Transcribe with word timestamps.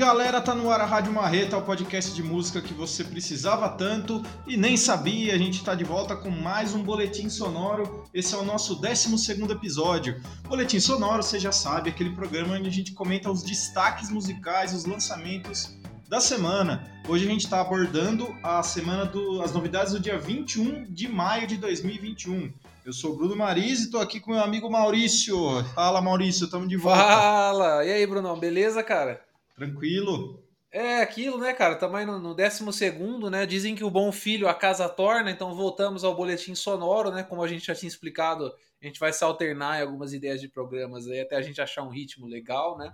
galera, 0.00 0.40
tá 0.40 0.54
no 0.54 0.70
ar 0.70 0.80
a 0.80 0.86
Rádio 0.86 1.12
Marreta, 1.12 1.58
o 1.58 1.62
podcast 1.62 2.14
de 2.14 2.22
música 2.22 2.62
que 2.62 2.72
você 2.72 3.04
precisava 3.04 3.68
tanto 3.68 4.22
e 4.46 4.56
nem 4.56 4.74
sabia. 4.74 5.34
A 5.34 5.36
gente 5.36 5.62
tá 5.62 5.74
de 5.74 5.84
volta 5.84 6.16
com 6.16 6.30
mais 6.30 6.74
um 6.74 6.82
boletim 6.82 7.28
sonoro. 7.28 8.08
Esse 8.14 8.34
é 8.34 8.38
o 8.38 8.42
nosso 8.42 8.76
12 8.76 9.42
episódio. 9.52 10.18
Boletim 10.48 10.80
sonoro, 10.80 11.22
você 11.22 11.38
já 11.38 11.52
sabe, 11.52 11.90
aquele 11.90 12.14
programa 12.16 12.54
onde 12.54 12.66
a 12.66 12.72
gente 12.72 12.92
comenta 12.92 13.30
os 13.30 13.42
destaques 13.42 14.08
musicais, 14.08 14.72
os 14.72 14.86
lançamentos 14.86 15.76
da 16.08 16.18
semana. 16.18 16.90
Hoje 17.06 17.26
a 17.26 17.30
gente 17.30 17.44
está 17.44 17.60
abordando 17.60 18.34
a 18.42 18.62
semana 18.62 19.04
do, 19.04 19.42
as 19.42 19.52
novidades 19.52 19.92
do 19.92 20.00
dia 20.00 20.18
21 20.18 20.86
de 20.88 21.08
maio 21.08 21.46
de 21.46 21.58
2021. 21.58 22.50
Eu 22.86 22.94
sou 22.94 23.12
o 23.12 23.16
Bruno 23.16 23.36
Mariz 23.36 23.80
e 23.80 23.84
estou 23.84 24.00
aqui 24.00 24.18
com 24.18 24.30
meu 24.30 24.42
amigo 24.42 24.70
Maurício. 24.70 25.62
Fala, 25.74 26.00
Maurício, 26.00 26.46
estamos 26.46 26.70
de 26.70 26.78
volta. 26.78 27.02
Fala! 27.02 27.84
E 27.84 27.92
aí, 27.92 28.06
Brunão, 28.06 28.38
beleza, 28.38 28.82
cara? 28.82 29.28
Tranquilo. 29.60 30.42
É 30.70 31.02
aquilo, 31.02 31.36
né, 31.36 31.52
cara? 31.52 31.74
Também 31.74 32.06
no, 32.06 32.18
no 32.18 32.34
12 32.34 32.72
segundo, 32.72 33.28
né? 33.28 33.44
Dizem 33.44 33.74
que 33.74 33.84
o 33.84 33.90
bom 33.90 34.10
filho 34.10 34.48
a 34.48 34.54
casa 34.54 34.88
torna, 34.88 35.30
então 35.30 35.54
voltamos 35.54 36.02
ao 36.02 36.14
boletim 36.14 36.54
sonoro, 36.54 37.10
né? 37.10 37.22
Como 37.22 37.42
a 37.42 37.48
gente 37.48 37.66
já 37.66 37.74
tinha 37.74 37.88
explicado, 37.88 38.50
a 38.80 38.86
gente 38.86 38.98
vai 38.98 39.12
se 39.12 39.22
alternar 39.22 39.78
em 39.78 39.82
algumas 39.82 40.14
ideias 40.14 40.40
de 40.40 40.48
programas 40.48 41.06
aí 41.06 41.20
até 41.20 41.36
a 41.36 41.42
gente 41.42 41.60
achar 41.60 41.82
um 41.82 41.90
ritmo 41.90 42.26
legal, 42.26 42.78
né? 42.78 42.90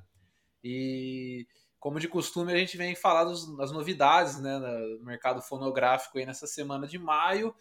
E 0.65 1.47
como 1.79 2.01
de 2.01 2.09
costume, 2.09 2.53
a 2.53 2.59
gente 2.59 2.77
vem 2.77 2.97
falar 2.97 3.23
das 3.23 3.71
novidades, 3.71 4.41
né, 4.41 4.59
no 4.59 5.05
mercado 5.05 5.41
fonográfico 5.41 6.19
aí 6.19 6.27
nessa 6.27 6.49
semana 6.49 6.85
de 6.85 6.99
maio 6.99 7.55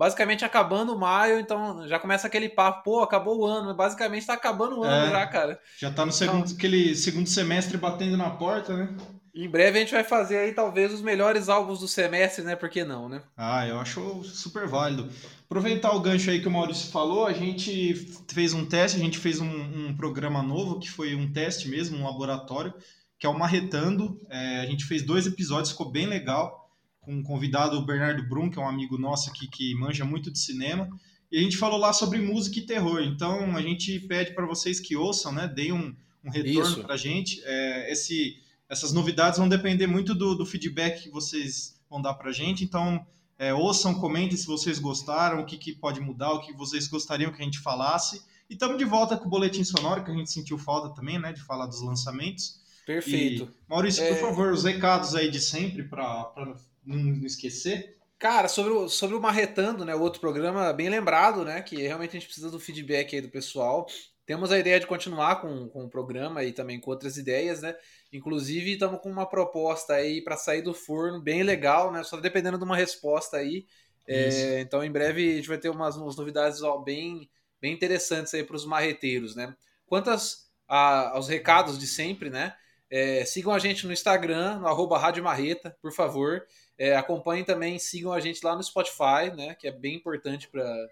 basicamente 0.00 0.46
acabando 0.46 0.98
maio, 0.98 1.38
então 1.38 1.86
já 1.86 1.98
começa 1.98 2.26
aquele 2.26 2.48
papo, 2.48 2.84
pô, 2.84 3.00
acabou 3.02 3.40
o 3.40 3.44
ano, 3.44 3.74
basicamente 3.74 4.24
tá 4.24 4.32
acabando 4.32 4.78
o 4.78 4.82
ano 4.82 5.08
é, 5.08 5.10
já, 5.10 5.26
cara. 5.26 5.60
Já 5.78 5.90
tá 5.90 6.06
no 6.06 6.12
segundo, 6.12 6.44
então, 6.44 6.56
aquele 6.56 6.94
segundo 6.96 7.28
semestre 7.28 7.76
batendo 7.76 8.16
na 8.16 8.30
porta, 8.30 8.74
né? 8.74 8.96
Em 9.34 9.46
breve 9.46 9.76
a 9.76 9.80
gente 9.82 9.92
vai 9.92 10.02
fazer 10.02 10.38
aí 10.38 10.52
talvez 10.52 10.90
os 10.90 11.02
melhores 11.02 11.50
álbuns 11.50 11.80
do 11.80 11.86
semestre, 11.86 12.42
né? 12.42 12.56
Por 12.56 12.70
que 12.70 12.82
não, 12.82 13.10
né? 13.10 13.20
Ah, 13.36 13.68
eu 13.68 13.78
acho 13.78 14.24
super 14.24 14.66
válido. 14.66 15.06
Aproveitar 15.44 15.92
o 15.92 16.00
gancho 16.00 16.30
aí 16.30 16.40
que 16.40 16.48
o 16.48 16.50
Maurício 16.50 16.90
falou, 16.90 17.26
a 17.26 17.34
gente 17.34 17.94
fez 18.32 18.54
um 18.54 18.64
teste, 18.64 18.96
a 18.96 19.00
gente 19.00 19.18
fez 19.18 19.38
um, 19.38 19.50
um 19.88 19.94
programa 19.94 20.42
novo, 20.42 20.80
que 20.80 20.90
foi 20.90 21.14
um 21.14 21.30
teste 21.30 21.68
mesmo, 21.68 21.98
um 21.98 22.04
laboratório, 22.04 22.72
que 23.18 23.26
é 23.26 23.28
o 23.28 23.38
Marretando. 23.38 24.18
É, 24.30 24.60
a 24.62 24.66
gente 24.66 24.86
fez 24.86 25.02
dois 25.02 25.26
episódios, 25.26 25.72
ficou 25.72 25.90
bem 25.90 26.06
legal 26.06 26.69
com 27.00 27.14
um 27.14 27.22
convidado, 27.22 27.76
o 27.76 27.84
Bernardo 27.84 28.22
Brum, 28.28 28.50
que 28.50 28.58
é 28.58 28.62
um 28.62 28.68
amigo 28.68 28.98
nosso 28.98 29.30
aqui 29.30 29.48
que 29.48 29.74
manja 29.74 30.04
muito 30.04 30.30
de 30.30 30.38
cinema. 30.38 30.88
E 31.30 31.38
a 31.38 31.42
gente 31.42 31.56
falou 31.56 31.78
lá 31.78 31.92
sobre 31.92 32.18
música 32.18 32.58
e 32.58 32.66
terror. 32.66 33.00
Então 33.02 33.56
a 33.56 33.62
gente 33.62 34.00
pede 34.00 34.34
para 34.34 34.46
vocês 34.46 34.80
que 34.80 34.96
ouçam, 34.96 35.32
né? 35.32 35.46
Deem 35.48 35.72
um, 35.72 35.94
um 36.24 36.30
retorno 36.30 36.82
para 36.82 36.94
a 36.94 36.98
gente. 36.98 37.40
É, 37.44 37.92
esse, 37.92 38.36
essas 38.68 38.92
novidades 38.92 39.38
vão 39.38 39.48
depender 39.48 39.86
muito 39.86 40.14
do, 40.14 40.34
do 40.34 40.44
feedback 40.44 41.04
que 41.04 41.10
vocês 41.10 41.80
vão 41.88 42.02
dar 42.02 42.14
para 42.14 42.30
a 42.30 42.32
gente. 42.32 42.64
Então 42.64 43.06
é, 43.38 43.54
ouçam, 43.54 43.94
comentem 43.94 44.36
se 44.36 44.46
vocês 44.46 44.78
gostaram, 44.78 45.40
o 45.40 45.46
que, 45.46 45.56
que 45.56 45.72
pode 45.72 46.00
mudar, 46.00 46.32
o 46.32 46.40
que 46.40 46.52
vocês 46.52 46.86
gostariam 46.88 47.32
que 47.32 47.40
a 47.40 47.44
gente 47.44 47.60
falasse. 47.60 48.22
E 48.50 48.54
estamos 48.54 48.76
de 48.76 48.84
volta 48.84 49.16
com 49.16 49.26
o 49.26 49.30
Boletim 49.30 49.62
Sonoro, 49.62 50.04
que 50.04 50.10
a 50.10 50.14
gente 50.14 50.32
sentiu 50.32 50.58
falta 50.58 50.94
também, 50.94 51.18
né? 51.18 51.32
De 51.32 51.40
falar 51.42 51.66
dos 51.66 51.80
lançamentos. 51.80 52.60
Perfeito. 52.84 53.44
E, 53.44 53.70
Maurício, 53.70 54.02
é... 54.02 54.14
por 54.14 54.20
favor, 54.20 54.52
os 54.52 54.64
recados 54.64 55.14
aí 55.14 55.30
de 55.30 55.40
sempre 55.40 55.84
para 55.84 56.56
não 56.84 57.24
esquecer. 57.26 57.96
Cara, 58.18 58.48
sobre 58.48 58.72
o, 58.72 58.88
sobre 58.88 59.16
o 59.16 59.20
Marretando, 59.20 59.84
né, 59.84 59.94
o 59.94 60.00
outro 60.00 60.20
programa, 60.20 60.72
bem 60.72 60.90
lembrado, 60.90 61.44
né, 61.44 61.62
que 61.62 61.76
realmente 61.76 62.10
a 62.10 62.20
gente 62.20 62.26
precisa 62.26 62.50
do 62.50 62.60
feedback 62.60 63.14
aí 63.14 63.22
do 63.22 63.30
pessoal. 63.30 63.86
Temos 64.26 64.52
a 64.52 64.58
ideia 64.58 64.78
de 64.78 64.86
continuar 64.86 65.40
com, 65.40 65.68
com 65.68 65.84
o 65.84 65.88
programa 65.88 66.44
e 66.44 66.52
também 66.52 66.78
com 66.78 66.90
outras 66.90 67.16
ideias, 67.16 67.62
né? 67.62 67.74
Inclusive, 68.12 68.74
estamos 68.74 69.00
com 69.00 69.10
uma 69.10 69.26
proposta 69.26 69.94
aí 69.94 70.22
para 70.22 70.36
sair 70.36 70.62
do 70.62 70.72
forno 70.72 71.20
bem 71.20 71.42
legal, 71.42 71.90
né? 71.90 72.04
Só 72.04 72.16
dependendo 72.16 72.56
de 72.56 72.62
uma 72.62 72.76
resposta 72.76 73.38
aí. 73.38 73.66
É, 74.06 74.60
então, 74.60 74.84
em 74.84 74.90
breve, 74.90 75.32
a 75.32 75.36
gente 75.36 75.48
vai 75.48 75.58
ter 75.58 75.68
umas, 75.68 75.96
umas 75.96 76.16
novidades 76.16 76.62
ó, 76.62 76.78
bem, 76.78 77.28
bem 77.60 77.72
interessantes 77.72 78.32
aí 78.32 78.44
para 78.44 78.54
os 78.54 78.64
marreteiros, 78.64 79.34
né? 79.34 79.52
Quantas 79.84 80.48
a, 80.68 81.10
aos 81.16 81.26
recados 81.26 81.76
de 81.76 81.88
sempre, 81.88 82.30
né? 82.30 82.54
É, 82.88 83.24
sigam 83.24 83.52
a 83.52 83.58
gente 83.58 83.86
no 83.86 83.92
Instagram, 83.92 84.60
no 84.60 84.68
arroba 84.68 84.98
Rádio 84.98 85.24
Marreta, 85.24 85.76
por 85.82 85.92
favor. 85.92 86.44
É, 86.80 86.96
acompanhem 86.96 87.44
também, 87.44 87.78
sigam 87.78 88.10
a 88.10 88.20
gente 88.20 88.42
lá 88.42 88.56
no 88.56 88.62
Spotify, 88.62 89.30
né? 89.36 89.54
Que 89.54 89.68
é 89.68 89.70
bem 89.70 89.96
importante 89.96 90.48
para 90.48 90.88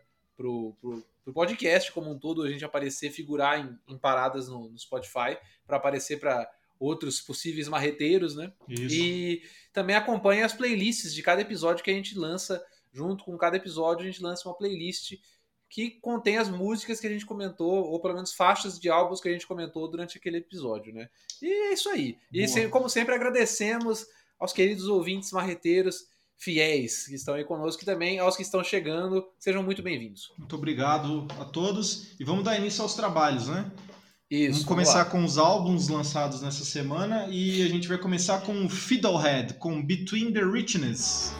o 0.47 0.77
podcast 1.33 1.91
como 1.93 2.11
um 2.11 2.19
todo, 2.19 2.43
a 2.43 2.51
gente 2.51 2.63
aparecer, 2.63 3.11
figurar 3.11 3.59
em, 3.59 3.95
em 3.95 3.97
paradas 3.97 4.49
no, 4.49 4.69
no 4.69 4.79
Spotify, 4.79 5.39
para 5.67 5.79
aparecer 5.79 6.21
para 6.21 6.47
outros 6.79 7.23
possíveis 7.23 7.69
marreteiros, 7.69 8.37
né? 8.37 8.53
Isso. 8.69 8.95
E 8.95 9.43
também 9.73 9.97
acompanhem 9.97 10.43
as 10.43 10.53
playlists 10.53 11.15
de 11.15 11.23
cada 11.23 11.41
episódio 11.41 11.83
que 11.83 11.91
a 11.91 11.95
gente 11.95 12.19
lança. 12.19 12.63
Junto 12.93 13.25
com 13.25 13.39
cada 13.39 13.57
episódio, 13.57 14.03
a 14.03 14.11
gente 14.11 14.23
lança 14.23 14.47
uma 14.47 14.57
playlist 14.57 15.15
que 15.71 15.93
contém 16.03 16.37
as 16.37 16.51
músicas 16.51 17.01
que 17.01 17.07
a 17.07 17.11
gente 17.11 17.25
comentou, 17.25 17.85
ou 17.87 17.99
pelo 18.01 18.15
menos 18.15 18.35
faixas 18.35 18.79
de 18.79 18.91
álbuns 18.91 19.23
que 19.23 19.29
a 19.29 19.33
gente 19.33 19.47
comentou 19.47 19.89
durante 19.89 20.19
aquele 20.19 20.37
episódio, 20.37 20.93
né? 20.93 21.09
E 21.41 21.51
é 21.51 21.73
isso 21.73 21.89
aí. 21.89 22.19
E 22.31 22.69
como 22.69 22.91
sempre, 22.91 23.15
agradecemos 23.15 24.07
aos 24.39 24.53
queridos 24.53 24.87
ouvintes 24.87 25.33
marreteiros 25.33 26.07
fiéis 26.37 27.07
que 27.07 27.15
estão 27.17 27.35
aí 27.35 27.45
conosco 27.45 27.83
e 27.83 27.85
também 27.85 28.19
aos 28.19 28.37
que 28.37 28.43
estão 28.43 28.63
chegando. 28.63 29.27
Sejam 29.39 29.63
muito 29.63 29.83
bem-vindos. 29.83 30.33
Muito 30.39 30.55
obrigado 30.55 31.27
a 31.39 31.45
todos 31.45 32.13
e 32.19 32.25
vamos 32.25 32.45
dar 32.45 32.57
início 32.57 32.83
aos 32.83 32.95
trabalhos, 32.95 33.49
né? 33.49 33.71
Isso. 34.31 34.53
Vamos 34.53 34.65
começar 34.65 35.07
com 35.07 35.25
os 35.25 35.39
álbuns 35.39 35.89
lançados 35.89 36.43
nessa 36.43 36.65
semana 36.65 37.27
e 37.31 37.63
a 37.63 37.69
gente 37.69 37.89
vai 37.89 37.99
começar 37.99 38.43
com 38.43 38.69
Fiddlehead, 38.69 39.55
com 39.55 39.83
Between 39.83 40.33
the 40.33 40.45
Richness. 40.45 41.33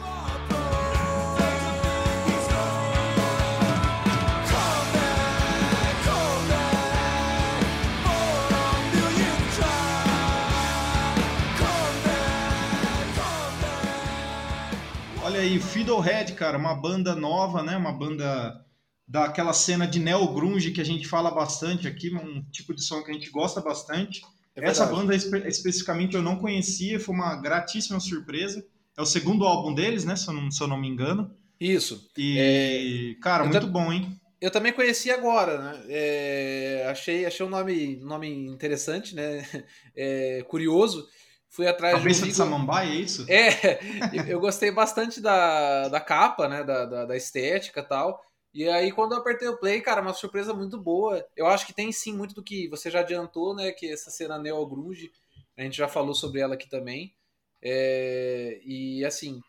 Olha 15.39 15.47
aí, 15.47 15.57
Fiddlehead, 15.57 16.33
cara, 16.33 16.57
uma 16.57 16.75
banda 16.75 17.15
nova, 17.15 17.63
né? 17.63 17.77
Uma 17.77 17.93
banda 17.93 18.61
daquela 19.07 19.53
cena 19.53 19.87
de 19.87 19.97
neo 19.97 20.33
grunge 20.33 20.71
que 20.71 20.81
a 20.81 20.83
gente 20.85 21.07
fala 21.07 21.31
bastante 21.31 21.87
aqui, 21.87 22.13
um 22.13 22.43
tipo 22.51 22.75
de 22.75 22.83
som 22.83 23.01
que 23.01 23.09
a 23.09 23.13
gente 23.13 23.29
gosta 23.29 23.61
bastante. 23.61 24.21
É 24.53 24.65
Essa 24.65 24.85
banda 24.85 25.15
espe 25.15 25.37
especificamente 25.47 26.13
eu 26.13 26.21
não 26.21 26.35
conhecia, 26.35 26.99
foi 26.99 27.15
uma 27.15 27.37
gratíssima 27.37 28.01
surpresa. 28.01 28.67
É 28.97 29.01
o 29.01 29.05
segundo 29.05 29.45
álbum 29.45 29.73
deles, 29.73 30.03
né? 30.03 30.17
Se 30.17 30.27
eu 30.27 30.33
não, 30.33 30.51
se 30.51 30.61
eu 30.61 30.67
não 30.67 30.77
me 30.77 30.89
engano. 30.89 31.33
Isso. 31.57 32.11
E, 32.17 33.15
é... 33.17 33.21
cara, 33.21 33.45
eu 33.45 33.49
muito 33.49 33.67
bom, 33.67 33.93
hein? 33.93 34.19
Eu 34.41 34.51
também 34.51 34.73
conheci 34.73 35.09
agora, 35.09 35.57
né? 35.57 35.85
É... 35.87 36.87
achei, 36.89 37.25
achei 37.25 37.45
um 37.45 37.49
nome, 37.49 37.95
nome 38.03 38.27
interessante, 38.27 39.15
né? 39.15 39.47
É... 39.95 40.43
curioso. 40.49 41.07
Fui 41.49 41.67
atrás 41.67 41.97
Cabeça 41.97 42.21
de, 42.21 42.27
um 42.27 42.29
de 42.29 42.35
Samambaia, 42.35 42.89
é 42.89 42.95
isso? 42.95 43.25
É, 43.27 43.79
eu 44.31 44.39
gostei 44.39 44.71
bastante 44.71 45.19
da, 45.19 45.87
da 45.87 45.99
capa, 45.99 46.47
né? 46.47 46.63
Da, 46.63 46.85
da, 46.85 47.05
da 47.05 47.17
estética 47.17 47.79
e 47.79 47.83
tal. 47.83 48.23
E 48.53 48.67
aí, 48.67 48.91
quando 48.91 49.13
eu 49.13 49.19
apertei 49.19 49.47
o 49.47 49.57
play, 49.57 49.81
cara, 49.81 50.01
uma 50.01 50.13
surpresa 50.13 50.53
muito 50.53 50.79
boa. 50.79 51.25
Eu 51.35 51.47
acho 51.47 51.65
que 51.65 51.73
tem 51.73 51.91
sim 51.91 52.13
muito 52.15 52.35
do 52.35 52.43
que 52.43 52.67
você 52.67 52.89
já 52.89 52.99
adiantou, 52.99 53.55
né? 53.55 53.71
Que 53.71 53.91
essa 53.91 54.11
cena 54.11 54.37
Neo 54.37 54.65
Grunge, 54.67 55.11
a 55.57 55.63
gente 55.63 55.77
já 55.77 55.87
falou 55.87 56.13
sobre 56.13 56.39
ela 56.39 56.53
aqui 56.53 56.69
também. 56.69 57.13
É, 57.61 58.59
e 58.63 59.03
assim, 59.03 59.41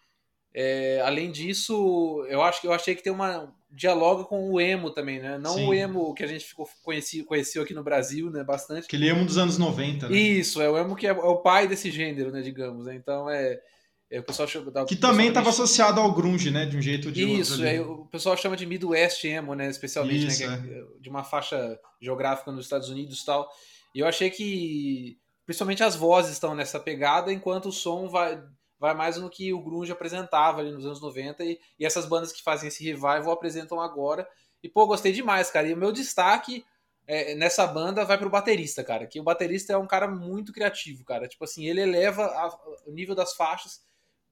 é, 0.54 1.00
além 1.04 1.30
disso, 1.30 2.25
eu 2.28 2.42
acho 2.42 2.60
que 2.60 2.66
eu 2.66 2.72
achei 2.72 2.94
que 2.94 3.02
tem 3.02 3.12
uma 3.12 3.54
dialoga 3.70 4.25
com 4.25 4.50
o 4.50 4.61
emo 4.61 4.90
também, 4.90 5.20
né? 5.20 5.38
Não 5.38 5.55
Sim. 5.55 5.69
o 5.69 5.75
emo 5.75 6.12
que 6.14 6.25
a 6.25 6.26
gente 6.26 6.44
ficou 6.44 6.69
conheci, 6.82 7.22
conheceu 7.22 7.62
aqui 7.62 7.72
no 7.72 7.84
Brasil, 7.84 8.31
né? 8.31 8.43
Bastante. 8.43 8.84
Aquele 8.84 9.08
emo 9.08 9.25
dos 9.25 9.38
anos 9.38 9.58
90, 9.58 10.08
né? 10.08 10.17
Isso, 10.17 10.61
é 10.61 10.69
o 10.69 10.76
emo 10.76 10.96
que 10.96 11.06
é, 11.06 11.11
é 11.11 11.12
o 11.12 11.38
pai 11.38 11.69
desse 11.69 11.90
gênero, 11.90 12.32
né? 12.32 12.43
Digamos. 12.43 12.87
Né? 12.87 12.96
Então 12.96 13.31
é, 13.31 13.61
é 14.11 14.20
o 14.20 14.25
pessoal 14.25 14.49
chama, 14.49 14.84
que 14.87 14.96
também 14.96 15.28
estava 15.28 15.50
associado 15.50 16.00
ao 16.00 16.12
grunge, 16.12 16.50
né? 16.50 16.67
De 16.67 16.76
um 16.76 16.82
jeito 16.82 17.06
ou 17.06 17.12
de 17.12 17.22
Isso, 17.22 17.52
outro. 17.52 17.67
Isso, 17.67 17.76
é, 17.76 17.81
o 17.81 18.06
pessoal 18.06 18.37
chama 18.37 18.56
de 18.56 18.67
Midwest 18.67 19.25
emo, 19.25 19.55
né? 19.55 19.69
Especialmente? 19.69 20.26
Isso, 20.26 20.46
né? 20.49 20.62
É. 20.69 21.00
de 21.00 21.08
uma 21.08 21.23
faixa 21.23 21.78
geográfica 22.00 22.50
nos 22.50 22.64
Estados 22.64 22.88
Unidos, 22.88 23.23
e 23.23 23.26
tal. 23.26 23.49
E 23.94 24.00
eu 24.00 24.06
achei 24.06 24.31
que 24.31 25.19
principalmente 25.46 25.82
as 25.82 25.96
vozes 25.96 26.32
estão 26.32 26.55
nessa 26.55 26.78
pegada, 26.78 27.32
enquanto 27.32 27.66
o 27.66 27.73
som 27.73 28.08
vai 28.08 28.40
vai 28.80 28.94
mais 28.94 29.18
no 29.18 29.28
que 29.28 29.52
o 29.52 29.62
grunge 29.62 29.92
apresentava 29.92 30.60
ali 30.60 30.72
nos 30.72 30.86
anos 30.86 31.00
90 31.02 31.44
e, 31.44 31.60
e 31.78 31.84
essas 31.84 32.06
bandas 32.06 32.32
que 32.32 32.42
fazem 32.42 32.68
esse 32.68 32.82
revival 32.82 33.30
apresentam 33.30 33.78
agora. 33.78 34.26
E 34.62 34.68
pô, 34.68 34.86
gostei 34.86 35.12
demais, 35.12 35.50
cara. 35.50 35.68
E 35.68 35.74
o 35.74 35.76
meu 35.76 35.92
destaque 35.92 36.64
é, 37.06 37.34
nessa 37.34 37.66
banda 37.66 38.04
vai 38.04 38.16
pro 38.16 38.30
baterista, 38.30 38.82
cara. 38.82 39.06
Que 39.06 39.20
o 39.20 39.22
baterista 39.22 39.74
é 39.74 39.76
um 39.76 39.86
cara 39.86 40.08
muito 40.08 40.52
criativo, 40.52 41.04
cara. 41.04 41.28
Tipo 41.28 41.44
assim, 41.44 41.66
ele 41.66 41.82
eleva 41.82 42.24
a, 42.24 42.48
o 42.86 42.92
nível 42.92 43.14
das 43.14 43.34
faixas 43.34 43.82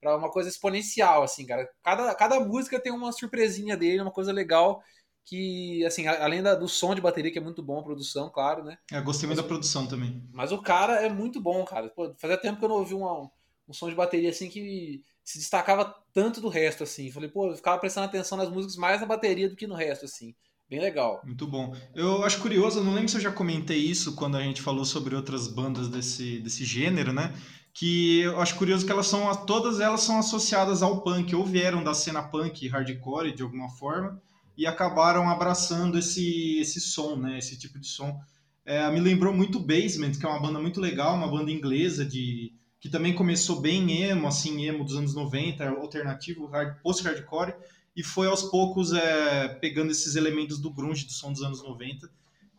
para 0.01 0.17
uma 0.17 0.31
coisa 0.31 0.49
exponencial, 0.49 1.21
assim, 1.21 1.45
cara. 1.45 1.69
Cada, 1.83 2.15
cada 2.15 2.39
música 2.39 2.79
tem 2.79 2.91
uma 2.91 3.11
surpresinha 3.11 3.77
dele, 3.77 4.01
uma 4.01 4.11
coisa 4.11 4.31
legal. 4.31 4.81
que, 5.25 5.85
assim, 5.85 6.07
além 6.07 6.41
da, 6.41 6.55
do 6.55 6.67
som 6.67 6.95
de 6.95 7.01
bateria, 7.01 7.31
que 7.31 7.37
é 7.37 7.41
muito 7.41 7.61
bom, 7.61 7.79
a 7.79 7.83
produção, 7.83 8.31
claro, 8.31 8.63
né? 8.63 8.79
É, 8.91 8.99
gostei 9.01 9.27
muito 9.27 9.37
Mas, 9.37 9.45
da 9.45 9.47
produção 9.47 9.85
também. 9.87 10.27
Mas 10.33 10.51
o 10.51 10.61
cara 10.61 11.05
é 11.05 11.09
muito 11.09 11.39
bom, 11.39 11.63
cara. 11.65 11.89
Pô, 11.89 12.15
fazia 12.17 12.37
tempo 12.37 12.57
que 12.57 12.65
eu 12.65 12.69
não 12.69 12.77
ouvi 12.77 12.95
uma, 12.95 13.29
um 13.69 13.73
som 13.73 13.87
de 13.87 13.95
bateria 13.95 14.31
assim 14.31 14.49
que 14.49 15.03
se 15.23 15.37
destacava 15.37 15.95
tanto 16.11 16.41
do 16.41 16.49
resto, 16.49 16.83
assim. 16.83 17.11
Falei, 17.11 17.29
pô, 17.29 17.51
eu 17.51 17.55
ficava 17.55 17.77
prestando 17.77 18.07
atenção 18.07 18.35
nas 18.35 18.49
músicas 18.49 18.75
mais 18.75 18.99
na 18.99 19.05
bateria 19.05 19.47
do 19.47 19.55
que 19.55 19.67
no 19.67 19.75
resto, 19.75 20.05
assim. 20.05 20.33
Bem 20.67 20.79
legal. 20.79 21.21
Muito 21.23 21.45
bom. 21.47 21.75
Eu 21.95 22.23
acho 22.23 22.41
curioso, 22.41 22.83
não 22.83 22.93
lembro 22.93 23.09
se 23.09 23.17
eu 23.17 23.21
já 23.21 23.31
comentei 23.31 23.77
isso 23.77 24.15
quando 24.15 24.37
a 24.37 24.41
gente 24.41 24.61
falou 24.61 24.85
sobre 24.85 25.15
outras 25.15 25.47
bandas 25.47 25.87
desse, 25.87 26.39
desse 26.39 26.65
gênero, 26.65 27.13
né? 27.13 27.33
Que 27.73 28.21
eu 28.21 28.39
acho 28.41 28.55
curioso 28.55 28.85
que 28.85 28.91
elas 28.91 29.07
são, 29.07 29.33
todas 29.45 29.79
elas 29.79 30.01
são 30.01 30.17
associadas 30.17 30.81
ao 30.81 31.01
punk, 31.01 31.35
ou 31.35 31.45
vieram 31.45 31.83
da 31.83 31.93
cena 31.93 32.23
punk 32.23 32.67
hardcore 32.67 33.31
de 33.31 33.43
alguma 33.43 33.69
forma, 33.69 34.19
e 34.57 34.65
acabaram 34.65 35.29
abraçando 35.29 35.97
esse, 35.97 36.59
esse 36.59 36.79
som, 36.81 37.15
né? 37.15 37.37
Esse 37.37 37.57
tipo 37.57 37.79
de 37.79 37.87
som. 37.87 38.19
É, 38.65 38.89
me 38.91 38.99
lembrou 38.99 39.33
muito 39.33 39.59
Basement, 39.59 40.11
que 40.19 40.25
é 40.25 40.29
uma 40.29 40.41
banda 40.41 40.59
muito 40.59 40.79
legal, 40.79 41.15
uma 41.15 41.27
banda 41.27 41.51
inglesa 41.51 42.05
de 42.05 42.51
que 42.79 42.89
também 42.89 43.13
começou 43.13 43.59
bem 43.59 44.03
emo, 44.03 44.27
assim, 44.27 44.65
emo 44.65 44.83
dos 44.83 44.95
anos 44.95 45.13
90, 45.13 45.67
alternativo, 45.69 46.45
hard, 46.45 46.81
post-hardcore, 46.81 47.53
e 47.95 48.03
foi 48.03 48.27
aos 48.27 48.43
poucos 48.43 48.93
é, 48.93 49.49
pegando 49.59 49.91
esses 49.91 50.15
elementos 50.15 50.59
do 50.59 50.71
grunge 50.71 51.05
do 51.05 51.11
som 51.11 51.31
dos 51.31 51.41
anos 51.41 51.61
90. 51.61 52.09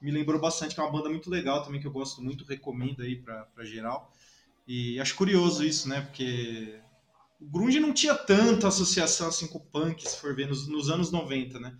Me 0.02 0.10
lembrou 0.10 0.40
bastante, 0.40 0.74
que 0.74 0.80
é 0.80 0.84
uma 0.84 0.92
banda 0.92 1.08
muito 1.08 1.30
legal 1.30 1.62
também, 1.62 1.80
que 1.80 1.86
eu 1.86 1.92
gosto 1.92 2.22
muito, 2.22 2.44
recomendo 2.44 3.02
aí 3.02 3.16
para 3.16 3.64
geral. 3.64 4.12
E 4.66 5.00
acho 5.00 5.14
curioso 5.14 5.64
isso, 5.64 5.88
né? 5.88 6.02
Porque 6.02 6.78
o 7.40 7.46
grunge 7.46 7.80
não 7.80 7.92
tinha 7.92 8.14
tanta 8.14 8.68
associação 8.68 9.28
assim 9.28 9.46
com 9.46 9.58
o 9.58 9.64
punk, 9.64 10.06
se 10.06 10.18
for 10.18 10.34
ver, 10.34 10.46
nos, 10.46 10.68
nos 10.68 10.90
anos 10.90 11.10
90, 11.10 11.58
né? 11.58 11.74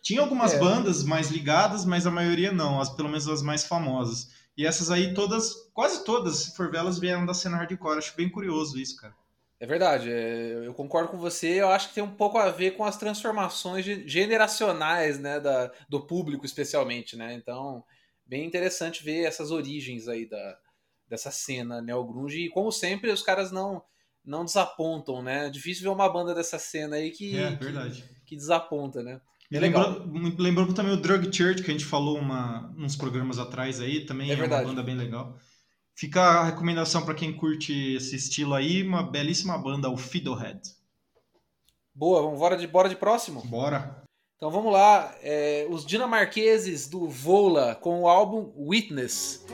Tinha 0.00 0.20
algumas 0.20 0.54
é. 0.54 0.58
bandas 0.58 1.02
mais 1.02 1.30
ligadas, 1.30 1.84
mas 1.84 2.06
a 2.06 2.10
maioria 2.10 2.52
não, 2.52 2.80
as, 2.80 2.90
pelo 2.90 3.08
menos 3.08 3.28
as 3.28 3.42
mais 3.42 3.64
famosas. 3.64 4.30
E 4.56 4.66
essas 4.66 4.90
aí 4.90 5.14
todas, 5.14 5.52
quase 5.72 6.04
todas, 6.04 6.36
se 6.36 6.56
for 6.56 6.70
ver, 6.70 6.78
elas 6.78 6.98
vieram 6.98 7.26
da 7.26 7.34
cena 7.34 7.56
hardcore. 7.56 7.98
Acho 7.98 8.16
bem 8.16 8.28
curioso 8.28 8.78
isso, 8.78 8.96
cara. 8.96 9.14
É 9.58 9.66
verdade, 9.66 10.10
é, 10.10 10.66
eu 10.66 10.74
concordo 10.74 11.10
com 11.10 11.18
você. 11.18 11.60
Eu 11.60 11.68
acho 11.68 11.88
que 11.88 11.94
tem 11.94 12.04
um 12.04 12.14
pouco 12.14 12.38
a 12.38 12.50
ver 12.50 12.72
com 12.72 12.84
as 12.84 12.96
transformações 12.96 13.84
generacionais, 13.84 15.18
né, 15.18 15.40
da, 15.40 15.72
do 15.88 16.06
público, 16.06 16.44
especialmente, 16.44 17.16
né? 17.16 17.34
Então, 17.34 17.84
bem 18.26 18.44
interessante 18.44 19.02
ver 19.02 19.24
essas 19.24 19.50
origens 19.50 20.06
aí 20.06 20.28
da, 20.28 20.58
dessa 21.08 21.30
cena 21.30 21.80
neogrunge. 21.80 22.44
E 22.44 22.50
como 22.50 22.70
sempre, 22.70 23.10
os 23.10 23.22
caras 23.22 23.50
não 23.50 23.82
não 24.24 24.44
desapontam, 24.44 25.22
né? 25.22 25.50
Difícil 25.50 25.82
ver 25.82 25.90
uma 25.90 26.08
banda 26.08 26.34
dessa 26.34 26.58
cena 26.58 26.96
aí 26.96 27.10
que, 27.10 27.36
é, 27.36 27.56
que, 27.56 28.04
que 28.24 28.36
desaponta, 28.36 29.02
né? 29.02 29.20
Me, 29.54 29.58
é 29.58 29.60
lembrou, 29.60 30.06
me 30.06 30.34
lembrou 30.36 30.72
também 30.72 30.92
o 30.92 30.96
Drug 30.96 31.24
Church, 31.34 31.62
que 31.62 31.70
a 31.70 31.74
gente 31.74 31.84
falou 31.84 32.18
uma, 32.18 32.74
uns 32.76 32.96
programas 32.96 33.38
atrás 33.38 33.80
aí, 33.80 34.04
também 34.04 34.30
é, 34.30 34.34
é 34.34 34.44
uma 34.44 34.62
banda 34.62 34.82
bem 34.82 34.96
legal. 34.96 35.38
Fica 35.94 36.20
a 36.20 36.44
recomendação 36.44 37.04
para 37.04 37.14
quem 37.14 37.32
curte 37.32 37.94
esse 37.94 38.16
estilo 38.16 38.52
aí, 38.52 38.82
uma 38.82 39.04
belíssima 39.04 39.56
banda, 39.56 39.88
o 39.88 39.96
Fiddlehead. 39.96 40.60
Boa, 41.94 42.20
vamos 42.20 42.40
bora 42.40 42.56
de, 42.56 42.66
bora 42.66 42.88
de 42.88 42.96
próximo? 42.96 43.42
Bora. 43.42 44.02
Então 44.36 44.50
vamos 44.50 44.72
lá, 44.72 45.14
é, 45.22 45.68
os 45.70 45.86
dinamarqueses 45.86 46.88
do 46.88 47.08
Vola 47.08 47.76
com 47.76 48.00
o 48.00 48.08
álbum 48.08 48.52
Witness. 48.56 49.46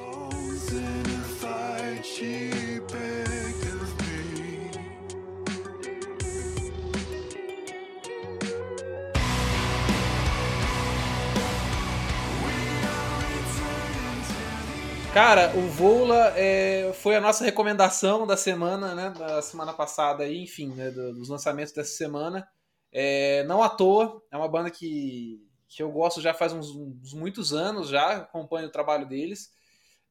Cara, 15.13 15.53
o 15.57 15.63
Vola 15.63 16.33
é, 16.37 16.93
foi 16.95 17.17
a 17.17 17.21
nossa 17.21 17.43
recomendação 17.45 18.25
da 18.25 18.37
semana, 18.37 18.95
né? 18.95 19.11
Da 19.11 19.43
semana 19.43 19.73
passada 19.73 20.23
aí, 20.23 20.45
enfim, 20.45 20.69
né, 20.69 20.89
dos 20.89 21.29
lançamentos 21.29 21.73
dessa 21.73 21.91
semana. 21.91 22.47
É, 22.93 23.43
não 23.45 23.61
à 23.61 23.69
toa, 23.69 24.23
é 24.31 24.37
uma 24.37 24.49
banda 24.49 24.71
que, 24.71 25.41
que 25.69 25.83
eu 25.83 25.91
gosto 25.91 26.21
já 26.21 26.33
faz 26.33 26.53
uns, 26.53 26.71
uns 26.71 27.13
muitos 27.13 27.53
anos, 27.53 27.89
já 27.89 28.19
acompanho 28.19 28.69
o 28.69 28.73
trabalho 28.73 29.05
deles. 29.05 29.51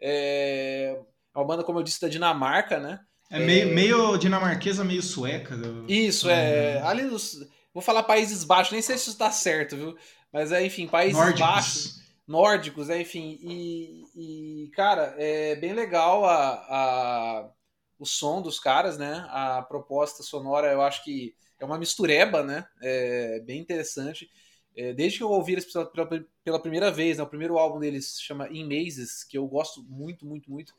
É, 0.01 1.00
é 1.34 1.40
uma 1.40 1.46
banda, 1.46 1.63
como 1.63 1.80
eu 1.80 1.84
disse, 1.84 2.01
da 2.01 2.10
Dinamarca, 2.10 2.78
né? 2.78 3.00
É 3.31 3.40
meio, 3.40 3.74
meio 3.74 4.18
dinamarquesa, 4.18 4.84
meio 4.84 5.01
sueca. 5.01 5.56
Isso, 5.88 6.30
é. 6.30 6.81
Ali 6.81 7.04
dos, 7.04 7.48
vou 7.74 7.81
falar 7.81 8.04
Países 8.04 8.44
Baixos, 8.44 8.74
nem 8.74 8.81
sei 8.81 8.98
se 8.98 9.10
isso 9.10 9.18
tá 9.18 9.31
certo, 9.31 9.78
viu? 9.78 9.96
Mas 10.34 10.51
é, 10.51 10.66
enfim, 10.66 10.88
Países 10.88 11.18
Nórdicos. 11.18 11.40
Baixos 11.40 11.99
nórdicos, 12.30 12.88
né? 12.88 13.02
enfim. 13.02 13.40
E, 13.42 14.04
e, 14.16 14.70
cara, 14.70 15.16
é 15.18 15.56
bem 15.56 15.74
legal 15.74 16.24
a, 16.24 16.52
a, 16.70 17.52
o 17.98 18.06
som 18.06 18.40
dos 18.40 18.60
caras, 18.60 18.98
né? 19.00 19.26
A 19.30 19.64
proposta 19.64 20.22
sonora, 20.22 20.72
eu 20.72 20.81
acho 20.81 21.04
que 21.04 21.36
é 21.60 21.66
uma 21.66 21.80
mistureba, 21.80 22.44
né? 22.44 22.66
É 22.81 23.40
bem 23.40 23.60
interessante. 23.60 24.30
É, 24.78 24.94
desde 24.94 25.18
que 25.18 25.24
eu 25.24 25.31
ouvi 25.31 25.54
eles 25.54 25.66
pela, 25.66 25.88
pela, 25.88 26.26
pela, 26.44 26.62
primeira 26.62 26.92
vez, 26.92 27.18
né? 27.18 27.24
o 27.24 27.28
primeiro 27.28 27.58
álbum 27.58 27.80
deles 27.80 28.18
se 28.18 28.22
chama 28.22 28.48
In 28.50 28.64
Mazes, 28.64 29.24
que 29.24 29.38
eu 29.38 29.48
gosto 29.48 29.84
muito, 29.84 30.25
muito, 30.25 30.52
muito. 30.52 30.74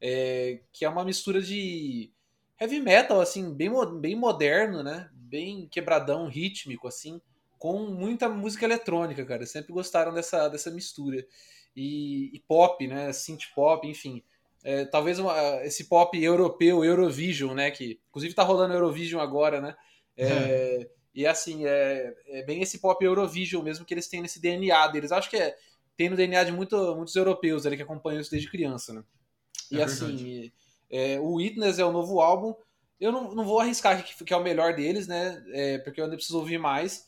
É, 0.00 0.60
que 0.72 0.84
é 0.84 0.88
uma 0.88 1.04
mistura 1.04 1.42
de 1.42 2.10
heavy 2.58 2.80
metal, 2.80 3.20
assim, 3.20 3.52
bem, 3.54 3.70
bem 4.00 4.16
moderno, 4.16 4.82
né? 4.82 5.10
Bem 5.12 5.68
quebradão, 5.68 6.26
rítmico, 6.26 6.88
assim 6.88 7.20
com 7.58 7.78
muita 7.86 8.28
música 8.28 8.64
eletrônica, 8.64 9.24
cara. 9.24 9.46
Sempre 9.46 9.72
gostaram 9.72 10.12
dessa, 10.12 10.48
dessa 10.48 10.70
mistura. 10.70 11.26
E, 11.74 12.34
e 12.34 12.40
pop, 12.40 12.86
né? 12.86 13.12
Synth 13.12 13.46
pop, 13.54 13.86
enfim. 13.86 14.22
É, 14.64 14.84
talvez 14.84 15.18
uma, 15.18 15.34
esse 15.64 15.84
pop 15.84 16.16
europeu, 16.20 16.84
Eurovision, 16.84 17.54
né? 17.54 17.70
Que 17.70 18.00
inclusive 18.08 18.34
tá 18.34 18.42
rolando 18.42 18.74
Eurovision 18.74 19.20
agora, 19.20 19.60
né? 19.60 19.76
É, 20.16 20.26
é. 20.26 20.90
E 21.14 21.26
assim, 21.26 21.66
é, 21.66 22.14
é, 22.28 22.42
bem 22.42 22.60
esse 22.62 22.78
pop 22.78 23.02
Eurovision 23.02 23.62
mesmo 23.62 23.84
que 23.84 23.94
eles 23.94 24.08
têm 24.08 24.22
nesse 24.22 24.40
DNA 24.40 24.88
deles. 24.88 25.12
Acho 25.12 25.30
que 25.30 25.36
é, 25.36 25.56
tem 25.96 26.10
no 26.10 26.16
DNA 26.16 26.44
de 26.44 26.52
muito, 26.52 26.76
muitos 26.94 27.16
europeus 27.16 27.64
ali 27.64 27.76
que 27.76 27.82
acompanham 27.82 28.20
isso 28.20 28.30
desde 28.30 28.50
criança, 28.50 28.92
né? 28.92 29.04
E 29.70 29.80
é 29.80 29.84
assim, 29.84 30.52
é, 30.90 31.18
o 31.18 31.34
Witness 31.34 31.78
é 31.78 31.84
o 31.84 31.92
novo 31.92 32.20
álbum. 32.20 32.54
Eu 33.00 33.12
não, 33.12 33.34
não 33.34 33.44
vou 33.44 33.60
arriscar 33.60 34.02
que, 34.02 34.24
que 34.24 34.32
é 34.32 34.36
o 34.36 34.42
melhor 34.42 34.74
deles, 34.74 35.06
né? 35.06 35.42
Porque 35.84 36.00
eu 36.00 36.04
ainda 36.04 36.16
preciso 36.16 36.38
ouvir 36.38 36.58
mais 36.58 37.06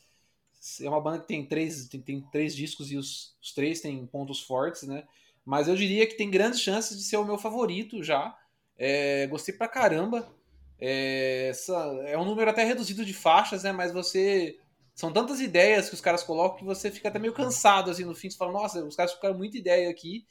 é 0.81 0.89
uma 0.89 1.01
banda 1.01 1.19
que 1.19 1.27
tem 1.27 1.45
três, 1.45 1.87
tem, 1.87 2.01
tem 2.01 2.21
três 2.31 2.55
discos 2.55 2.91
e 2.91 2.97
os, 2.97 3.35
os, 3.41 3.53
três 3.53 3.79
têm 3.79 4.05
pontos 4.05 4.41
fortes, 4.41 4.83
né? 4.83 5.05
Mas 5.45 5.67
eu 5.67 5.75
diria 5.75 6.05
que 6.05 6.15
tem 6.15 6.29
grandes 6.29 6.59
chances 6.59 6.97
de 6.97 7.03
ser 7.03 7.17
o 7.17 7.25
meu 7.25 7.37
favorito 7.37 8.03
já. 8.03 8.37
É, 8.77 9.25
gostei 9.27 9.53
pra 9.53 9.67
caramba. 9.67 10.29
É, 10.77 11.47
essa, 11.49 11.73
é 12.05 12.17
um 12.17 12.25
número 12.25 12.49
até 12.49 12.63
reduzido 12.63 13.05
de 13.05 13.13
faixas, 13.13 13.63
né? 13.63 13.71
Mas 13.71 13.91
você. 13.91 14.59
São 14.93 15.13
tantas 15.13 15.39
ideias 15.39 15.87
que 15.87 15.95
os 15.95 16.01
caras 16.01 16.23
colocam 16.23 16.57
que 16.57 16.65
você 16.65 16.91
fica 16.91 17.07
até 17.07 17.17
meio 17.17 17.33
cansado 17.33 17.89
assim 17.89 18.03
no 18.03 18.13
fim. 18.13 18.29
Você 18.29 18.37
fala, 18.37 18.51
nossa, 18.51 18.83
os 18.83 18.97
caras 18.97 19.13
ficaram 19.13 19.37
muita 19.37 19.57
ideia 19.57 19.89
aqui. 19.89 20.25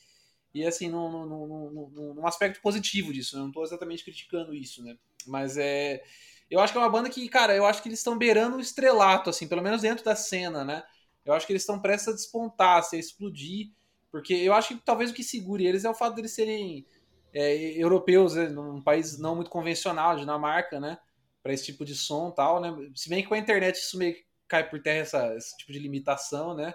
E 0.52 0.64
assim, 0.64 0.88
num, 0.88 1.10
num, 1.10 1.26
num, 1.26 2.14
num 2.14 2.26
aspecto 2.26 2.60
positivo 2.60 3.12
disso. 3.12 3.34
Né? 3.34 3.40
Não 3.40 3.48
estou 3.48 3.64
exatamente 3.64 4.04
criticando 4.04 4.54
isso, 4.54 4.84
né? 4.84 4.96
Mas 5.26 5.56
é 5.56 6.02
eu 6.50 6.60
acho 6.60 6.72
que 6.72 6.78
é 6.78 6.82
uma 6.82 6.90
banda 6.90 7.10
que, 7.10 7.28
cara, 7.28 7.54
eu 7.54 7.66
acho 7.66 7.82
que 7.82 7.88
eles 7.88 8.00
estão 8.00 8.16
beirando 8.16 8.56
o 8.56 8.60
estrelato, 8.60 9.30
assim, 9.30 9.46
pelo 9.46 9.62
menos 9.62 9.82
dentro 9.82 10.04
da 10.04 10.16
cena, 10.16 10.64
né? 10.64 10.82
Eu 11.24 11.34
acho 11.34 11.46
que 11.46 11.52
eles 11.52 11.62
estão 11.62 11.78
prestes 11.78 12.08
a 12.08 12.12
despontar, 12.12 12.82
a 12.82 12.96
explodir, 12.96 13.70
porque 14.10 14.32
eu 14.32 14.54
acho 14.54 14.68
que 14.68 14.82
talvez 14.84 15.10
o 15.10 15.14
que 15.14 15.22
segure 15.22 15.66
eles 15.66 15.84
é 15.84 15.90
o 15.90 15.94
fato 15.94 16.14
deles 16.14 16.32
serem 16.32 16.86
é, 17.34 17.54
europeus, 17.76 18.34
né? 18.34 18.48
num 18.48 18.80
país 18.80 19.18
não 19.18 19.34
muito 19.34 19.50
convencional, 19.50 20.16
Dinamarca, 20.16 20.80
né? 20.80 20.98
Para 21.42 21.52
esse 21.52 21.66
tipo 21.66 21.84
de 21.84 21.94
som 21.94 22.30
tal, 22.30 22.60
né? 22.60 22.74
Se 22.94 23.08
bem 23.10 23.22
que 23.22 23.28
com 23.28 23.34
a 23.34 23.38
internet 23.38 23.76
isso 23.76 23.98
meio 23.98 24.14
que 24.14 24.24
cai 24.46 24.68
por 24.68 24.80
terra 24.80 25.00
essa, 25.00 25.34
esse 25.36 25.56
tipo 25.58 25.72
de 25.72 25.78
limitação, 25.78 26.54
né? 26.54 26.74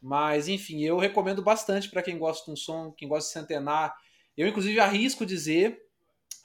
Mas, 0.00 0.46
enfim, 0.46 0.84
eu 0.84 0.96
recomendo 0.96 1.42
bastante 1.42 1.90
para 1.90 2.02
quem 2.02 2.16
gosta 2.16 2.44
de 2.44 2.52
um 2.52 2.56
som, 2.56 2.92
quem 2.92 3.08
gosta 3.08 3.28
de 3.28 3.32
centenar. 3.32 3.96
Eu, 4.36 4.46
inclusive, 4.46 4.78
arrisco 4.78 5.26
dizer 5.26 5.84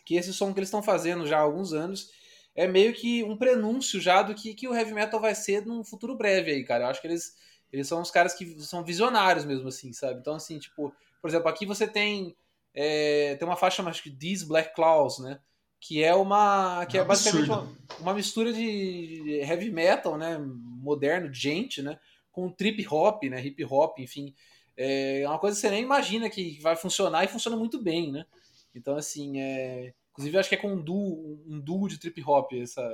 que 0.04 0.16
esse 0.16 0.34
som 0.34 0.52
que 0.52 0.60
eles 0.60 0.70
estão 0.70 0.82
fazendo 0.82 1.28
já 1.28 1.38
há 1.38 1.42
alguns 1.42 1.72
anos 1.72 2.10
é 2.56 2.68
meio 2.68 2.94
que 2.94 3.24
um 3.24 3.36
prenúncio 3.36 4.00
já 4.00 4.22
do 4.22 4.36
que, 4.36 4.54
que 4.54 4.68
o 4.68 4.76
heavy 4.76 4.94
metal 4.94 5.20
vai 5.20 5.34
ser 5.34 5.66
num 5.66 5.84
futuro 5.84 6.16
breve 6.16 6.52
aí, 6.52 6.64
cara. 6.64 6.86
Eu 6.86 6.88
acho 6.90 7.02
que 7.02 7.08
eles, 7.08 7.36
eles 7.72 7.88
são 7.88 8.02
os 8.02 8.12
caras 8.12 8.34
que 8.34 8.60
são 8.62 8.84
visionários 8.84 9.46
mesmo, 9.46 9.68
assim, 9.68 9.92
sabe? 9.92 10.20
Então, 10.20 10.36
assim, 10.36 10.60
tipo, 10.60 10.94
por 11.22 11.28
exemplo, 11.28 11.50
aqui 11.50 11.66
você 11.66 11.88
tem, 11.88 12.36
é, 12.74 13.36
tem 13.36 13.48
uma 13.48 13.56
faixa, 13.56 13.84
que 13.92 14.12
These 14.12 14.46
Black 14.46 14.76
Claws, 14.76 15.20
né? 15.20 15.40
Que 15.80 16.04
é 16.04 16.14
uma. 16.16 16.86
que 16.86 16.98
é, 16.98 17.02
é 17.02 17.04
basicamente 17.04 17.50
uma, 17.50 17.78
uma, 18.00 18.14
mistura 18.14 18.54
de 18.54 19.42
heavy 19.42 19.70
metal, 19.70 20.18
né? 20.18 20.38
Moderno, 20.38 21.34
gente, 21.34 21.82
né? 21.82 22.00
Com 22.32 22.50
trip 22.50 22.88
hop, 22.90 23.24
né? 23.24 23.44
Hip 23.44 23.66
hop, 23.66 24.00
enfim. 24.00 24.34
É 24.78 25.24
uma 25.28 25.38
coisa 25.38 25.56
que 25.56 25.62
você 25.62 25.70
nem 25.70 25.84
imagina 25.84 26.30
que 26.30 26.60
vai 26.62 26.76
funcionar 26.76 27.24
e 27.24 27.28
funciona 27.28 27.58
muito 27.58 27.82
bem, 27.82 28.12
né? 28.12 28.26
Então, 28.74 28.96
assim, 28.96 29.42
é 29.42 29.94
Inclusive, 30.14 30.38
acho 30.38 30.50
que 30.50 30.56
é 30.56 30.60
com 30.60 30.74
um 30.74 30.82
duo, 30.82 31.44
um 31.48 31.60
duo 31.60 31.90
de 31.90 31.98
trip 31.98 32.24
hop 32.26 32.54
essa, 32.54 32.88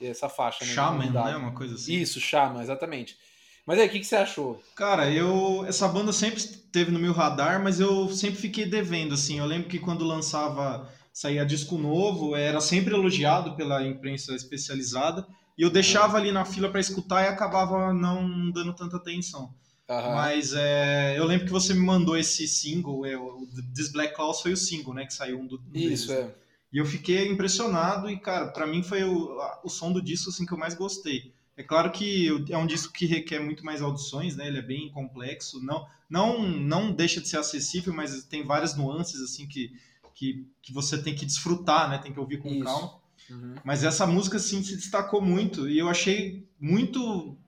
essa 0.00 0.28
faixa. 0.28 0.64
Né, 0.64 0.72
Shaman, 0.72 1.10
né? 1.10 1.36
Uma 1.36 1.54
coisa 1.54 1.76
assim. 1.76 1.94
Isso, 1.94 2.20
Shaman, 2.20 2.60
exatamente. 2.60 3.16
Mas 3.64 3.78
aí, 3.78 3.86
o 3.88 3.90
que, 3.90 4.00
que 4.00 4.06
você 4.06 4.16
achou? 4.16 4.62
Cara, 4.74 5.10
eu. 5.10 5.64
Essa 5.66 5.88
banda 5.88 6.12
sempre 6.12 6.42
teve 6.42 6.90
no 6.90 6.98
meu 6.98 7.12
radar, 7.12 7.62
mas 7.62 7.80
eu 7.80 8.08
sempre 8.10 8.38
fiquei 8.40 8.66
devendo, 8.66 9.14
assim. 9.14 9.38
Eu 9.38 9.46
lembro 9.46 9.68
que 9.68 9.78
quando 9.78 10.04
lançava, 10.04 10.88
saía 11.12 11.46
disco 11.46 11.78
novo, 11.78 12.36
era 12.36 12.60
sempre 12.60 12.94
elogiado 12.94 13.56
pela 13.56 13.84
imprensa 13.84 14.34
especializada. 14.34 15.26
E 15.58 15.62
eu 15.62 15.70
deixava 15.70 16.18
ali 16.18 16.30
na 16.30 16.44
fila 16.44 16.68
para 16.68 16.80
escutar 16.80 17.24
e 17.24 17.28
acabava 17.28 17.92
não 17.92 18.50
dando 18.50 18.74
tanta 18.74 18.98
atenção. 18.98 19.54
Uhum. 19.88 20.14
Mas 20.14 20.52
é, 20.52 21.16
eu 21.16 21.24
lembro 21.24 21.46
que 21.46 21.52
você 21.52 21.72
me 21.72 21.80
mandou 21.80 22.16
esse 22.16 22.46
single, 22.46 23.06
é, 23.06 23.16
o 23.16 23.46
This 23.74 23.90
Black 23.90 24.14
Claws 24.14 24.42
foi 24.42 24.52
o 24.52 24.56
single, 24.56 24.94
né? 24.94 25.06
Que 25.06 25.14
saiu 25.14 25.40
um 25.40 25.46
do. 25.46 25.60
Isso, 25.72 26.08
deles. 26.08 26.10
é. 26.10 26.34
E 26.76 26.78
eu 26.78 26.84
fiquei 26.84 27.26
impressionado 27.26 28.10
e, 28.10 28.18
cara, 28.18 28.48
para 28.48 28.66
mim 28.66 28.82
foi 28.82 29.02
o, 29.02 29.34
o 29.64 29.68
som 29.70 29.90
do 29.90 30.02
disco 30.02 30.28
assim, 30.28 30.44
que 30.44 30.52
eu 30.52 30.58
mais 30.58 30.74
gostei. 30.74 31.32
É 31.56 31.62
claro 31.62 31.90
que 31.90 32.28
é 32.50 32.58
um 32.58 32.66
disco 32.66 32.92
que 32.92 33.06
requer 33.06 33.40
muito 33.40 33.64
mais 33.64 33.80
audições, 33.80 34.36
né? 34.36 34.46
Ele 34.46 34.58
é 34.58 34.62
bem 34.62 34.90
complexo, 34.90 35.58
não 35.64 35.86
não 36.10 36.46
não 36.46 36.92
deixa 36.92 37.18
de 37.18 37.30
ser 37.30 37.38
acessível, 37.38 37.94
mas 37.94 38.22
tem 38.24 38.44
várias 38.44 38.76
nuances 38.76 39.22
assim 39.22 39.46
que 39.46 39.72
que, 40.14 40.46
que 40.60 40.70
você 40.70 41.02
tem 41.02 41.14
que 41.14 41.24
desfrutar, 41.24 41.88
né? 41.88 41.96
Tem 41.96 42.12
que 42.12 42.20
ouvir 42.20 42.42
com 42.42 42.50
Isso. 42.50 42.64
calma. 42.64 43.00
Uhum. 43.30 43.54
Mas 43.64 43.82
essa 43.82 44.06
música 44.06 44.36
assim 44.36 44.62
se 44.62 44.76
destacou 44.76 45.22
muito 45.22 45.66
e 45.66 45.78
eu 45.78 45.88
achei 45.88 46.46
muito 46.60 47.38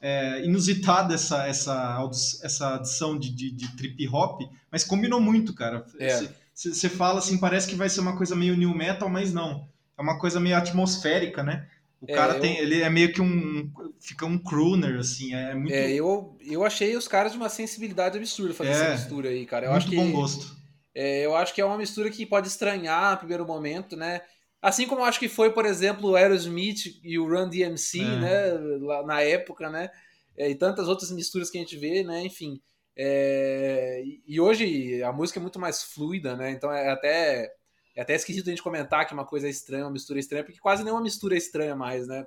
é, 0.00 0.44
inusitada 0.44 1.16
essa 1.16 1.48
essa 1.48 2.00
essa 2.44 2.76
adição 2.76 3.18
de, 3.18 3.28
de, 3.30 3.50
de, 3.50 3.76
trip 3.76 4.06
hop, 4.06 4.42
mas 4.70 4.84
combinou 4.84 5.20
muito, 5.20 5.52
cara. 5.52 5.84
Você 6.58 6.88
é. 6.88 6.90
fala 6.90 7.20
assim, 7.20 7.38
parece 7.38 7.68
que 7.68 7.76
vai 7.76 7.88
ser 7.88 8.00
uma 8.00 8.16
coisa 8.16 8.34
meio 8.34 8.56
new 8.56 8.74
metal, 8.74 9.08
mas 9.08 9.32
não. 9.32 9.68
É 9.96 10.02
uma 10.02 10.18
coisa 10.18 10.40
meio 10.40 10.56
atmosférica, 10.56 11.40
né? 11.40 11.68
O 12.00 12.10
é, 12.10 12.14
cara 12.14 12.40
tem, 12.40 12.56
eu... 12.56 12.64
ele 12.64 12.82
é 12.82 12.90
meio 12.90 13.12
que 13.12 13.22
um, 13.22 13.70
fica 14.00 14.26
um 14.26 14.36
crooner, 14.36 14.98
assim, 14.98 15.34
é 15.34 15.54
muito... 15.54 15.72
É, 15.72 15.92
eu, 15.92 16.36
eu 16.44 16.64
achei 16.64 16.96
os 16.96 17.06
caras 17.06 17.30
de 17.30 17.38
uma 17.38 17.48
sensibilidade 17.48 18.18
absurda 18.18 18.54
fazer 18.54 18.70
é, 18.70 18.72
essa 18.72 18.90
mistura 18.90 19.28
aí, 19.28 19.46
cara. 19.46 19.66
Eu 19.66 19.70
muito 19.70 19.86
acho 19.86 19.94
bom 19.94 20.10
gosto. 20.10 20.56
É, 20.92 21.24
eu 21.24 21.36
acho 21.36 21.54
que 21.54 21.60
é 21.60 21.64
uma 21.64 21.78
mistura 21.78 22.10
que 22.10 22.26
pode 22.26 22.48
estranhar 22.48 23.12
no 23.12 23.18
primeiro 23.18 23.46
momento, 23.46 23.96
né? 23.96 24.22
Assim 24.60 24.88
como 24.88 25.02
eu 25.02 25.04
acho 25.04 25.20
que 25.20 25.28
foi, 25.28 25.52
por 25.52 25.64
exemplo, 25.64 26.10
o 26.10 26.16
Aerosmith 26.16 26.98
e 27.04 27.20
o 27.20 27.28
Run 27.28 27.48
DMC, 27.48 28.00
é. 28.00 28.16
né? 28.16 28.52
Lá 28.80 29.06
na 29.06 29.20
época, 29.20 29.70
né? 29.70 29.90
É, 30.36 30.50
e 30.50 30.56
tantas 30.56 30.88
outras 30.88 31.12
misturas 31.12 31.50
que 31.50 31.58
a 31.58 31.60
gente 31.60 31.76
vê, 31.76 32.02
né? 32.02 32.24
Enfim. 32.24 32.60
É... 32.96 34.02
E 34.28 34.38
hoje 34.38 35.02
a 35.02 35.10
música 35.10 35.40
é 35.40 35.42
muito 35.42 35.58
mais 35.58 35.82
fluida, 35.82 36.36
né? 36.36 36.50
Então 36.50 36.70
é 36.70 36.90
até 36.90 37.50
é 37.96 38.02
até 38.02 38.14
esquisito 38.14 38.46
a 38.46 38.50
gente 38.50 38.62
comentar 38.62 39.06
que 39.06 39.14
uma 39.14 39.24
coisa 39.24 39.46
é 39.46 39.50
estranha, 39.50 39.84
uma 39.84 39.90
mistura 39.90 40.18
é 40.18 40.20
estranha, 40.20 40.44
porque 40.44 40.60
quase 40.60 40.84
nenhuma 40.84 41.02
mistura 41.02 41.34
é 41.34 41.38
estranha 41.38 41.74
mais, 41.74 42.06
né? 42.06 42.26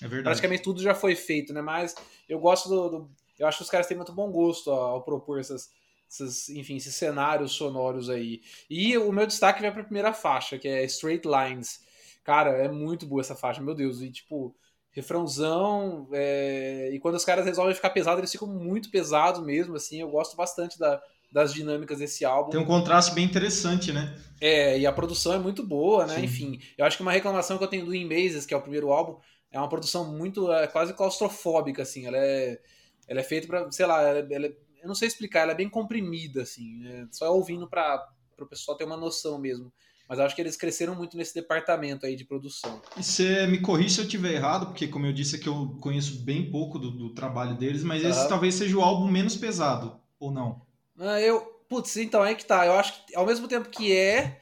É 0.00 0.08
verdade. 0.08 0.24
Praticamente 0.24 0.62
tudo 0.62 0.82
já 0.82 0.94
foi 0.94 1.14
feito, 1.14 1.52
né? 1.52 1.60
Mas 1.60 1.94
eu 2.26 2.40
gosto 2.40 2.68
do. 2.70 2.88
do 2.88 3.10
eu 3.38 3.46
acho 3.46 3.58
que 3.58 3.64
os 3.64 3.70
caras 3.70 3.86
têm 3.86 3.96
muito 3.96 4.12
bom 4.12 4.32
gosto 4.32 4.70
ao, 4.70 4.94
ao 4.94 5.02
propor 5.04 5.38
essas, 5.38 5.70
essas, 6.10 6.48
enfim, 6.48 6.76
esses 6.76 6.94
cenários 6.94 7.52
sonoros 7.52 8.08
aí. 8.08 8.40
E 8.70 8.96
o 8.96 9.12
meu 9.12 9.26
destaque 9.26 9.60
vai 9.60 9.70
para 9.70 9.82
a 9.82 9.84
primeira 9.84 10.12
faixa, 10.14 10.58
que 10.58 10.66
é 10.66 10.82
Straight 10.84 11.28
Lines. 11.28 11.84
Cara, 12.24 12.50
é 12.50 12.68
muito 12.68 13.06
boa 13.06 13.20
essa 13.20 13.36
faixa, 13.36 13.60
meu 13.60 13.74
Deus. 13.74 14.00
E 14.00 14.10
tipo, 14.10 14.56
refrãozão. 14.90 16.08
É... 16.12 16.90
E 16.92 16.98
quando 16.98 17.16
os 17.16 17.24
caras 17.24 17.44
resolvem 17.44 17.74
ficar 17.74 17.90
pesados, 17.90 18.18
eles 18.18 18.32
ficam 18.32 18.48
muito 18.48 18.90
pesados 18.90 19.44
mesmo, 19.44 19.76
assim. 19.76 20.00
Eu 20.00 20.10
gosto 20.10 20.34
bastante 20.34 20.78
da, 20.78 21.00
das 21.32 21.54
dinâmicas 21.54 21.98
desse 21.98 22.24
álbum. 22.24 22.50
Tem 22.50 22.60
um 22.60 22.66
contraste 22.66 23.14
bem 23.14 23.24
interessante, 23.24 23.90
né? 23.90 24.14
É, 24.40 24.78
e 24.78 24.86
a 24.86 24.92
produção 24.92 25.32
é 25.32 25.38
muito 25.38 25.66
boa, 25.66 26.06
né? 26.06 26.16
Sim. 26.16 26.24
Enfim, 26.24 26.60
eu 26.76 26.84
acho 26.84 26.96
que 26.96 27.02
uma 27.02 27.12
reclamação 27.12 27.56
que 27.56 27.64
eu 27.64 27.68
tenho 27.68 27.86
do 27.86 27.94
In 27.94 28.04
Mazes, 28.04 28.44
que 28.44 28.52
é 28.52 28.56
o 28.56 28.60
primeiro 28.60 28.92
álbum, 28.92 29.18
é 29.50 29.58
uma 29.58 29.68
produção 29.68 30.12
muito, 30.12 30.52
é, 30.52 30.66
quase 30.66 30.92
claustrofóbica, 30.92 31.82
assim. 31.82 32.06
Ela 32.06 32.18
é, 32.18 32.60
ela 33.08 33.20
é 33.20 33.22
feita 33.22 33.46
para, 33.46 33.70
sei 33.70 33.86
lá, 33.86 34.02
ela, 34.02 34.18
ela, 34.30 34.46
eu 34.46 34.88
não 34.88 34.94
sei 34.94 35.08
explicar, 35.08 35.40
ela 35.40 35.52
é 35.52 35.56
bem 35.56 35.70
comprimida, 35.70 36.42
assim. 36.42 36.86
É 36.86 37.06
só 37.10 37.32
ouvindo 37.34 37.68
para 37.68 38.06
o 38.38 38.46
pessoal 38.46 38.76
ter 38.76 38.84
uma 38.84 38.96
noção 38.96 39.38
mesmo. 39.38 39.72
Mas 40.08 40.18
acho 40.18 40.34
que 40.34 40.42
eles 40.42 40.56
cresceram 40.56 40.94
muito 40.94 41.16
nesse 41.16 41.32
departamento 41.32 42.04
aí 42.04 42.14
de 42.14 42.24
produção. 42.24 42.82
E 42.98 43.02
você 43.02 43.46
me 43.46 43.60
corrija 43.60 43.94
se 43.94 44.00
eu 44.00 44.04
estiver 44.04 44.34
errado, 44.34 44.66
porque 44.66 44.86
como 44.86 45.06
eu 45.06 45.12
disse 45.12 45.38
que 45.38 45.48
eu 45.48 45.78
conheço 45.80 46.22
bem 46.22 46.50
pouco 46.50 46.78
do, 46.78 46.90
do 46.90 47.14
trabalho 47.14 47.56
deles, 47.56 47.82
mas 47.82 48.04
esse 48.04 48.28
talvez 48.28 48.56
seja 48.56 48.76
o 48.76 48.82
álbum 48.82 49.10
menos 49.10 49.36
pesado, 49.36 49.98
ou 50.20 50.30
não? 50.30 50.60
Ah, 50.98 51.20
eu, 51.20 51.40
putz, 51.68 51.96
então 51.96 52.24
é 52.24 52.34
que 52.34 52.44
tá. 52.44 52.66
Eu 52.66 52.74
acho 52.74 53.04
que 53.06 53.14
ao 53.16 53.26
mesmo 53.26 53.48
tempo 53.48 53.68
que 53.68 53.96
é, 53.96 54.38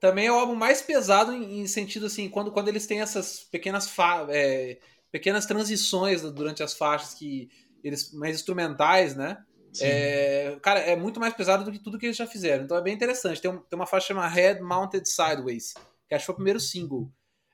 também 0.00 0.26
é 0.26 0.32
o 0.32 0.36
álbum 0.36 0.54
mais 0.54 0.80
pesado 0.80 1.32
em, 1.32 1.60
em 1.60 1.66
sentido 1.66 2.06
assim, 2.06 2.28
quando, 2.28 2.52
quando 2.52 2.68
eles 2.68 2.86
têm 2.86 3.00
essas 3.00 3.40
pequenas 3.40 3.92
é, 4.28 4.78
pequenas 5.10 5.46
transições 5.46 6.22
durante 6.22 6.62
as 6.62 6.74
faixas 6.74 7.14
que 7.14 7.50
eles 7.82 8.12
mais 8.12 8.36
instrumentais, 8.36 9.16
né? 9.16 9.38
É, 9.80 10.58
cara, 10.62 10.80
é 10.80 10.96
muito 10.96 11.20
mais 11.20 11.34
pesado 11.34 11.64
do 11.64 11.70
que 11.70 11.78
tudo 11.78 11.98
que 11.98 12.06
eles 12.06 12.16
já 12.16 12.26
fizeram. 12.26 12.64
Então 12.64 12.76
é 12.76 12.82
bem 12.82 12.94
interessante. 12.94 13.40
Tem, 13.40 13.50
um, 13.50 13.58
tem 13.58 13.78
uma 13.78 13.86
faixa 13.86 14.08
chamada 14.08 14.28
Head 14.28 14.60
Mounted 14.60 15.08
Sideways, 15.08 15.74
que 16.08 16.14
acho 16.14 16.22
que 16.22 16.26
foi 16.26 16.32
o 16.32 16.36
primeiro 16.36 16.60
single. 16.60 17.10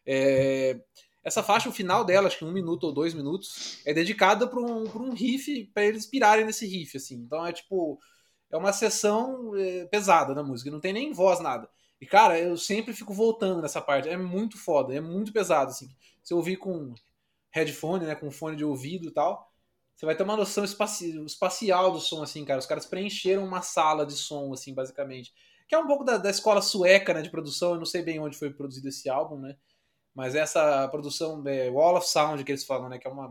É, 0.07 0.81
essa 1.23 1.43
faixa, 1.43 1.69
o 1.69 1.73
final 1.73 2.05
dela, 2.05 2.27
acho 2.27 2.39
que 2.39 2.45
um 2.45 2.53
minuto 2.53 2.85
ou 2.85 2.93
dois 2.93 3.15
minutos, 3.15 3.81
é 3.85 3.95
dedicada 3.95 4.47
para 4.47 4.61
um, 4.61 4.85
um 4.85 5.13
riff, 5.13 5.65
para 5.73 5.85
eles 5.85 6.07
pirarem 6.07 6.45
nesse 6.45 6.67
riff, 6.67 6.97
assim. 6.97 7.17
Então 7.17 7.45
é 7.47 7.53
tipo, 7.53 7.99
é 8.55 8.57
uma 8.57 8.73
sessão 8.73 9.57
é, 9.57 9.85
pesada 9.87 10.33
da 10.33 10.43
música, 10.43 10.71
não 10.71 10.79
tem 10.79 10.93
nem 10.93 11.13
voz, 11.13 11.41
nada. 11.41 11.69
E, 12.01 12.07
cara, 12.07 12.39
eu 12.39 12.57
sempre 12.57 12.93
fico 12.93 13.13
voltando 13.13 13.61
nessa 13.61 13.81
parte. 13.81 14.09
É 14.09 14.17
muito 14.17 14.57
foda, 14.57 14.95
é 14.95 15.01
muito 15.01 15.33
pesado, 15.33 15.71
assim. 15.71 15.89
Se 16.23 16.33
eu 16.33 16.39
ouvir 16.39 16.57
com 16.57 16.95
headphone, 17.51 18.07
né, 18.07 18.15
com 18.15 18.31
fone 18.31 18.57
de 18.57 18.65
ouvido 18.65 19.09
e 19.09 19.11
tal, 19.11 19.51
você 19.97 20.07
vai 20.07 20.15
ter 20.15 20.23
uma 20.23 20.37
noção 20.37 20.65
espaci 20.65 21.17
espacial 21.25 21.91
do 21.91 21.99
som, 21.99 22.23
assim, 22.23 22.45
cara. 22.45 22.61
Os 22.61 22.67
caras 22.67 22.87
preencheram 22.87 23.45
uma 23.45 23.61
sala 23.61 24.07
de 24.07 24.15
som, 24.15 24.53
assim, 24.53 24.73
basicamente. 24.73 25.33
Que 25.67 25.75
é 25.75 25.79
um 25.79 25.87
pouco 25.89 26.05
da, 26.05 26.17
da 26.17 26.31
escola 26.31 26.63
sueca, 26.63 27.13
né, 27.13 27.23
de 27.23 27.31
produção. 27.31 27.73
Eu 27.73 27.79
não 27.79 27.87
sei 27.87 28.03
bem 28.03 28.21
onde 28.21 28.39
foi 28.39 28.53
produzido 28.53 28.89
esse 28.89 29.09
álbum, 29.09 29.41
né. 29.41 29.57
Mas 30.15 30.37
essa 30.37 30.87
produção, 30.89 31.43
é, 31.49 31.69
Wall 31.71 31.97
of 31.97 32.09
Sound, 32.09 32.45
que 32.45 32.53
eles 32.53 32.65
falam, 32.65 32.89
né, 32.89 32.99
que 32.99 33.09
é 33.09 33.11
uma, 33.11 33.29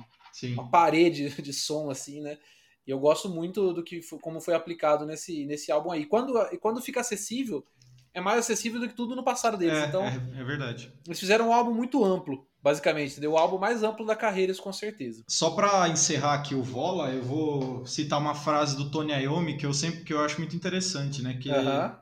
uma 0.54 0.70
parede 0.70 1.30
de 1.42 1.54
som, 1.54 1.90
assim, 1.90 2.20
né. 2.20 2.38
E 2.86 2.92
eu 2.92 3.00
gosto 3.00 3.30
muito 3.30 3.74
do 3.74 3.84
que 3.84 4.02
como 4.22 4.42
foi 4.42 4.54
aplicado 4.54 5.06
nesse, 5.06 5.46
nesse 5.46 5.72
álbum 5.72 5.92
aí. 5.92 6.06
Quando, 6.06 6.38
e 6.52 6.58
quando 6.58 6.82
fica 6.82 7.00
acessível, 7.00 7.66
é 8.14 8.22
mais 8.22 8.40
acessível 8.40 8.80
do 8.80 8.88
que 8.88 8.94
tudo 8.94 9.16
no 9.16 9.24
passado 9.24 9.58
deles. 9.58 9.78
É, 9.78 9.86
então, 9.86 10.04
é, 10.04 10.22
é, 10.38 10.44
verdade. 10.44 10.94
Eles 11.06 11.20
fizeram 11.20 11.50
um 11.50 11.54
álbum 11.54 11.74
muito 11.74 12.04
amplo, 12.04 12.46
basicamente. 12.62 13.20
Deu 13.20 13.32
o 13.32 13.38
álbum 13.38 13.58
mais 13.58 13.84
amplo 13.84 14.06
da 14.06 14.16
carreira, 14.16 14.52
isso 14.52 14.62
com 14.62 14.72
certeza. 14.72 15.24
Só 15.28 15.52
para 15.52 15.90
encerrar 15.90 16.36
aqui 16.36 16.54
o 16.54 16.62
Vola, 16.62 17.10
eu 17.10 17.24
vou 17.24 17.86
citar 17.86 18.20
uma 18.20 18.36
frase 18.36 18.76
do 18.78 18.92
Tony 18.92 19.14
Iommi 19.14 19.58
que 19.58 19.66
eu 19.66 19.74
sempre 19.74 20.02
que 20.02 20.14
eu 20.14 20.20
acho 20.20 20.40
muito 20.40 20.56
interessante, 20.56 21.24
né? 21.24 21.36
Que 21.42 21.50
uh 21.50 21.56
-huh. 21.56 21.96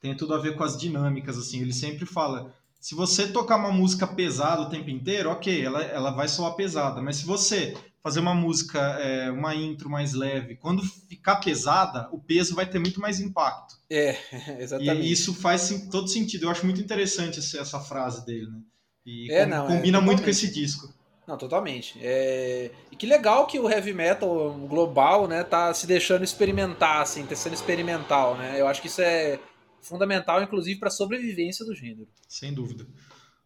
tem 0.00 0.16
tudo 0.16 0.34
a 0.34 0.38
ver 0.38 0.56
com 0.56 0.64
as 0.64 0.76
dinâmicas, 0.76 1.38
assim. 1.38 1.60
Ele 1.60 1.72
sempre 1.72 2.04
fala. 2.04 2.52
Se 2.80 2.94
você 2.94 3.28
tocar 3.28 3.56
uma 3.56 3.72
música 3.72 4.06
pesada 4.06 4.62
o 4.62 4.68
tempo 4.68 4.90
inteiro, 4.90 5.30
ok, 5.30 5.64
ela, 5.64 5.82
ela 5.82 6.10
vai 6.10 6.28
soar 6.28 6.54
pesada. 6.54 7.02
Mas 7.02 7.16
se 7.16 7.26
você 7.26 7.76
fazer 8.06 8.20
uma 8.20 8.34
música, 8.36 8.78
é, 9.00 9.32
uma 9.32 9.52
intro 9.52 9.90
mais 9.90 10.12
leve, 10.12 10.54
quando 10.54 10.80
ficar 10.80 11.40
pesada, 11.40 12.08
o 12.12 12.20
peso 12.20 12.54
vai 12.54 12.64
ter 12.64 12.78
muito 12.78 13.00
mais 13.00 13.18
impacto. 13.18 13.74
É, 13.90 14.16
exatamente. 14.62 15.00
E 15.00 15.10
isso 15.10 15.34
faz 15.34 15.88
todo 15.90 16.06
sentido. 16.06 16.44
Eu 16.44 16.50
acho 16.50 16.64
muito 16.64 16.80
interessante 16.80 17.40
essa, 17.40 17.80
frase 17.80 18.24
dele, 18.24 18.46
né? 18.46 18.60
E 19.04 19.32
é, 19.32 19.42
com, 19.42 19.50
não, 19.50 19.66
combina 19.66 19.98
é, 19.98 20.00
muito 20.00 20.22
com 20.22 20.30
esse 20.30 20.48
disco. 20.48 20.94
Não, 21.26 21.36
totalmente. 21.36 21.98
É... 22.00 22.70
E 22.92 22.94
que 22.94 23.06
legal 23.06 23.44
que 23.48 23.58
o 23.58 23.68
heavy 23.68 23.92
metal 23.92 24.52
global, 24.68 25.26
né, 25.26 25.42
tá 25.42 25.74
se 25.74 25.84
deixando 25.84 26.22
experimentar, 26.22 27.02
assim, 27.02 27.26
tá 27.26 27.34
sendo 27.34 27.54
experimental, 27.54 28.36
né? 28.36 28.60
Eu 28.60 28.68
acho 28.68 28.80
que 28.80 28.86
isso 28.86 29.02
é 29.02 29.40
fundamental, 29.82 30.40
inclusive, 30.40 30.78
para 30.78 30.90
a 30.90 30.92
sobrevivência 30.92 31.64
do 31.64 31.74
gênero. 31.74 32.06
Sem 32.28 32.54
dúvida. 32.54 32.86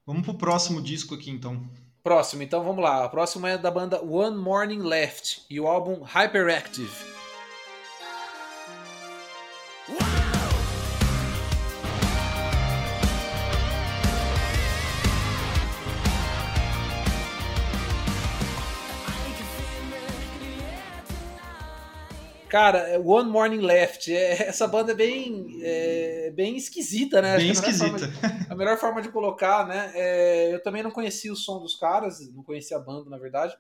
Vamos 0.05 0.23
pro 0.23 0.37
próximo 0.37 0.83
disco 0.83 1.15
aqui, 1.15 1.31
então. 1.31 1.67
Próximo, 2.03 2.43
então 2.43 2.65
vamos 2.65 2.83
lá. 2.83 3.05
O 3.05 3.11
próximo 3.11 3.47
é 3.47 3.59
da 3.59 3.71
banda 3.71 4.03
One 4.03 4.37
Morning 4.37 4.83
Left 4.83 5.43
e 5.51 5.61
o 5.61 5.67
álbum 5.67 6.01
Hyperactive. 6.03 7.10
Cara, 22.51 22.79
é 22.81 22.99
One 22.99 23.31
Morning 23.31 23.61
Left, 23.61 24.13
é, 24.13 24.49
essa 24.49 24.67
banda 24.67 24.91
é 24.91 24.95
bem, 24.95 25.61
é, 25.63 26.33
bem 26.35 26.57
esquisita, 26.57 27.23
né? 27.23 27.37
Bem 27.37 27.51
a 27.51 27.53
esquisita. 27.53 28.09
De, 28.09 28.51
a 28.51 28.57
melhor 28.57 28.77
forma 28.77 29.01
de 29.01 29.09
colocar, 29.09 29.65
né? 29.69 29.93
É, 29.95 30.53
eu 30.53 30.61
também 30.61 30.83
não 30.83 30.91
conhecia 30.91 31.33
o 31.33 31.37
som 31.37 31.61
dos 31.61 31.77
caras, 31.77 32.19
não 32.35 32.43
conhecia 32.43 32.77
a 32.77 32.81
banda, 32.81 33.09
na 33.09 33.19
verdade. 33.19 33.57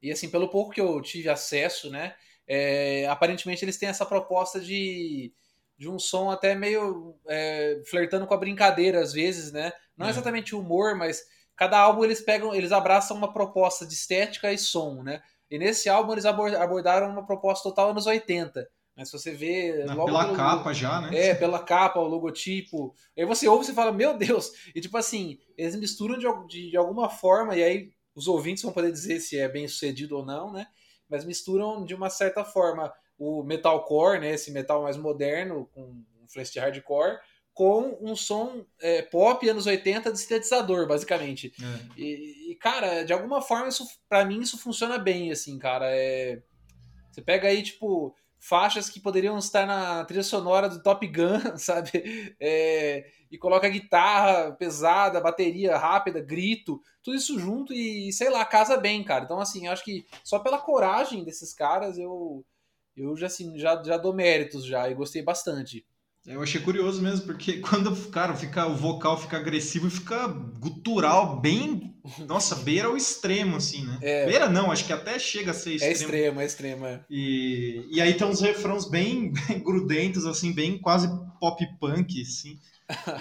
E 0.00 0.12
assim, 0.12 0.30
pelo 0.30 0.48
pouco 0.48 0.70
que 0.70 0.80
eu 0.80 1.02
tive 1.02 1.28
acesso, 1.28 1.90
né? 1.90 2.14
É, 2.46 3.08
aparentemente 3.08 3.64
eles 3.64 3.76
têm 3.76 3.88
essa 3.88 4.06
proposta 4.06 4.60
de, 4.60 5.32
de 5.76 5.88
um 5.88 5.98
som 5.98 6.30
até 6.30 6.54
meio 6.54 7.16
é, 7.28 7.82
flertando 7.86 8.28
com 8.28 8.34
a 8.34 8.38
brincadeira 8.38 9.00
às 9.00 9.12
vezes, 9.12 9.50
né? 9.50 9.72
Não 9.96 10.06
é. 10.06 10.10
exatamente 10.10 10.54
humor, 10.54 10.96
mas 10.96 11.24
cada 11.56 11.80
álbum 11.80 12.04
eles 12.04 12.20
pegam, 12.20 12.54
eles 12.54 12.70
abraçam 12.70 13.16
uma 13.16 13.32
proposta 13.32 13.84
de 13.84 13.94
estética 13.94 14.52
e 14.52 14.58
som, 14.58 15.02
né? 15.02 15.20
E 15.52 15.58
nesse 15.58 15.86
álbum 15.86 16.12
eles 16.12 16.24
abordaram 16.24 17.10
uma 17.10 17.26
proposta 17.26 17.68
total 17.68 17.90
anos 17.90 18.06
80. 18.06 18.66
Mas 18.96 19.10
se 19.10 19.12
você 19.12 19.32
vê. 19.32 19.84
Logo 19.84 20.06
pela 20.06 20.24
pelo, 20.24 20.36
capa 20.36 20.72
já, 20.72 21.02
né? 21.02 21.10
É, 21.14 21.34
pela 21.34 21.58
capa, 21.58 22.00
o 22.00 22.08
logotipo. 22.08 22.94
Aí 23.14 23.26
você 23.26 23.46
ouve 23.46 23.70
e 23.70 23.74
fala, 23.74 23.92
meu 23.92 24.16
Deus! 24.16 24.50
E 24.74 24.80
tipo 24.80 24.96
assim, 24.96 25.38
eles 25.54 25.76
misturam 25.76 26.16
de, 26.16 26.26
de, 26.48 26.70
de, 26.70 26.76
alguma 26.78 27.10
forma, 27.10 27.54
e 27.54 27.62
aí 27.62 27.90
os 28.14 28.28
ouvintes 28.28 28.62
vão 28.62 28.72
poder 28.72 28.90
dizer 28.90 29.20
se 29.20 29.38
é 29.38 29.46
bem 29.46 29.68
sucedido 29.68 30.16
ou 30.16 30.24
não, 30.24 30.50
né? 30.50 30.66
Mas 31.06 31.22
misturam 31.22 31.84
de 31.84 31.94
uma 31.94 32.08
certa 32.08 32.42
forma 32.46 32.90
o 33.18 33.42
metalcore, 33.42 34.20
né? 34.20 34.32
Esse 34.32 34.50
metal 34.50 34.82
mais 34.82 34.96
moderno, 34.96 35.68
com 35.74 36.02
influência 36.24 36.54
de 36.54 36.60
hardcore, 36.60 37.18
com 37.54 37.98
um 38.00 38.16
som 38.16 38.64
é, 38.80 39.02
pop 39.02 39.46
anos 39.48 39.66
80 39.66 40.12
de 40.12 40.18
sintetizador, 40.18 40.86
basicamente. 40.86 41.52
É. 41.60 42.00
E, 42.00 42.52
e, 42.52 42.54
cara, 42.56 43.04
de 43.04 43.12
alguma 43.12 43.42
forma, 43.42 43.68
isso 43.68 43.86
para 44.08 44.24
mim 44.24 44.40
isso 44.40 44.58
funciona 44.58 44.98
bem, 44.98 45.30
assim, 45.30 45.58
cara. 45.58 45.86
É... 45.90 46.42
Você 47.10 47.20
pega 47.20 47.48
aí, 47.48 47.62
tipo, 47.62 48.14
faixas 48.38 48.88
que 48.88 48.98
poderiam 48.98 49.36
estar 49.36 49.66
na 49.66 50.02
trilha 50.06 50.22
sonora 50.22 50.68
do 50.68 50.82
Top 50.82 51.06
Gun, 51.06 51.56
sabe? 51.58 52.34
É... 52.40 53.06
E 53.30 53.36
coloca 53.36 53.68
guitarra 53.68 54.52
pesada, 54.52 55.20
bateria 55.20 55.76
rápida, 55.76 56.20
grito, 56.20 56.80
tudo 57.02 57.16
isso 57.16 57.38
junto 57.38 57.72
e, 57.72 58.12
sei 58.12 58.30
lá, 58.30 58.44
casa 58.46 58.78
bem, 58.78 59.04
cara. 59.04 59.24
Então, 59.24 59.40
assim, 59.40 59.68
acho 59.68 59.84
que 59.84 60.06
só 60.24 60.38
pela 60.38 60.58
coragem 60.58 61.22
desses 61.22 61.52
caras 61.52 61.98
eu, 61.98 62.44
eu 62.96 63.14
já, 63.16 63.26
assim, 63.26 63.58
já, 63.58 63.82
já 63.82 63.98
dou 63.98 64.14
méritos 64.14 64.64
já 64.64 64.88
e 64.88 64.94
gostei 64.94 65.22
bastante. 65.22 65.86
Eu 66.26 66.40
achei 66.40 66.60
curioso 66.60 67.02
mesmo, 67.02 67.26
porque 67.26 67.54
quando, 67.62 67.94
cara, 68.10 68.34
fica, 68.34 68.66
o 68.66 68.76
vocal 68.76 69.20
fica 69.20 69.36
agressivo 69.36 69.88
e 69.88 69.90
fica 69.90 70.26
gutural, 70.28 71.40
bem. 71.40 71.94
Nossa, 72.26 72.56
beira 72.56 72.90
o 72.90 72.96
extremo, 72.96 73.56
assim, 73.56 73.84
né? 73.84 73.98
É, 74.02 74.26
beira 74.26 74.48
não, 74.48 74.72
acho 74.72 74.84
que 74.84 74.92
até 74.92 75.18
chega 75.18 75.52
a 75.52 75.54
ser 75.54 75.74
extremo. 75.74 75.92
É 75.92 75.92
extremo, 75.92 76.40
é 76.40 76.44
extremo, 76.44 76.86
é. 76.86 77.00
E, 77.08 77.86
e 77.90 78.00
aí 78.00 78.14
tem 78.14 78.26
uns 78.26 78.40
refrãos 78.40 78.88
bem, 78.88 79.32
bem 79.32 79.58
grudentos, 79.62 80.26
assim, 80.26 80.52
bem 80.52 80.78
quase 80.78 81.08
pop 81.40 81.64
punk, 81.78 82.20
assim. 82.22 82.58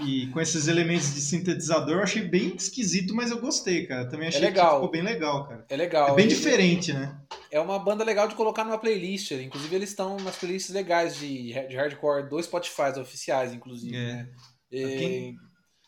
E 0.05 0.27
com 0.27 0.39
esses 0.41 0.67
elementos 0.67 1.13
de 1.13 1.21
sintetizador, 1.21 1.97
eu 1.97 2.03
achei 2.03 2.23
bem 2.23 2.55
esquisito, 2.55 3.15
mas 3.15 3.31
eu 3.31 3.39
gostei, 3.39 3.85
cara. 3.85 4.09
Também 4.09 4.27
achei 4.27 4.41
é 4.41 4.45
legal. 4.45 4.69
que 4.69 4.75
ficou 4.75 4.91
bem 4.91 5.01
legal, 5.01 5.47
cara. 5.47 5.65
É 5.69 5.75
legal. 5.75 6.09
É 6.09 6.15
bem 6.15 6.27
diferente, 6.27 6.93
né? 6.93 7.17
É 7.49 7.59
uma 7.59 7.79
banda 7.79 8.03
legal 8.03 8.27
de 8.27 8.35
colocar 8.35 8.63
numa 8.63 8.77
playlist. 8.77 9.31
Inclusive, 9.31 9.75
eles 9.75 9.89
estão 9.89 10.17
nas 10.17 10.35
playlists 10.35 10.73
legais 10.73 11.17
de, 11.17 11.53
de 11.67 11.75
hardcore, 11.75 12.29
dois 12.29 12.45
Spotify 12.45 12.99
oficiais, 12.99 13.53
inclusive. 13.53 13.95
É. 13.95 14.13
Né? 14.13 14.29
E... 14.71 14.97
Quem, 14.97 15.37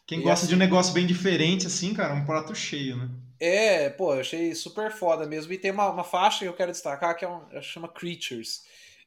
quem 0.05 0.21
gosta 0.21 0.45
assim... 0.45 0.47
de 0.47 0.55
um 0.55 0.59
negócio 0.59 0.93
bem 0.93 1.05
diferente, 1.05 1.67
assim, 1.67 1.93
cara, 1.93 2.13
um 2.13 2.25
prato 2.25 2.53
cheio, 2.53 2.97
né? 2.97 3.09
É, 3.39 3.89
pô, 3.89 4.13
eu 4.13 4.21
achei 4.21 4.55
super 4.55 4.91
foda 4.91 5.25
mesmo. 5.25 5.51
E 5.51 5.57
tem 5.57 5.71
uma, 5.71 5.89
uma 5.89 6.03
faixa 6.03 6.39
que 6.39 6.45
eu 6.45 6.53
quero 6.53 6.71
destacar 6.71 7.15
que 7.17 7.25
é 7.25 7.29
um, 7.29 7.41
chama 7.61 7.89
Creatures. 7.89 8.61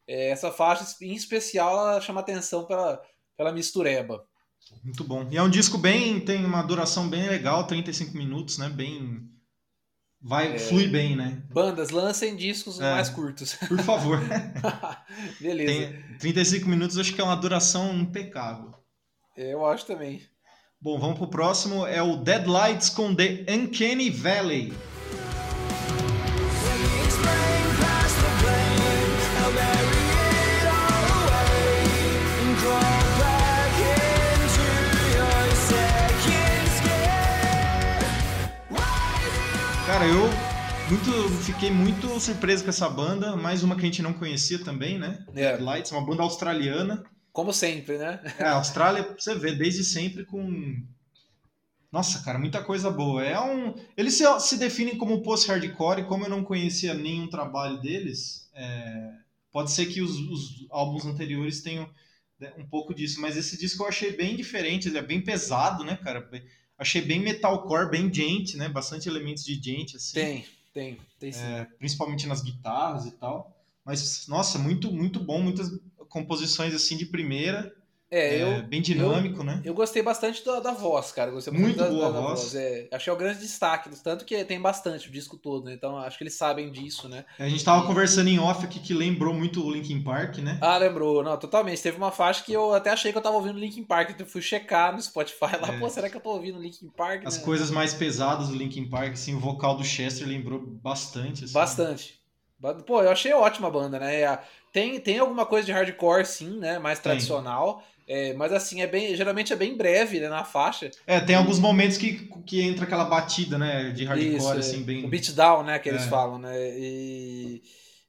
É, 0.06 0.30
essa 0.30 0.52
faixa, 0.52 0.84
em 1.00 1.14
especial, 1.14 1.78
ela 1.78 2.00
chama 2.00 2.20
atenção 2.20 2.64
pela, 2.66 3.02
pela 3.36 3.52
mistureba. 3.52 4.26
Muito 4.82 5.04
bom. 5.04 5.28
E 5.30 5.36
é 5.36 5.42
um 5.42 5.50
disco 5.50 5.78
bem. 5.78 6.20
tem 6.20 6.44
uma 6.44 6.62
duração 6.62 7.08
bem 7.08 7.28
legal, 7.28 7.66
35 7.66 8.16
minutos, 8.16 8.58
né? 8.58 8.68
Bem. 8.68 9.28
Vai, 10.20 10.54
é... 10.54 10.58
flui 10.58 10.88
bem, 10.88 11.14
né? 11.14 11.42
Bandas, 11.50 11.90
lancem 11.90 12.34
discos 12.36 12.80
é, 12.80 12.94
mais 12.94 13.08
curtos. 13.08 13.54
Por 13.54 13.78
favor. 13.80 14.18
Beleza. 15.40 15.92
Tem 15.92 16.18
35 16.18 16.68
minutos, 16.68 16.98
acho 16.98 17.14
que 17.14 17.20
é 17.20 17.24
uma 17.24 17.36
duração 17.36 17.96
impecável. 17.96 18.74
Eu 19.36 19.66
acho 19.66 19.86
também. 19.86 20.22
Bom, 20.80 20.98
vamos 20.98 21.18
pro 21.18 21.28
próximo. 21.28 21.86
É 21.86 22.02
o 22.02 22.16
Deadlights 22.16 22.88
com 22.88 23.14
The 23.14 23.44
Uncanny 23.48 24.10
Valley. 24.10 24.72
Muito, 40.88 41.10
fiquei 41.42 41.70
muito 41.70 42.20
surpreso 42.20 42.62
com 42.62 42.70
essa 42.70 42.88
banda. 42.88 43.34
Mais 43.36 43.62
uma 43.62 43.74
que 43.74 43.82
a 43.82 43.84
gente 43.86 44.02
não 44.02 44.12
conhecia 44.12 44.58
também, 44.58 44.98
né? 44.98 45.24
É. 45.34 45.56
Lights, 45.56 45.90
uma 45.92 46.04
banda 46.04 46.22
australiana. 46.22 47.04
Como 47.32 47.52
sempre, 47.52 47.98
né? 47.98 48.20
É, 48.38 48.44
a 48.44 48.54
Austrália, 48.54 49.14
você 49.18 49.34
vê, 49.34 49.52
desde 49.52 49.84
sempre 49.84 50.24
com. 50.24 50.82
Nossa, 51.90 52.22
cara, 52.22 52.38
muita 52.38 52.62
coisa 52.62 52.90
boa. 52.90 53.24
É 53.24 53.38
um. 53.40 53.74
Eles 53.96 54.14
se, 54.14 54.24
se 54.40 54.58
definem 54.58 54.96
como 54.96 55.22
post-hardcore, 55.22 56.02
e 56.02 56.04
como 56.04 56.24
eu 56.24 56.30
não 56.30 56.44
conhecia 56.44 56.94
nenhum 56.94 57.28
trabalho 57.28 57.80
deles, 57.80 58.48
é... 58.54 59.10
pode 59.50 59.72
ser 59.72 59.86
que 59.86 60.00
os, 60.00 60.18
os 60.18 60.66
álbuns 60.70 61.04
anteriores 61.04 61.62
tenham 61.62 61.88
né, 62.38 62.52
um 62.58 62.66
pouco 62.66 62.94
disso, 62.94 63.20
mas 63.20 63.36
esse 63.36 63.58
disco 63.58 63.82
eu 63.82 63.88
achei 63.88 64.12
bem 64.12 64.36
diferente, 64.36 64.88
ele 64.88 64.98
é 64.98 65.02
bem 65.02 65.20
pesado, 65.20 65.84
né, 65.84 65.96
cara? 65.96 66.28
Achei 66.78 67.00
bem 67.00 67.20
metalcore, 67.20 67.90
bem 67.90 68.12
gente, 68.12 68.56
né? 68.56 68.68
Bastante 68.68 69.08
elementos 69.08 69.44
de 69.44 69.54
gente, 69.54 69.96
assim. 69.96 70.14
Tem, 70.14 70.46
tem, 70.76 70.98
tem 71.18 71.32
sim. 71.32 71.42
É, 71.42 71.64
principalmente 71.78 72.26
nas 72.26 72.42
guitarras 72.42 73.06
e 73.06 73.12
tal. 73.12 73.58
Mas, 73.82 74.26
nossa, 74.28 74.58
muito, 74.58 74.92
muito 74.92 75.18
bom, 75.18 75.40
muitas 75.40 75.70
composições 76.10 76.74
assim 76.74 76.98
de 76.98 77.06
primeira. 77.06 77.74
É, 78.08 78.40
eu, 78.40 78.62
bem 78.62 78.80
dinâmico, 78.80 79.40
eu, 79.40 79.44
né? 79.44 79.60
Eu 79.64 79.74
gostei 79.74 80.00
bastante 80.00 80.44
da, 80.44 80.60
da 80.60 80.72
voz, 80.72 81.10
cara. 81.10 81.30
Gostei 81.30 81.52
muito 81.52 81.76
da, 81.76 81.88
boa 81.88 82.12
da, 82.12 82.20
voz. 82.20 82.40
voz. 82.40 82.54
É, 82.54 82.88
achei 82.92 83.12
o 83.12 83.16
grande 83.16 83.40
destaque, 83.40 83.90
tanto 84.02 84.24
que 84.24 84.44
tem 84.44 84.60
bastante 84.60 85.08
o 85.08 85.12
disco 85.12 85.36
todo, 85.36 85.64
né? 85.64 85.74
Então 85.74 85.98
acho 85.98 86.16
que 86.16 86.22
eles 86.22 86.34
sabem 86.34 86.70
disso, 86.70 87.08
né? 87.08 87.24
A 87.38 87.48
gente 87.48 87.64
tava 87.64 87.82
e... 87.82 87.86
conversando 87.86 88.28
em 88.28 88.38
off 88.38 88.64
aqui 88.64 88.78
que 88.78 88.94
lembrou 88.94 89.34
muito 89.34 89.64
o 89.64 89.70
Linkin 89.70 90.02
Park, 90.02 90.38
né? 90.38 90.56
Ah, 90.60 90.78
lembrou, 90.78 91.24
não, 91.24 91.36
totalmente. 91.36 91.82
Teve 91.82 91.96
uma 91.96 92.12
faixa 92.12 92.44
que 92.44 92.52
eu 92.52 92.72
até 92.72 92.90
achei 92.90 93.10
que 93.10 93.18
eu 93.18 93.22
tava 93.22 93.36
ouvindo 93.36 93.58
Linkin 93.58 93.82
Park, 93.82 94.10
então 94.10 94.24
eu 94.24 94.30
fui 94.30 94.42
checar 94.42 94.94
no 94.94 95.02
Spotify 95.02 95.56
lá, 95.60 95.74
é. 95.74 95.78
pô, 95.78 95.90
será 95.90 96.08
que 96.08 96.16
eu 96.16 96.20
tô 96.20 96.30
ouvindo 96.30 96.60
Linkin 96.60 96.88
Park? 96.88 97.26
As 97.26 97.38
né? 97.38 97.44
coisas 97.44 97.72
mais 97.72 97.92
pesadas 97.92 98.48
do 98.48 98.54
Linkin 98.54 98.88
Park, 98.88 99.14
assim, 99.14 99.34
o 99.34 99.40
vocal 99.40 99.76
do 99.76 99.84
Chester 99.84 100.28
lembrou 100.28 100.60
bastante. 100.60 101.44
Assim. 101.44 101.52
Bastante. 101.52 102.20
Pô, 102.86 103.02
eu 103.02 103.10
achei 103.10 103.32
ótima 103.34 103.68
a 103.68 103.70
banda, 103.70 103.98
né? 103.98 104.38
Tem, 104.72 104.98
tem 105.00 105.18
alguma 105.18 105.44
coisa 105.44 105.66
de 105.66 105.72
hardcore, 105.72 106.24
sim, 106.24 106.58
né? 106.58 106.78
Mais 106.78 106.98
tradicional. 106.98 107.78
Tem 107.78 107.95
é, 108.08 108.32
mas 108.34 108.52
assim, 108.52 108.80
é 108.80 108.86
bem, 108.86 109.16
geralmente 109.16 109.52
é 109.52 109.56
bem 109.56 109.76
breve, 109.76 110.20
né, 110.20 110.28
na 110.28 110.44
faixa. 110.44 110.90
É, 111.06 111.18
tem 111.18 111.34
alguns 111.34 111.58
momentos 111.58 111.96
que, 111.96 112.28
que 112.46 112.62
entra 112.62 112.84
aquela 112.84 113.04
batida, 113.04 113.58
né, 113.58 113.90
de 113.90 114.04
hardcore, 114.04 114.36
Isso, 114.36 114.52
assim, 114.52 114.82
bem... 114.84 115.04
O 115.04 115.08
beatdown, 115.08 115.64
né, 115.64 115.78
que 115.78 115.88
eles 115.88 116.04
é. 116.04 116.08
falam, 116.08 116.38
né, 116.38 116.54
e... 116.78 117.62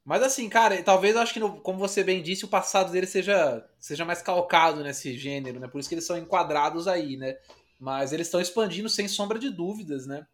Mas 0.06 0.22
assim, 0.22 0.48
cara, 0.48 0.82
talvez 0.84 1.16
eu 1.16 1.22
acho 1.22 1.34
que, 1.34 1.40
no, 1.40 1.60
como 1.62 1.80
você 1.80 2.04
bem 2.04 2.22
disse, 2.22 2.46
o 2.46 2.48
passado 2.48 2.92
deles 2.92 3.10
seja, 3.10 3.66
seja 3.80 4.06
mais 4.06 4.22
calcado 4.22 4.84
nesse 4.84 5.18
gênero, 5.18 5.60
né, 5.60 5.68
por 5.68 5.80
isso 5.80 5.90
que 5.90 5.96
eles 5.96 6.06
são 6.06 6.18
enquadrados 6.18 6.88
aí, 6.88 7.18
né, 7.18 7.36
mas 7.80 8.14
eles 8.14 8.28
estão 8.28 8.40
expandindo 8.40 8.90
sem 8.90 9.08
sombra 9.08 9.40
de 9.40 9.50
dúvidas, 9.50 10.06
né, 10.06 10.28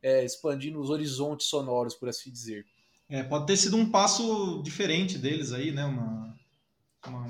é, 0.00 0.24
expandindo 0.24 0.80
os 0.80 0.90
horizontes 0.90 1.48
sonoros, 1.48 1.94
por 1.96 2.08
assim 2.08 2.30
dizer. 2.30 2.64
É, 3.10 3.22
pode 3.24 3.46
ter 3.46 3.56
sido 3.56 3.76
um 3.76 3.90
passo 3.90 4.62
diferente 4.62 5.18
deles 5.18 5.52
aí, 5.52 5.72
né, 5.72 5.84
uma... 5.84 6.36
uma 7.06 7.26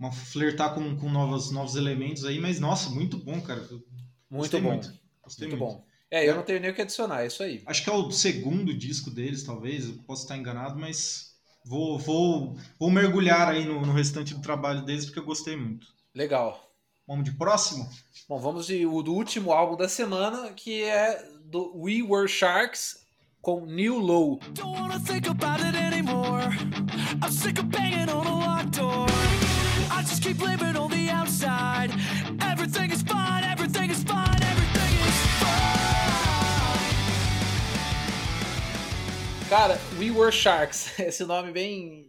uma 0.00 0.10
flertar 0.10 0.74
com, 0.74 0.96
com 0.96 1.10
novos, 1.10 1.50
novos 1.50 1.76
elementos 1.76 2.24
aí, 2.24 2.40
mas 2.40 2.58
nossa, 2.58 2.88
muito 2.88 3.18
bom, 3.18 3.38
cara. 3.42 3.60
Muito 4.30 4.58
bom. 4.58 4.70
Muito. 4.70 4.92
Gostei 5.22 5.46
muito, 5.46 5.60
muito. 5.60 5.74
bom. 5.76 5.84
É, 6.10 6.28
eu 6.28 6.34
não 6.34 6.42
tenho 6.42 6.58
nem 6.58 6.70
o 6.70 6.74
que 6.74 6.82
adicionar, 6.82 7.22
é 7.22 7.26
isso 7.26 7.42
aí. 7.42 7.62
Acho 7.66 7.84
que 7.84 7.90
é 7.90 7.92
o 7.92 8.10
segundo 8.10 8.74
disco 8.74 9.10
deles, 9.10 9.44
talvez, 9.44 9.86
eu 9.86 9.94
posso 10.06 10.22
estar 10.22 10.36
enganado, 10.36 10.80
mas 10.80 11.34
vou, 11.64 11.98
vou, 11.98 12.56
vou 12.78 12.90
mergulhar 12.90 13.48
aí 13.48 13.64
no, 13.64 13.84
no 13.84 13.92
restante 13.92 14.34
do 14.34 14.40
trabalho 14.40 14.82
deles, 14.82 15.04
porque 15.04 15.20
eu 15.20 15.24
gostei 15.24 15.54
muito. 15.54 15.86
Legal. 16.14 16.68
Vamos 17.06 17.24
de 17.24 17.32
próximo? 17.32 17.88
Bom, 18.28 18.38
vamos 18.38 18.66
de, 18.66 18.86
o 18.86 19.02
do 19.02 19.12
último 19.12 19.52
álbum 19.52 19.76
da 19.76 19.88
semana, 19.88 20.52
que 20.52 20.82
é 20.82 21.22
do 21.44 21.76
We 21.76 22.02
Were 22.02 22.28
Sharks 22.28 23.04
com 23.42 23.66
New 23.66 23.98
Low. 23.98 24.40
Don't 24.54 24.80
wanna 24.80 24.98
think 25.00 25.28
about 25.28 25.62
it 25.62 25.76
anymore. 25.76 26.48
I'm 27.22 27.30
sick 27.30 27.58
of 27.60 27.68
banging 27.68 28.08
on 28.08 28.26
a 28.26 28.38
locked 28.38 28.78
door. 28.78 29.09
I 30.00 30.02
just 30.02 30.22
keep 30.22 30.40
living 30.40 30.76
on 30.76 30.90
the 30.90 31.10
outside. 31.10 31.90
Everything 32.40 32.90
is 32.90 33.02
fine, 33.02 33.44
everything 33.44 33.90
is 33.90 34.02
fine, 34.02 34.42
everything 34.42 34.94
is 35.06 35.18
fine. 35.38 35.60
Cara, 39.50 39.78
We 39.98 40.10
Were 40.10 40.32
Sharks. 40.32 40.98
Esse 40.98 41.26
nome 41.26 41.52
bem 41.52 42.06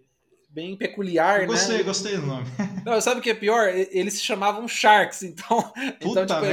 bem 0.49 0.77
peculiar, 0.77 1.41
eu 1.41 1.47
gostei, 1.47 1.79
né? 1.79 1.83
Gostei 1.83 2.15
do 2.15 2.25
nome. 2.27 2.45
Não, 2.85 3.01
sabe 3.01 3.19
o 3.19 3.23
que 3.23 3.31
é 3.31 3.33
pior? 3.33 3.67
Eles 3.67 4.13
se 4.13 4.21
chamavam 4.21 4.69
Sharks, 4.69 5.23
então, 5.27 5.73
então 5.99 6.25
tipo, 6.25 6.45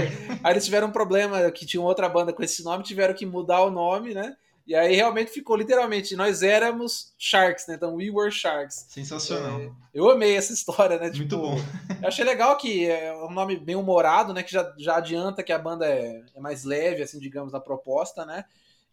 aí 0.42 0.52
eles 0.52 0.64
tiveram 0.64 0.88
um 0.88 0.92
problema 0.92 1.48
que 1.52 1.64
tinha 1.64 1.80
outra 1.80 2.08
banda 2.08 2.32
com 2.32 2.42
esse 2.42 2.64
nome, 2.64 2.82
tiveram 2.82 3.14
que 3.14 3.24
mudar 3.24 3.62
o 3.62 3.70
nome, 3.70 4.12
né? 4.12 4.34
E 4.68 4.74
aí 4.74 4.94
realmente 4.94 5.30
ficou 5.30 5.56
literalmente, 5.56 6.14
nós 6.14 6.42
éramos 6.42 7.14
Sharks, 7.16 7.66
né? 7.66 7.76
Então, 7.76 7.94
we 7.94 8.10
were 8.10 8.30
Sharks. 8.30 8.84
Sensacional. 8.90 9.58
É, 9.58 9.70
eu 9.94 10.10
amei 10.10 10.36
essa 10.36 10.52
história, 10.52 10.98
né? 10.98 11.06
Tipo, 11.10 11.16
Muito 11.20 11.38
bom. 11.38 11.56
eu 12.02 12.06
achei 12.06 12.22
legal 12.22 12.54
que 12.58 12.84
é 12.84 13.10
um 13.16 13.30
nome 13.30 13.56
bem 13.56 13.76
humorado, 13.76 14.34
né? 14.34 14.42
Que 14.42 14.52
já, 14.52 14.74
já 14.76 14.96
adianta 14.96 15.42
que 15.42 15.54
a 15.54 15.58
banda 15.58 15.86
é, 15.86 16.22
é 16.34 16.38
mais 16.38 16.64
leve, 16.64 17.02
assim, 17.02 17.18
digamos, 17.18 17.50
na 17.50 17.60
proposta, 17.60 18.26
né? 18.26 18.44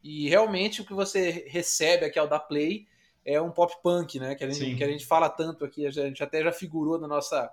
E 0.01 0.29
realmente 0.29 0.81
o 0.81 0.85
que 0.85 0.93
você 0.93 1.45
recebe 1.49 2.05
aqui 2.05 2.17
ao 2.17 2.27
da 2.27 2.39
Play 2.39 2.87
é 3.25 3.41
um 3.41 3.51
pop 3.51 3.75
punk, 3.83 4.17
né? 4.17 4.33
Que 4.33 4.45
a 4.45 4.49
gente, 4.49 4.75
que 4.75 4.83
a 4.83 4.87
gente 4.87 5.05
fala 5.05 5.27
tanto 5.27 5.65
aqui, 5.65 5.85
a 5.85 5.91
gente 5.91 6.23
até 6.23 6.41
já 6.41 6.53
figurou 6.53 6.97
na 6.97 7.07
nossa 7.07 7.51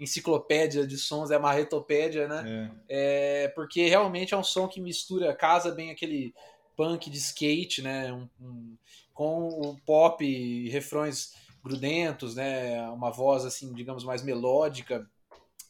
enciclopédia 0.00 0.84
de 0.84 0.98
sons, 0.98 1.30
é 1.30 1.36
a 1.36 1.38
marretopédia, 1.38 2.26
né? 2.26 2.72
É. 2.88 3.44
é. 3.44 3.48
porque 3.50 3.88
realmente 3.88 4.34
é 4.34 4.36
um 4.36 4.42
som 4.42 4.66
que 4.66 4.80
mistura, 4.80 5.32
casa 5.32 5.70
bem 5.70 5.92
aquele 5.92 6.34
punk 6.82 7.08
de 7.08 7.18
skate, 7.18 7.80
né? 7.80 8.12
Um, 8.12 8.28
um, 8.40 8.76
com 9.14 9.48
o 9.48 9.76
pop 9.86 10.24
e 10.24 10.68
refrões 10.68 11.32
grudentos, 11.62 12.34
né? 12.34 12.82
Uma 12.90 13.12
voz 13.12 13.44
assim, 13.44 13.72
digamos, 13.72 14.02
mais 14.02 14.20
melódica. 14.20 15.08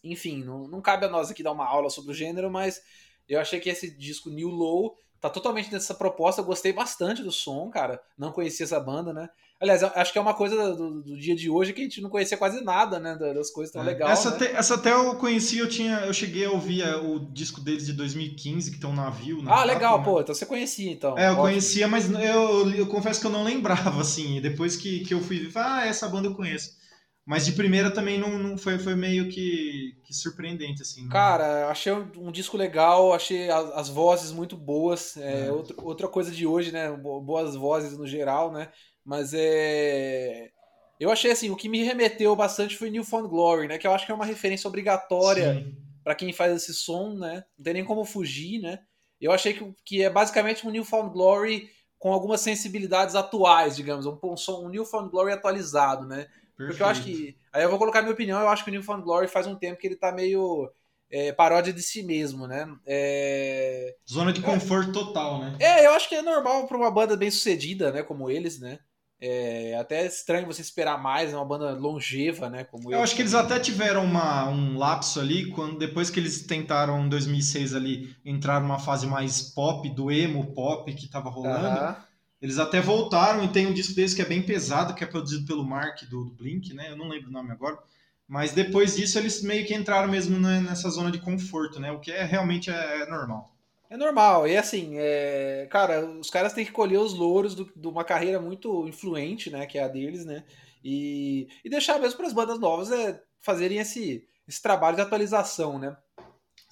Enfim, 0.03 0.43
não, 0.43 0.67
não 0.67 0.81
cabe 0.81 1.05
a 1.05 1.11
nós 1.11 1.31
aqui 1.31 1.43
dar 1.43 1.53
uma 1.53 1.67
aula 1.67 1.91
sobre 1.91 2.13
o 2.13 2.15
gênero, 2.15 2.51
mas 2.51 2.81
eu 3.29 3.39
achei 3.39 3.61
que 3.61 3.69
esse 3.69 3.95
disco 3.95 4.31
New 4.31 4.49
Low 4.49 4.97
tá 5.21 5.29
totalmente 5.29 5.71
nessa 5.71 5.95
proposta. 5.95 6.41
Eu 6.41 6.47
gostei 6.47 6.73
bastante 6.73 7.23
do 7.23 7.31
som, 7.31 7.69
cara. 7.69 8.03
Não 8.17 8.33
conhecia 8.33 8.65
essa 8.65 8.81
banda, 8.81 9.13
né? 9.13 9.29
Aliás, 9.63 9.81
acho 9.85 10.13
que 10.13 10.19
é 10.19 10.21
uma 10.21 10.35
coisa 10.35 10.75
do, 10.75 11.01
do, 11.01 11.17
dia 11.17 11.37
de 11.37 11.49
hoje 11.49 11.73
que 11.73 11.83
a 11.83 11.85
gente 11.85 12.01
não 12.01 12.11
conhecia 12.11 12.37
quase 12.37 12.65
nada, 12.65 12.99
né? 12.99 13.15
Das 13.15 13.49
coisas 13.49 13.73
tão 13.73 13.81
é. 13.83 13.85
legais. 13.85 14.19
Essa, 14.19 14.33
né? 14.33 14.39
te, 14.39 14.45
essa 14.57 14.75
até 14.75 14.93
eu 14.93 15.15
conheci, 15.15 15.59
eu 15.59 15.69
tinha, 15.69 16.01
eu 16.01 16.13
cheguei 16.13 16.45
a 16.45 16.51
ouvir 16.51 16.83
é, 16.83 16.97
o 16.97 17.21
disco 17.21 17.61
deles 17.61 17.87
de 17.87 17.93
2015, 17.93 18.73
que 18.73 18.81
tem 18.81 18.91
um 18.91 18.95
navio. 18.95 19.41
ah, 19.43 19.45
capa, 19.45 19.65
legal, 19.65 19.99
né? 19.99 20.05
pô. 20.05 20.21
Então 20.21 20.35
você 20.35 20.45
conhecia, 20.45 20.91
então. 20.91 21.17
É, 21.17 21.27
eu 21.27 21.35
Ótimo. 21.35 21.43
conhecia, 21.43 21.87
mas 21.87 22.11
eu, 22.11 22.75
eu 22.75 22.87
confesso 22.89 23.21
que 23.21 23.27
eu 23.29 23.31
não 23.31 23.45
lembrava, 23.45 24.01
assim. 24.03 24.41
Depois 24.41 24.77
que, 24.77 25.05
que 25.05 25.15
eu 25.15 25.21
fui 25.21 25.39
ver, 25.39 25.57
ah, 25.61 25.87
essa 25.87 26.09
banda 26.09 26.27
eu 26.27 26.35
conheço. 26.35 26.83
Mas 27.25 27.47
de 27.47 27.53
primeira 27.53 27.89
também 27.89 28.19
não, 28.19 28.37
não 28.37 28.59
foi, 28.59 28.81
foi 28.81 28.97
meio 28.97 29.29
que, 29.29 29.97
que 30.05 30.13
surpreendente, 30.13 30.83
assim. 30.83 31.05
Né? 31.05 31.09
Cara, 31.13 31.69
achei 31.69 31.93
um, 31.93 32.33
disco 32.33 32.57
legal, 32.57 33.13
achei 33.13 33.49
as, 33.49 33.71
as 33.75 33.89
vozes 33.89 34.33
muito 34.33 34.57
boas. 34.57 35.17
É, 35.17 35.47
é. 35.47 35.53
Outra, 35.53 35.77
outra 35.79 36.09
coisa 36.09 36.33
de 36.33 36.45
hoje, 36.45 36.73
né? 36.73 36.91
Boas 36.91 37.55
vozes 37.55 37.97
no 37.97 38.09
geral, 38.09 38.51
né? 38.51 38.69
Mas 39.05 39.33
é. 39.35 40.51
Eu 40.99 41.11
achei 41.11 41.33
assim, 41.33 41.51
o 41.51 41.57
que 41.57 41.69
me 41.69 41.83
remeteu 41.83 42.37
bastante 42.37 42.77
foi 42.77 42.89
New 42.89 43.03
Found 43.03 43.29
Glory, 43.29 43.67
né? 43.67 43.77
Que 43.77 43.87
eu 43.87 43.93
acho 43.93 44.07
que 44.07 44.13
é 44.13 44.15
uma 44.15 44.25
referência 44.25 44.69
obrigatória 44.69 45.67
para 46.05 46.15
quem 46.15 46.33
faz 46.33 46.55
esse 46.55 46.73
som, 46.75 47.15
né? 47.15 47.45
Não 47.59 47.65
tem 47.65 47.75
nem 47.75 47.85
como 47.85 48.05
fugir, 48.05 48.61
né? 48.61 48.79
Eu 49.21 49.33
achei 49.33 49.55
que, 49.55 49.75
que 49.85 50.03
é 50.03 50.11
basicamente 50.11 50.67
um 50.67 50.71
New 50.71 50.85
Found 50.85 51.13
Glory 51.13 51.71
com 51.99 52.13
algumas 52.13 52.41
sensibilidades 52.41 53.15
atuais, 53.15 53.77
digamos, 53.77 54.07
um, 54.07 54.19
um 54.23 54.35
um 54.65 54.69
New 54.69 54.85
Found 54.85 55.11
Glory 55.11 55.33
atualizado, 55.33 56.07
né? 56.07 56.27
Perfeito. 56.57 56.69
Porque 56.69 56.83
eu 56.83 56.87
acho 56.87 57.03
que. 57.03 57.37
Aí 57.53 57.63
eu 57.63 57.71
vou 57.71 57.79
colocar 57.79 58.03
minha 58.03 58.13
opinião, 58.13 58.41
eu 58.41 58.49
acho 58.49 58.65
que 58.65 58.71
o 58.71 58.73
New 58.73 58.83
Found 58.83 59.03
Glory 59.03 59.29
faz 59.29 59.47
um 59.47 59.55
tempo 59.55 59.81
que 59.81 59.87
ele 59.87 59.97
tá 59.97 60.11
meio. 60.13 60.71
É, 61.15 61.31
paródia 61.31 61.75
de 61.75 61.83
si 61.83 62.03
mesmo, 62.03 62.47
né? 62.47 62.67
É... 62.87 63.95
Zona 64.11 64.33
de 64.33 64.41
conforto 64.41 64.89
é, 64.89 64.93
total, 64.95 65.41
né? 65.41 65.57
É, 65.61 65.87
eu 65.87 65.93
acho 65.93 66.09
que 66.09 66.15
é 66.15 66.23
normal 66.23 66.67
para 66.67 66.77
uma 66.77 66.91
banda 66.91 67.15
bem 67.19 67.31
sucedida, 67.31 67.93
né? 67.93 68.03
Como 68.03 68.31
eles, 68.31 68.59
né? 68.59 68.79
É 69.25 69.77
até 69.79 70.05
estranho 70.05 70.49
você 70.49 70.63
esperar 70.63 71.01
mais, 71.01 71.33
é 71.33 71.37
uma 71.37 71.45
banda 71.45 71.71
longeva, 71.71 72.51
né? 72.51 72.65
Como 72.65 72.91
eu, 72.91 72.99
eu 72.99 73.03
acho 73.05 73.15
que 73.15 73.23
eles 73.23 73.35
até 73.35 73.61
tiveram 73.61 74.05
uma, 74.05 74.49
um 74.49 74.77
lapso 74.77 75.21
ali, 75.21 75.49
quando 75.51 75.79
depois 75.79 76.11
que 76.11 76.19
eles 76.19 76.43
tentaram 76.43 77.07
em 77.07 77.09
2006 77.09 77.73
ali 77.73 78.17
entrar 78.25 78.61
numa 78.61 78.81
fase 78.81 79.07
mais 79.07 79.41
pop, 79.41 79.89
do 79.91 80.11
emo 80.11 80.53
pop 80.53 80.93
que 80.93 81.09
tava 81.09 81.31
rolando. 81.31 81.97
Eles 82.41 82.59
até 82.59 82.81
voltaram 82.81 83.45
e 83.45 83.49
tem 83.49 83.69
um 83.69 83.73
disco 83.73 83.95
deles 83.95 84.13
que 84.13 84.23
é 84.23 84.25
bem 84.25 84.43
pesado, 84.43 84.93
que 84.93 85.05
é 85.05 85.07
produzido 85.07 85.47
pelo 85.47 85.65
Mark 85.65 86.03
do, 86.11 86.25
do 86.25 86.35
Blink, 86.35 86.75
né? 86.75 86.91
Eu 86.91 86.97
não 86.97 87.07
lembro 87.07 87.29
o 87.29 87.33
nome 87.33 87.53
agora. 87.53 87.79
Mas 88.27 88.51
depois 88.51 88.97
disso 88.97 89.17
eles 89.19 89.41
meio 89.41 89.65
que 89.65 89.75
entraram 89.75 90.11
mesmo 90.11 90.37
nessa 90.37 90.91
zona 90.91 91.13
de 91.13 91.21
conforto, 91.21 91.79
né? 91.79 91.93
O 91.93 92.01
que 92.01 92.11
é 92.11 92.25
realmente 92.25 92.71
é, 92.71 93.03
é 93.03 93.07
normal. 93.07 93.52
É 93.93 93.97
normal, 93.99 94.49
e 94.49 94.57
assim, 94.57 94.95
é... 94.97 95.69
cara, 95.71 96.07
os 96.07 96.31
caras 96.31 96.55
têm 96.55 96.65
que 96.65 96.73
colher 96.73 96.99
os 96.99 97.13
louros 97.13 97.55
de 97.55 97.87
uma 97.87 98.03
carreira 98.03 98.41
muito 98.41 98.89
influente, 98.89 99.51
né, 99.51 99.67
que 99.67 99.77
é 99.77 99.85
a 99.85 99.89
deles, 99.89 100.25
né, 100.25 100.45
e, 100.83 101.47
e 101.63 101.69
deixar 101.69 102.01
mesmo 102.01 102.17
para 102.17 102.27
as 102.27 102.33
bandas 102.33 102.59
novas 102.59 102.91
é, 102.91 103.23
fazerem 103.39 103.77
esse, 103.77 104.27
esse 104.49 104.63
trabalho 104.63 104.97
de 104.97 105.03
atualização, 105.03 105.79
né. 105.79 105.95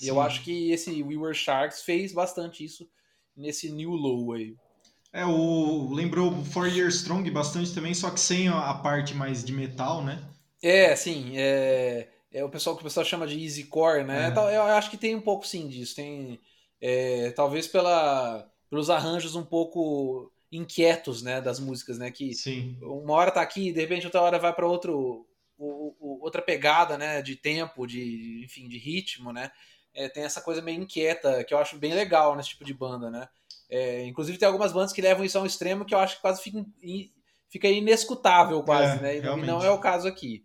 E 0.00 0.09
eu 0.09 0.18
acho 0.18 0.42
que 0.42 0.72
esse 0.72 1.02
We 1.02 1.18
Were 1.18 1.35
Sharks 1.35 1.83
fez 1.83 2.11
bastante 2.11 2.64
isso 2.64 2.88
nesse 3.37 3.70
New 3.70 3.90
Low 3.90 4.33
aí. 4.33 4.56
É, 5.12 5.26
o 5.26 5.92
lembrou 5.92 6.42
Four 6.46 6.68
Years 6.68 6.94
Strong 6.94 7.30
bastante 7.30 7.74
também, 7.74 7.92
só 7.92 8.09
que 8.09 8.18
sem 8.18 8.48
a 8.48 8.72
parte 8.72 9.12
mais 9.12 9.44
de 9.44 9.52
metal, 9.52 10.02
né? 10.02 10.24
É, 10.62 10.96
sim, 10.96 11.33
é, 11.37 12.09
é 12.33 12.42
o 12.42 12.48
pessoal 12.48 12.76
que 12.76 12.80
o 12.80 12.85
pessoal 12.85 13.04
chama 13.04 13.26
de 13.26 13.38
easy 13.38 13.64
core, 13.64 14.04
né? 14.04 14.33
É. 14.35 14.56
Eu 14.56 14.62
acho 14.62 14.90
que 14.90 14.96
tem 14.96 15.14
um 15.14 15.20
pouco 15.20 15.46
sim 15.46 15.68
disso, 15.68 15.94
tem 15.94 16.40
é, 16.80 17.30
talvez 17.32 17.66
pela, 17.66 18.48
pelos 18.68 18.88
arranjos 18.88 19.34
um 19.34 19.44
pouco 19.44 20.32
inquietos, 20.50 21.22
né, 21.22 21.40
das 21.40 21.60
músicas, 21.60 21.98
né, 21.98 22.10
que 22.10 22.34
Sim. 22.34 22.76
uma 22.82 23.14
hora 23.14 23.30
tá 23.30 23.40
aqui, 23.40 23.72
de 23.72 23.80
repente 23.80 24.06
outra 24.06 24.22
hora 24.22 24.38
vai 24.38 24.52
para 24.52 24.66
outro 24.66 25.26
o, 25.56 25.94
o, 26.00 26.24
outra 26.24 26.42
pegada, 26.42 26.98
né, 26.98 27.22
de 27.22 27.36
tempo, 27.36 27.86
de 27.86 28.42
enfim, 28.44 28.68
de 28.68 28.78
ritmo, 28.78 29.32
né, 29.32 29.52
é, 29.94 30.08
tem 30.08 30.24
essa 30.24 30.40
coisa 30.40 30.62
meio 30.62 30.82
inquieta 30.82 31.44
que 31.44 31.54
eu 31.54 31.58
acho 31.58 31.78
bem 31.78 31.94
legal 31.94 32.34
nesse 32.34 32.50
tipo 32.50 32.64
de 32.64 32.74
banda, 32.74 33.10
né. 33.10 33.28
É, 33.68 34.04
inclusive 34.06 34.38
tem 34.38 34.46
algumas 34.46 34.72
bandas 34.72 34.92
que 34.92 35.02
levam 35.02 35.24
isso 35.24 35.38
a 35.38 35.42
um 35.42 35.46
extremo 35.46 35.84
que 35.84 35.94
eu 35.94 35.98
acho 35.98 36.16
que 36.16 36.22
quase 36.22 36.42
fica, 36.42 36.64
fica 37.48 37.68
inescutável 37.68 38.60
quase, 38.64 38.98
é, 38.98 39.00
né, 39.00 39.16
e 39.18 39.46
não 39.46 39.62
é 39.62 39.70
o 39.70 39.78
caso 39.78 40.08
aqui. 40.08 40.44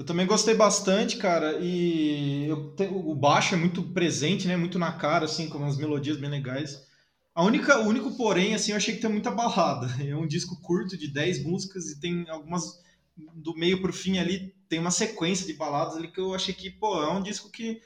Eu 0.00 0.06
também 0.06 0.26
gostei 0.26 0.54
bastante, 0.54 1.18
cara, 1.18 1.58
e 1.60 2.46
eu, 2.48 2.74
o 2.90 3.14
baixo 3.14 3.54
é 3.54 3.58
muito 3.58 3.82
presente, 3.82 4.48
né? 4.48 4.56
Muito 4.56 4.78
na 4.78 4.92
cara, 4.92 5.26
assim, 5.26 5.46
com 5.46 5.58
umas 5.58 5.76
melodias 5.76 6.16
bem 6.16 6.30
legais. 6.30 6.86
A 7.34 7.44
única, 7.44 7.78
o 7.80 7.86
único 7.86 8.16
porém, 8.16 8.54
assim, 8.54 8.70
eu 8.70 8.78
achei 8.78 8.94
que 8.94 9.02
tem 9.02 9.10
muita 9.10 9.30
balada. 9.30 9.88
É 10.02 10.16
um 10.16 10.26
disco 10.26 10.58
curto 10.62 10.96
de 10.96 11.06
10 11.06 11.44
músicas 11.44 11.90
e 11.90 12.00
tem 12.00 12.24
algumas 12.30 12.80
do 13.14 13.54
meio 13.54 13.82
pro 13.82 13.92
fim 13.92 14.16
ali, 14.16 14.54
tem 14.70 14.78
uma 14.78 14.90
sequência 14.90 15.46
de 15.46 15.52
baladas 15.52 15.98
ali 15.98 16.10
que 16.10 16.18
eu 16.18 16.34
achei 16.34 16.54
que, 16.54 16.70
pô, 16.70 17.02
é 17.02 17.12
um 17.12 17.22
disco 17.22 17.50
que 17.50 17.82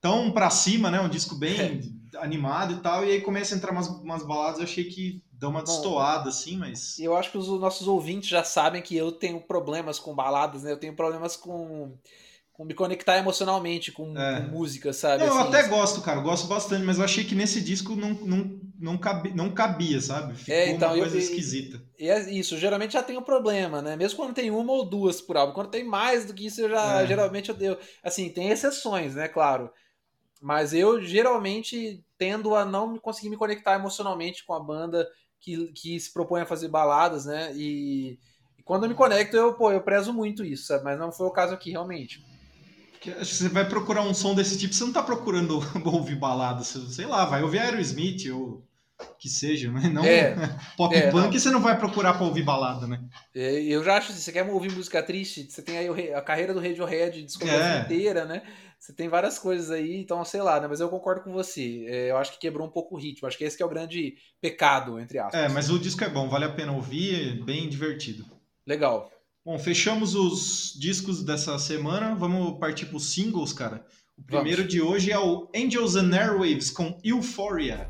tão 0.00 0.30
pra 0.32 0.48
cima, 0.48 0.90
né? 0.90 0.98
Um 0.98 1.10
disco 1.10 1.34
bem 1.34 1.92
animado 2.16 2.72
e 2.72 2.80
tal, 2.80 3.04
e 3.04 3.10
aí 3.10 3.20
começa 3.20 3.54
a 3.54 3.58
entrar 3.58 3.72
umas, 3.72 3.86
umas 3.86 4.26
baladas, 4.26 4.60
eu 4.60 4.64
achei 4.64 4.84
que 4.84 5.22
dá 5.40 5.48
uma 5.48 5.62
destoada, 5.62 6.28
assim, 6.28 6.58
mas. 6.58 6.98
Eu 6.98 7.16
acho 7.16 7.30
que 7.30 7.38
os 7.38 7.48
nossos 7.48 7.88
ouvintes 7.88 8.28
já 8.28 8.44
sabem 8.44 8.82
que 8.82 8.94
eu 8.94 9.10
tenho 9.10 9.40
problemas 9.40 9.98
com 9.98 10.14
baladas, 10.14 10.64
né? 10.64 10.70
Eu 10.70 10.76
tenho 10.76 10.94
problemas 10.94 11.34
com, 11.34 11.96
com 12.52 12.62
me 12.62 12.74
conectar 12.74 13.16
emocionalmente 13.16 13.90
com, 13.90 14.16
é. 14.18 14.42
com 14.42 14.48
música, 14.48 14.92
sabe? 14.92 15.24
Não, 15.24 15.30
assim, 15.30 15.38
eu 15.38 15.48
até 15.48 15.60
assim. 15.60 15.70
gosto, 15.70 16.02
cara, 16.02 16.18
eu 16.18 16.22
gosto 16.22 16.46
bastante, 16.46 16.84
mas 16.84 16.98
eu 16.98 17.04
achei 17.04 17.24
que 17.24 17.34
nesse 17.34 17.62
disco 17.62 17.96
não, 17.96 18.10
não, 18.10 18.60
não, 18.78 18.98
cabia, 18.98 19.34
não 19.34 19.50
cabia, 19.50 19.98
sabe? 19.98 20.36
Ficou 20.36 20.54
é, 20.54 20.68
então, 20.68 20.90
uma 20.90 20.98
coisa 20.98 21.16
eu, 21.16 21.20
esquisita. 21.20 21.82
E 21.98 22.10
é 22.10 22.30
isso, 22.30 22.58
geralmente 22.58 22.92
já 22.92 23.02
tenho 23.02 23.22
problema, 23.22 23.80
né? 23.80 23.96
Mesmo 23.96 24.18
quando 24.18 24.34
tem 24.34 24.50
uma 24.50 24.74
ou 24.74 24.84
duas 24.84 25.22
por 25.22 25.38
álbum. 25.38 25.54
Quando 25.54 25.70
tem 25.70 25.84
mais 25.84 26.26
do 26.26 26.34
que 26.34 26.44
isso, 26.44 26.60
eu 26.60 26.68
já, 26.68 27.00
é. 27.00 27.06
geralmente 27.06 27.48
eu 27.48 27.54
deu. 27.54 27.78
Assim, 28.04 28.28
tem 28.28 28.50
exceções, 28.50 29.14
né? 29.14 29.26
Claro. 29.26 29.70
Mas 30.38 30.74
eu 30.74 31.02
geralmente 31.02 32.04
tendo 32.18 32.54
a 32.54 32.66
não 32.66 32.98
conseguir 32.98 33.30
me 33.30 33.36
conectar 33.36 33.74
emocionalmente 33.74 34.44
com 34.44 34.52
a 34.52 34.60
banda 34.60 35.08
que, 35.40 35.72
que 35.72 35.98
se 35.98 36.12
propõe 36.12 36.42
a 36.42 36.46
fazer 36.46 36.68
baladas, 36.68 37.24
né? 37.24 37.52
E, 37.54 38.18
e, 38.58 38.62
quando 38.62 38.84
eu 38.84 38.88
me 38.88 38.94
conecto, 38.94 39.36
eu, 39.36 39.54
pô, 39.54 39.72
eu 39.72 39.80
prezo 39.80 40.12
muito 40.12 40.44
isso, 40.44 40.66
sabe? 40.66 40.84
Mas 40.84 40.98
não 40.98 41.10
foi 41.10 41.26
o 41.26 41.32
caso 41.32 41.54
aqui, 41.54 41.70
realmente. 41.70 42.24
Acho 43.18 43.30
que 43.30 43.36
você 43.36 43.48
vai 43.48 43.66
procurar 43.66 44.02
um 44.02 44.12
som 44.12 44.34
desse 44.34 44.58
tipo, 44.58 44.74
você 44.74 44.84
não 44.84 44.92
tá 44.92 45.02
procurando 45.02 45.58
ouvir 45.86 46.16
baladas, 46.16 46.66
sei 46.66 47.06
lá, 47.06 47.24
vai 47.24 47.42
ouvir 47.42 47.58
Aerosmith 47.58 48.30
ou 48.30 48.62
que 49.18 49.30
seja, 49.30 49.70
mas 49.70 49.90
não 49.90 50.04
é, 50.04 50.34
pop 50.76 50.94
é, 50.94 51.10
punk 51.10 51.24
não. 51.24 51.32
você 51.32 51.50
não 51.50 51.62
vai 51.62 51.78
procurar 51.78 52.12
para 52.12 52.26
ouvir 52.26 52.42
balada, 52.42 52.86
né? 52.86 53.00
É, 53.34 53.62
eu 53.62 53.82
já 53.82 53.96
acho, 53.96 54.12
você 54.12 54.30
quer 54.30 54.44
ouvir 54.44 54.70
música 54.70 55.02
triste, 55.02 55.50
você 55.50 55.62
tem 55.62 55.78
aí 55.78 56.12
a 56.12 56.20
carreira 56.20 56.52
do 56.52 56.60
Radiohead, 56.60 57.22
discografia 57.22 57.78
é. 57.78 57.80
inteira, 57.80 58.26
né? 58.26 58.42
Você 58.80 58.94
tem 58.94 59.10
várias 59.10 59.38
coisas 59.38 59.70
aí, 59.70 59.98
então 59.98 60.24
sei 60.24 60.40
lá, 60.40 60.58
né? 60.58 60.66
Mas 60.66 60.80
eu 60.80 60.88
concordo 60.88 61.20
com 61.20 61.30
você. 61.30 61.84
É, 61.86 62.10
eu 62.10 62.16
acho 62.16 62.32
que 62.32 62.38
quebrou 62.38 62.66
um 62.66 62.70
pouco 62.70 62.94
o 62.94 62.98
ritmo. 62.98 63.28
Acho 63.28 63.36
que 63.36 63.44
esse 63.44 63.54
que 63.54 63.62
é 63.62 63.66
o 63.66 63.68
grande 63.68 64.14
pecado, 64.40 64.98
entre 64.98 65.18
aspas. 65.18 65.38
É, 65.38 65.48
mas 65.50 65.68
o 65.68 65.78
disco 65.78 66.02
é 66.02 66.08
bom, 66.08 66.30
vale 66.30 66.46
a 66.46 66.52
pena 66.52 66.72
ouvir, 66.72 67.28
é 67.28 67.44
bem 67.44 67.68
divertido. 67.68 68.24
Legal. 68.66 69.12
Bom, 69.44 69.58
fechamos 69.58 70.14
os 70.14 70.74
discos 70.80 71.22
dessa 71.22 71.58
semana. 71.58 72.14
Vamos 72.14 72.58
partir 72.58 72.86
para 72.86 72.96
os 72.96 73.12
singles, 73.12 73.52
cara. 73.52 73.84
O 74.16 74.22
primeiro 74.22 74.62
Vamos. 74.62 74.72
de 74.72 74.80
hoje 74.80 75.12
é 75.12 75.18
o 75.18 75.50
Angels 75.54 75.96
and 75.96 76.14
Airwaves 76.14 76.70
com 76.70 76.98
Euphoria. 77.04 77.86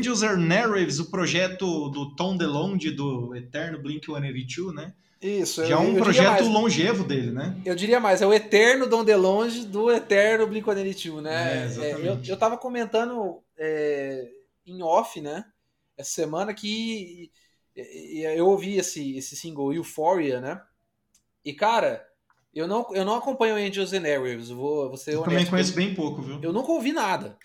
Angels 0.00 0.22
Are 0.22 0.40
Narratives, 0.40 0.98
o 0.98 1.10
projeto 1.10 1.88
do 1.90 2.14
Tom 2.16 2.36
DeLonge, 2.36 2.90
do 2.90 3.34
eterno 3.36 3.78
Blink-182, 3.78 4.72
né? 4.72 4.92
Isso. 5.22 5.64
Já 5.66 5.74
é 5.74 5.78
um 5.78 5.94
projeto 5.96 6.30
mais, 6.30 6.48
longevo 6.48 7.04
dele, 7.04 7.30
né? 7.30 7.54
Eu 7.64 7.74
diria 7.74 8.00
mais, 8.00 8.22
é 8.22 8.26
o 8.26 8.32
eterno 8.32 8.86
Don 8.86 9.04
DeLonge 9.04 9.66
do 9.66 9.92
eterno 9.92 10.48
Blink-182, 10.48 11.20
né? 11.20 11.60
É, 11.60 11.64
exatamente. 11.66 12.06
É, 12.06 12.08
eu, 12.08 12.34
eu 12.34 12.36
tava 12.36 12.56
comentando 12.56 13.42
é, 13.58 14.28
em 14.66 14.82
off, 14.82 15.20
né? 15.20 15.44
essa 16.00 16.10
semana 16.10 16.52
que 16.54 17.30
eu 17.76 18.46
ouvi 18.46 18.76
esse, 18.76 19.16
esse 19.16 19.36
single 19.36 19.72
Euphoria, 19.72 20.40
né? 20.40 20.60
E, 21.44 21.52
cara, 21.52 22.04
eu 22.54 22.66
não, 22.66 22.86
eu 22.92 23.04
não 23.04 23.14
acompanho 23.14 23.54
Angels 23.54 23.92
and 23.92 24.04
Airwaves, 24.04 24.48
vou, 24.48 24.88
vou 24.88 24.96
ser 24.96 25.14
eu 25.14 25.20
honesto. 25.20 25.30
também 25.30 25.46
conheço 25.46 25.74
bem 25.74 25.94
pouco, 25.94 26.20
viu? 26.20 26.40
Eu 26.42 26.52
nunca 26.52 26.72
ouvi 26.72 26.92
nada. 26.92 27.38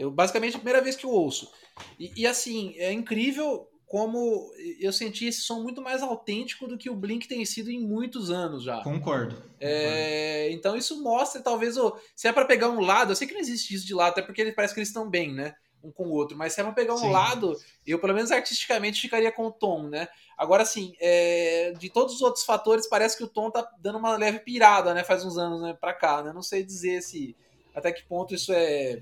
Eu, 0.00 0.10
basicamente, 0.10 0.54
é 0.54 0.56
a 0.56 0.60
primeira 0.60 0.80
vez 0.80 0.96
que 0.96 1.04
eu 1.04 1.10
ouço. 1.10 1.52
E, 1.98 2.22
e, 2.22 2.26
assim, 2.26 2.74
é 2.78 2.90
incrível 2.90 3.68
como 3.86 4.50
eu 4.78 4.92
senti 4.92 5.26
esse 5.26 5.40
som 5.40 5.62
muito 5.62 5.82
mais 5.82 6.00
autêntico 6.00 6.66
do 6.66 6.78
que 6.78 6.88
o 6.88 6.94
Blink 6.94 7.28
tem 7.28 7.44
sido 7.44 7.70
em 7.70 7.80
muitos 7.80 8.30
anos 8.30 8.62
já. 8.62 8.82
Concordo. 8.82 9.36
É, 9.60 10.48
então 10.52 10.76
isso 10.76 11.02
mostra, 11.02 11.42
talvez, 11.42 11.76
oh, 11.76 11.94
se 12.14 12.28
é 12.28 12.32
para 12.32 12.44
pegar 12.44 12.70
um 12.70 12.80
lado, 12.80 13.10
eu 13.10 13.16
sei 13.16 13.26
que 13.26 13.34
não 13.34 13.40
existe 13.40 13.74
isso 13.74 13.84
de 13.84 13.92
lado, 13.92 14.12
até 14.12 14.22
porque 14.22 14.52
parece 14.52 14.72
que 14.72 14.80
eles 14.80 14.88
estão 14.88 15.10
bem, 15.10 15.34
né? 15.34 15.54
Um 15.82 15.90
com 15.90 16.04
o 16.04 16.12
outro, 16.12 16.36
mas 16.36 16.52
se 16.52 16.60
é 16.60 16.64
pra 16.64 16.72
pegar 16.72 16.94
um 16.94 16.98
Sim. 16.98 17.10
lado, 17.10 17.56
eu 17.84 17.98
pelo 17.98 18.14
menos 18.14 18.30
artisticamente 18.30 19.00
ficaria 19.00 19.32
com 19.32 19.46
o 19.48 19.52
Tom, 19.52 19.88
né? 19.88 20.06
Agora, 20.38 20.62
assim, 20.62 20.94
é, 21.00 21.72
de 21.76 21.90
todos 21.90 22.14
os 22.14 22.22
outros 22.22 22.44
fatores, 22.44 22.88
parece 22.88 23.18
que 23.18 23.24
o 23.24 23.28
Tom 23.28 23.50
tá 23.50 23.68
dando 23.80 23.98
uma 23.98 24.16
leve 24.16 24.38
pirada, 24.38 24.94
né? 24.94 25.02
Faz 25.02 25.24
uns 25.24 25.36
anos 25.36 25.60
né, 25.62 25.76
pra 25.78 25.92
cá, 25.92 26.22
né? 26.22 26.32
Não 26.32 26.42
sei 26.42 26.62
dizer 26.62 27.02
se 27.02 27.36
até 27.74 27.92
que 27.92 28.02
ponto 28.04 28.34
isso 28.34 28.52
é 28.52 29.00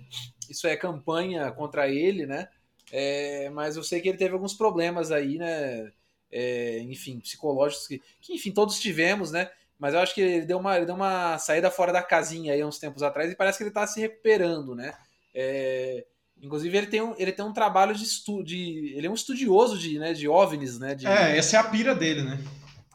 isso 0.49 0.67
é 0.67 0.77
campanha 0.77 1.51
contra 1.53 1.89
ele, 1.89 2.27
né? 2.27 2.49
É, 2.91 3.51
mas 3.51 3.77
eu 3.77 3.83
sei 3.83 4.01
que 4.01 4.09
ele 4.09 4.19
teve 4.19 4.35
alguns 4.35 4.55
problemas 4.55 5.13
aí, 5.13 5.39
né? 5.39 5.91
É, 6.31 6.81
enfim, 6.81 7.21
psicológicos 7.21 7.87
que, 7.87 8.03
que, 8.21 8.35
enfim, 8.35 8.51
todos 8.51 8.79
tivemos, 8.79 9.31
né? 9.31 9.51
Mas 9.79 9.95
eu 9.95 10.01
acho 10.01 10.15
que 10.15 10.21
ele 10.21 10.47
deu 10.47 10.59
uma, 10.59 10.77
ele 10.77 10.87
deu 10.87 10.95
uma 10.95 11.39
saída 11.39 11.71
fora 11.71 11.93
da 11.93 12.03
casinha 12.03 12.53
aí 12.53 12.65
uns 12.65 12.79
tempos 12.79 13.03
atrás 13.03 13.31
e 13.31 13.37
parece 13.37 13.59
que 13.59 13.65
ele 13.65 13.71
tá 13.71 13.87
se 13.87 14.01
recuperando, 14.01 14.75
né? 14.75 14.95
É, 15.35 16.05
inclusive, 16.43 16.77
ele 16.77 16.87
tem 16.89 17.01
um, 17.01 17.15
ele 17.17 17.33
tem 17.33 17.45
um 17.45 17.53
trabalho 17.53 17.95
de 17.95 18.03
estudo. 18.03 18.51
Ele 18.51 19.07
é 19.07 19.11
um 19.11 19.15
estudioso 19.15 19.79
de, 19.79 19.99
né, 19.99 20.13
de 20.13 20.29
OVNIs, 20.29 20.79
né? 20.79 20.95
De, 20.95 21.07
é, 21.07 21.37
essa 21.37 21.57
é 21.57 21.61
a 21.61 21.65
pira 21.65 21.95
dele, 21.95 22.23
né? 22.23 22.39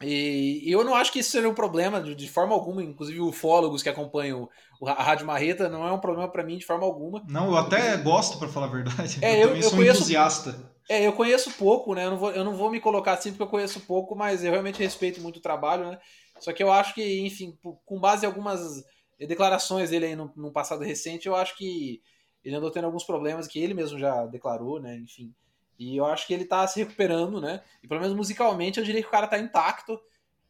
E, 0.04 0.62
eu 0.66 0.84
não 0.84 0.96
acho 0.96 1.12
que 1.12 1.20
isso 1.20 1.32
seja 1.32 1.48
um 1.48 1.54
problema 1.54 2.02
de, 2.02 2.14
de 2.14 2.30
forma 2.30 2.54
alguma, 2.54 2.84
inclusive 2.84 3.20
ufólogos 3.22 3.82
que 3.82 3.90
acompanham 3.90 4.50
o, 4.80 4.88
a 4.88 5.02
Rádio 5.02 5.26
Marreta, 5.26 5.70
não 5.70 5.88
é 5.88 5.92
um 5.92 6.00
problema 6.00 6.30
para 6.30 6.44
mim 6.44 6.58
de 6.58 6.66
forma 6.66 6.86
alguma. 6.86 7.24
Não, 7.28 7.48
eu 7.48 7.58
até 7.58 7.96
gosto, 7.98 8.38
para 8.38 8.48
falar 8.48 8.68
a 8.68 8.70
verdade. 8.70 9.20
É, 9.22 9.44
eu, 9.44 9.50
eu, 9.50 9.56
eu 9.56 9.64
sou 9.64 9.78
conheço, 9.78 10.00
entusiasta. 10.00 10.74
É, 10.90 11.06
eu 11.08 11.14
conheço 11.14 11.52
pouco, 11.52 11.94
né? 11.94 12.06
Eu 12.06 12.12
não, 12.12 12.18
vou, 12.18 12.32
eu 12.32 12.44
não 12.44 12.56
vou 12.56 12.70
me 12.70 12.80
colocar 12.80 13.14
assim 13.14 13.32
porque 13.32 13.44
eu 13.44 13.48
conheço 13.48 13.80
pouco, 13.82 14.16
mas 14.16 14.44
eu 14.44 14.52
realmente 14.52 14.82
respeito 14.82 15.22
muito 15.22 15.38
o 15.38 15.42
trabalho, 15.42 15.90
né? 15.90 16.00
Só 16.40 16.52
que 16.52 16.62
eu 16.62 16.72
acho 16.72 16.94
que, 16.94 17.22
enfim, 17.26 17.58
com 17.86 18.00
base 18.00 18.26
em 18.26 18.28
algumas 18.28 18.84
declarações 19.20 19.90
dele 19.90 20.08
aí 20.08 20.16
no, 20.16 20.32
no 20.36 20.52
passado 20.52 20.84
recente, 20.84 21.28
eu 21.28 21.36
acho 21.36 21.56
que 21.56 22.02
ele 22.44 22.56
andou 22.56 22.72
tendo 22.72 22.86
alguns 22.86 23.06
problemas 23.06 23.48
que 23.48 23.60
ele 23.60 23.74
mesmo 23.74 23.98
já 23.98 24.26
declarou, 24.26 24.82
né? 24.82 24.98
Enfim. 24.98 25.34
E 25.78 25.98
eu 25.98 26.06
acho 26.06 26.28
que 26.28 26.34
ele 26.34 26.46
tá 26.46 26.66
se 26.68 26.80
recuperando, 26.80 27.42
né? 27.42 27.62
E 27.82 27.88
pelo 27.88 28.02
menos 28.02 28.16
musicalmente 28.16 28.80
eu 28.80 28.86
diria 28.86 29.02
que 29.02 29.08
o 29.08 29.12
cara 29.12 29.28
tá 29.28 29.40
intacto. 29.40 30.00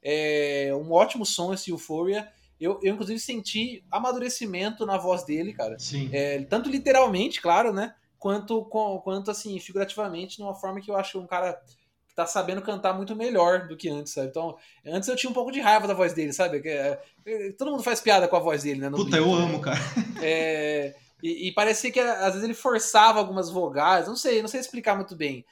É 0.02 0.72
um 0.76 0.92
ótimo 0.92 1.26
som 1.26 1.54
esse 1.54 1.72
Euphoria. 1.72 2.28
Eu, 2.60 2.80
eu 2.84 2.94
inclusive 2.94 3.20
senti 3.20 3.84
amadurecimento 3.92 4.86
na 4.86 4.98
voz 4.98 5.24
dele, 5.24 5.54
cara. 5.54 5.78
Sim. 5.80 6.10
É, 6.14 6.42
tanto 6.44 6.70
literalmente, 6.70 7.42
claro, 7.42 7.74
né? 7.74 7.96
Quanto, 8.20 8.64
com, 8.66 9.00
quanto 9.00 9.32
assim, 9.32 9.60
figurativamente, 9.60 10.38
de 10.38 10.44
uma 10.44 10.56
forma 10.56 10.80
que 10.80 10.90
eu 10.90 10.96
acho 10.96 11.20
um 11.20 11.28
cara 11.28 11.60
que 12.08 12.16
tá 12.16 12.26
sabendo 12.26 12.62
cantar 12.62 12.94
muito 12.94 13.16
melhor 13.16 13.68
do 13.68 13.76
que 13.76 13.90
antes, 13.90 14.14
sabe? 14.14 14.28
Então, 14.28 14.56
antes 14.86 15.10
eu 15.10 15.16
tinha 15.16 15.30
um 15.30 15.34
pouco 15.34 15.52
de 15.52 15.60
raiva 15.60 15.88
da 15.88 15.94
voz 15.94 16.14
dele, 16.14 16.32
sabe? 16.32 16.62
É, 16.64 17.02
é, 17.26 17.52
todo 17.54 17.72
mundo 17.72 17.84
faz 17.84 18.00
piada 18.00 18.28
com 18.28 18.36
a 18.36 18.40
voz 18.40 18.64
dele, 18.64 18.80
né? 18.80 18.90
Puta, 18.92 19.18
eu 19.18 19.34
amo, 19.34 19.60
cara. 19.60 19.80
É, 20.22 20.96
e, 21.24 21.48
e, 21.48 21.52
parecia 21.54 21.90
que 21.90 22.02
às 22.02 22.34
vezes 22.34 22.44
ele 22.44 22.54
forçava 22.54 23.18
algumas 23.18 23.50
vogais, 23.50 24.08
não 24.08 24.16
sei, 24.18 24.42
não 24.42 24.50
sei 24.50 24.60
explicar 24.60 24.94
muito 24.94 25.16
bem. 25.16 25.46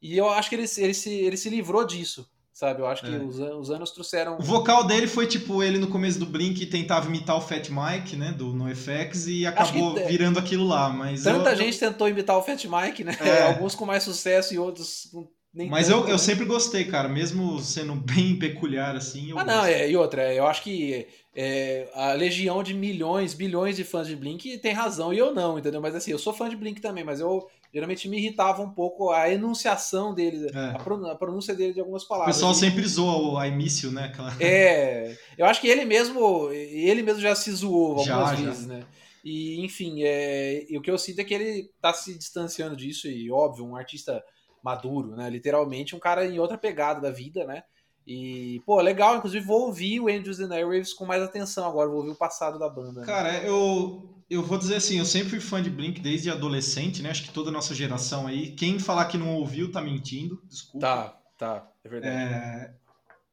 E 0.00 0.16
eu 0.16 0.28
acho 0.30 0.48
que 0.48 0.54
ele, 0.54 0.66
ele, 0.78 0.94
se, 0.94 1.10
ele 1.12 1.36
se 1.36 1.50
livrou 1.50 1.84
disso, 1.84 2.30
sabe? 2.52 2.82
Eu 2.82 2.86
acho 2.86 3.02
que 3.02 3.12
é. 3.12 3.18
os, 3.18 3.36
os, 3.36 3.68
anos 3.68 3.90
trouxeram. 3.90 4.38
O 4.38 4.42
vocal 4.44 4.86
dele 4.86 5.08
foi 5.08 5.26
tipo 5.26 5.60
ele 5.60 5.76
no 5.76 5.88
começo 5.88 6.20
do 6.20 6.26
Blink 6.26 6.64
tentava 6.66 7.08
imitar 7.08 7.36
o 7.36 7.40
Fat 7.40 7.68
Mike, 7.68 8.14
né? 8.14 8.30
Do 8.30 8.52
NoFX 8.52 9.26
e 9.26 9.44
acabou 9.44 9.96
que, 9.96 10.04
virando 10.04 10.38
aquilo 10.38 10.64
lá. 10.64 10.88
Mas 10.88 11.24
tanta 11.24 11.50
eu, 11.50 11.56
gente 11.56 11.80
tentou 11.80 12.08
imitar 12.08 12.38
o 12.38 12.42
Fat 12.42 12.64
Mike, 12.64 13.02
né? 13.02 13.16
É. 13.20 13.42
Alguns 13.50 13.74
com 13.74 13.84
mais 13.84 14.04
sucesso 14.04 14.54
e 14.54 14.58
outros 14.58 15.08
com 15.10 15.28
nem 15.52 15.68
Mas 15.68 15.88
tanto, 15.88 16.00
eu, 16.00 16.04
eu 16.06 16.12
né? 16.12 16.18
sempre 16.18 16.44
gostei, 16.44 16.84
cara, 16.84 17.08
mesmo 17.08 17.58
sendo 17.58 17.94
bem 18.06 18.38
peculiar 18.38 18.94
assim. 18.94 19.32
ah, 19.36 19.44
não, 19.44 19.64
é, 19.64 19.90
e 19.90 19.96
outra, 19.96 20.32
eu 20.32 20.46
acho 20.46 20.62
que 20.62 21.06
é, 21.34 21.88
a 21.94 22.12
legião 22.12 22.62
de 22.62 22.74
milhões, 22.74 23.32
bilhões 23.32 23.76
de 23.76 23.84
fãs 23.84 24.06
de 24.06 24.16
Blink 24.16 24.58
tem 24.58 24.72
razão 24.72 25.12
e 25.12 25.18
eu 25.18 25.34
não, 25.34 25.58
entendeu? 25.58 25.80
Mas 25.80 25.94
assim, 25.94 26.10
eu 26.10 26.18
sou 26.18 26.32
fã 26.32 26.48
de 26.48 26.56
Blink 26.56 26.80
também, 26.80 27.04
mas 27.04 27.20
eu 27.20 27.48
geralmente 27.72 28.08
me 28.08 28.18
irritava 28.18 28.62
um 28.62 28.70
pouco 28.70 29.10
a 29.10 29.30
enunciação 29.30 30.14
dele, 30.14 30.50
é. 30.52 30.76
a, 30.76 31.14
pronúncia 31.14 31.54
dele 31.54 31.74
de 31.74 31.80
algumas 31.80 32.04
palavras. 32.04 32.36
O 32.36 32.38
pessoal 32.38 32.54
sempre 32.54 32.86
zoa 32.86 33.38
o 33.38 33.44
início, 33.44 33.90
né? 33.90 34.06
Aquela... 34.06 34.34
É, 34.40 35.16
eu 35.36 35.46
acho 35.46 35.60
que 35.60 35.68
ele 35.68 35.84
mesmo, 35.84 36.50
ele 36.50 37.02
mesmo 37.02 37.20
já 37.20 37.34
se 37.34 37.52
zoou 37.52 37.98
algumas 37.98 38.06
já, 38.06 38.34
vezes, 38.34 38.66
já. 38.66 38.74
né? 38.74 38.84
E, 39.24 39.64
enfim, 39.64 40.02
é, 40.02 40.66
e 40.68 40.78
o 40.78 40.80
que 40.80 40.90
eu 40.90 40.98
sinto 40.98 41.20
é 41.20 41.24
que 41.24 41.34
ele 41.34 41.70
tá 41.80 41.92
se 41.92 42.16
distanciando 42.16 42.76
disso, 42.76 43.08
e 43.08 43.30
óbvio, 43.30 43.64
um 43.64 43.76
artista 43.76 44.22
maduro, 44.62 45.16
né? 45.16 45.28
Literalmente 45.30 45.94
um 45.94 45.98
cara 45.98 46.26
em 46.26 46.38
outra 46.38 46.58
pegada 46.58 47.00
da 47.00 47.10
vida, 47.10 47.44
né? 47.44 47.62
E, 48.06 48.62
pô, 48.64 48.80
legal, 48.80 49.16
inclusive 49.16 49.44
vou 49.44 49.66
ouvir 49.66 50.00
o 50.00 50.08
Andrews 50.08 50.40
and 50.40 50.54
Airwaves 50.54 50.94
com 50.94 51.04
mais 51.04 51.22
atenção 51.22 51.68
agora, 51.68 51.90
vou 51.90 51.98
ouvir 51.98 52.12
o 52.12 52.16
passado 52.16 52.58
da 52.58 52.66
banda. 52.66 53.00
Né? 53.00 53.06
Cara, 53.06 53.42
eu, 53.44 54.08
eu 54.30 54.42
vou 54.42 54.56
dizer 54.56 54.76
assim, 54.76 54.98
eu 54.98 55.04
sempre 55.04 55.28
fui 55.28 55.40
fã 55.40 55.62
de 55.62 55.68
Blink 55.68 56.00
desde 56.00 56.30
adolescente, 56.30 57.02
né? 57.02 57.10
Acho 57.10 57.24
que 57.24 57.30
toda 57.30 57.50
a 57.50 57.52
nossa 57.52 57.74
geração 57.74 58.26
aí. 58.26 58.52
Quem 58.52 58.78
falar 58.78 59.04
que 59.06 59.18
não 59.18 59.34
ouviu 59.34 59.70
tá 59.70 59.82
mentindo, 59.82 60.42
desculpa. 60.48 60.86
Tá, 60.86 61.20
tá, 61.36 61.70
é 61.84 61.88
verdade. 61.88 62.16
É... 62.16 62.74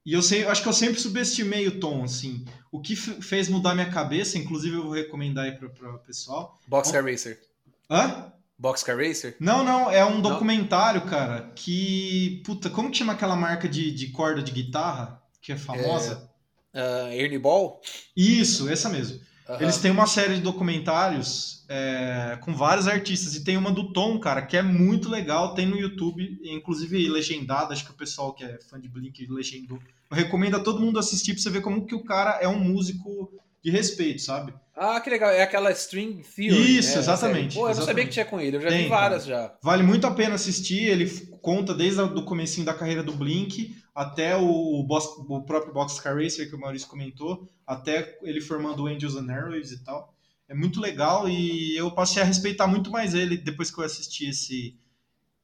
E 0.05 0.11
eu 0.11 0.21
sei, 0.21 0.45
acho 0.45 0.61
que 0.61 0.67
eu 0.67 0.73
sempre 0.73 0.99
subestimei 0.99 1.67
o 1.67 1.79
tom, 1.79 2.03
assim. 2.03 2.45
O 2.69 2.81
que 2.81 2.95
fez 2.95 3.47
mudar 3.47 3.73
minha 3.73 3.89
cabeça, 3.89 4.38
inclusive 4.38 4.75
eu 4.75 4.83
vou 4.83 4.91
recomendar 4.91 5.45
aí 5.45 5.53
para 5.53 5.67
o 5.67 5.99
pessoal. 5.99 6.59
Boxcar 6.67 7.03
Racer. 7.03 7.41
Hã? 7.89 8.31
Boxcar 8.58 8.98
Racer? 8.98 9.36
Não, 9.39 9.63
não, 9.63 9.91
é 9.91 10.04
um 10.06 10.22
documentário, 10.22 11.02
não? 11.02 11.08
cara, 11.08 11.52
que. 11.56 12.41
Puta, 12.46 12.70
como 12.70 12.89
que 12.89 12.98
chama 12.98 13.13
aquela 13.13 13.36
marca 13.36 13.68
de, 13.68 13.91
de 13.91 14.08
corda 14.08 14.41
de 14.41 14.52
guitarra 14.52 15.22
que 15.41 15.52
é 15.52 15.58
famosa? 15.58 16.30
É, 16.74 16.82
uh, 16.82 17.12
Ernie 17.12 17.38
Ball? 17.38 17.82
Isso, 18.15 18.70
essa 18.70 18.89
mesmo. 18.89 19.20
Uhum. 19.48 19.62
Eles 19.62 19.78
têm 19.78 19.91
uma 19.91 20.08
série 20.08 20.36
de 20.36 20.41
documentários 20.41 21.63
é, 21.70 22.38
com 22.41 22.54
vários 22.54 22.88
artistas 22.88 23.36
e 23.36 23.44
tem 23.44 23.58
uma 23.58 23.72
do 23.72 23.91
Tom, 23.91 24.20
cara, 24.20 24.41
que 24.41 24.58
é 24.58 24.62
muito 24.62 25.10
legal, 25.10 25.54
tem 25.54 25.65
no 25.65 25.78
YouTube, 25.78 26.39
inclusive 26.44 27.08
legendada, 27.10 27.74
acho 27.74 27.86
que 27.86 27.91
o 27.91 27.96
pessoal 27.96 28.34
que 28.34 28.44
é 28.44 28.60
fã 28.70 28.80
de 28.80 28.89
Blink 28.89 29.26
legendou. 29.28 29.80
Eu 30.10 30.18
recomendo 30.18 30.56
a 30.56 30.60
todo 30.60 30.82
mundo 30.82 30.98
assistir 30.98 31.34
pra 31.34 31.41
você 31.41 31.50
ver 31.50 31.62
como 31.62 31.86
que 31.86 31.96
o 31.96 32.04
cara 32.04 32.39
é 32.41 32.48
um 32.48 32.60
músico 32.60 33.32
de 33.65 33.71
respeito, 33.71 34.21
sabe? 34.21 34.54
Ah, 34.75 35.01
que 35.01 35.10
legal. 35.10 35.32
É 35.32 35.41
aquela 35.41 35.71
String 35.71 36.21
Theory. 36.21 36.78
Isso, 36.78 36.93
né? 36.93 36.99
exatamente. 36.99 37.56
Pô, 37.56 37.62
eu 37.62 37.71
exatamente. 37.71 37.78
não 37.80 37.86
sabia 37.86 38.06
que 38.06 38.12
tinha 38.12 38.25
com 38.25 38.39
ele. 38.39 38.58
Eu 38.58 38.62
já 38.62 38.69
Tem, 38.69 38.84
vi 38.84 38.89
várias 38.89 39.25
cara. 39.25 39.41
já. 39.41 39.58
Vale 39.63 39.82
muito 39.82 40.06
a 40.06 40.12
pena 40.12 40.36
assistir. 40.36 40.84
Ele 40.84 41.10
conta 41.41 41.73
desde 41.73 41.99
o 41.99 42.23
comecinho 42.23 42.63
da 42.63 42.75
carreira 42.75 43.01
do 43.01 43.13
Blink 43.13 43.75
até 43.95 44.36
o, 44.38 44.84
boss, 44.84 45.06
o 45.28 45.41
próprio 45.41 45.73
Boxcar 45.73 46.15
Racer 46.15 46.47
que 46.47 46.56
o 46.56 46.60
Maurício 46.60 46.88
comentou, 46.88 47.47
até 47.65 48.19
ele 48.21 48.39
formando 48.39 48.84
o 48.84 48.88
Angels 48.88 49.15
and 49.15 49.32
Airwaves 49.32 49.71
e 49.71 49.84
tal. 49.84 50.13
É 50.47 50.54
muito 50.54 50.80
legal 50.80 51.28
e 51.28 51.75
eu 51.75 51.89
passei 51.89 52.21
a 52.21 52.25
respeitar 52.25 52.67
muito 52.67 52.91
mais 52.91 53.15
ele 53.15 53.38
depois 53.38 53.71
que 53.71 53.80
eu 53.80 53.84
assisti 53.84 54.30
esse, 54.30 54.78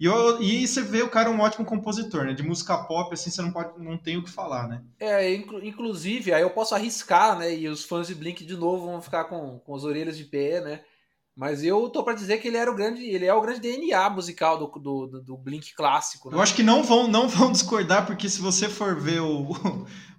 e, 0.01 0.05
eu, 0.05 0.41
e 0.41 0.67
você 0.67 0.81
vê 0.81 1.03
o 1.03 1.09
cara 1.11 1.29
um 1.29 1.39
ótimo 1.41 1.63
compositor, 1.63 2.25
né? 2.25 2.33
De 2.33 2.41
música 2.41 2.75
pop, 2.75 3.13
assim, 3.13 3.29
você 3.29 3.39
não, 3.39 3.51
pode, 3.51 3.79
não 3.79 3.95
tem 3.95 4.17
o 4.17 4.23
que 4.23 4.31
falar, 4.31 4.67
né? 4.67 4.81
É, 4.99 5.31
inclu, 5.31 5.63
inclusive, 5.63 6.33
aí 6.33 6.41
eu 6.41 6.49
posso 6.49 6.73
arriscar, 6.73 7.37
né? 7.37 7.53
E 7.53 7.69
os 7.69 7.85
fãs 7.85 8.07
de 8.07 8.15
Blink 8.15 8.43
de 8.43 8.57
novo 8.57 8.87
vão 8.87 8.99
ficar 8.99 9.25
com, 9.25 9.59
com 9.59 9.75
as 9.75 9.83
orelhas 9.83 10.17
de 10.17 10.23
pé, 10.23 10.59
né? 10.59 10.81
Mas 11.35 11.63
eu 11.63 11.87
tô 11.87 12.03
para 12.03 12.15
dizer 12.15 12.39
que 12.39 12.47
ele 12.47 12.57
era 12.57 12.71
o 12.71 12.75
grande, 12.75 13.03
ele 13.03 13.27
é 13.27 13.33
o 13.33 13.41
grande 13.41 13.59
DNA 13.59 14.09
musical 14.09 14.57
do, 14.57 14.67
do, 14.79 15.21
do 15.21 15.37
Blink 15.37 15.75
clássico. 15.75 16.31
Né? 16.31 16.35
Eu 16.35 16.41
acho 16.41 16.55
que 16.55 16.63
não 16.63 16.81
vão, 16.81 17.07
não 17.07 17.29
vão 17.29 17.51
discordar, 17.51 18.07
porque 18.07 18.27
se 18.27 18.41
você 18.41 18.67
for 18.67 18.99
ver 18.99 19.21
o, 19.21 19.51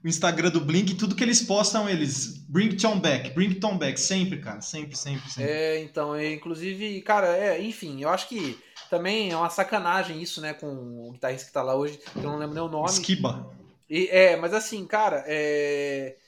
o 0.05 0.07
Instagram 0.07 0.51
do 0.51 0.61
Blink, 0.61 0.95
tudo 0.95 1.17
que 1.17 1.25
eles 1.25 1.43
postam, 1.43 1.89
eles 1.89 2.39
bring 2.49 2.77
Tom 2.77 3.01
back, 3.01 3.31
bring 3.31 3.55
Tom 3.55 3.77
back, 3.77 4.01
sempre, 4.01 4.39
cara, 4.39 4.61
sempre, 4.61 4.97
sempre, 4.97 5.29
sempre. 5.29 5.51
É, 5.51 5.83
então, 5.83 6.15
é, 6.15 6.33
inclusive, 6.33 7.03
cara, 7.03 7.37
é, 7.37 7.61
enfim, 7.61 8.01
eu 8.01 8.09
acho 8.09 8.29
que 8.29 8.57
também 8.93 9.31
é 9.31 9.37
uma 9.37 9.49
sacanagem 9.49 10.21
isso, 10.21 10.43
né, 10.43 10.53
com 10.53 11.09
o 11.09 11.13
guitarrista 11.13 11.47
que 11.47 11.53
tá 11.53 11.63
lá 11.63 11.75
hoje, 11.75 11.97
que 11.97 12.19
eu 12.19 12.25
não 12.25 12.37
lembro 12.37 12.55
nem 12.55 12.63
o 12.63 12.69
nome. 12.69 12.91
Skiba. 12.91 13.51
E, 13.89 14.07
é, 14.09 14.37
mas 14.37 14.53
assim, 14.53 14.87
cara, 14.87 15.25
é... 15.27 16.19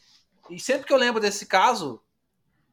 E 0.49 0.59
sempre 0.59 0.87
que 0.87 0.93
eu 0.93 0.97
lembro 0.97 1.21
desse 1.21 1.45
caso, 1.45 2.01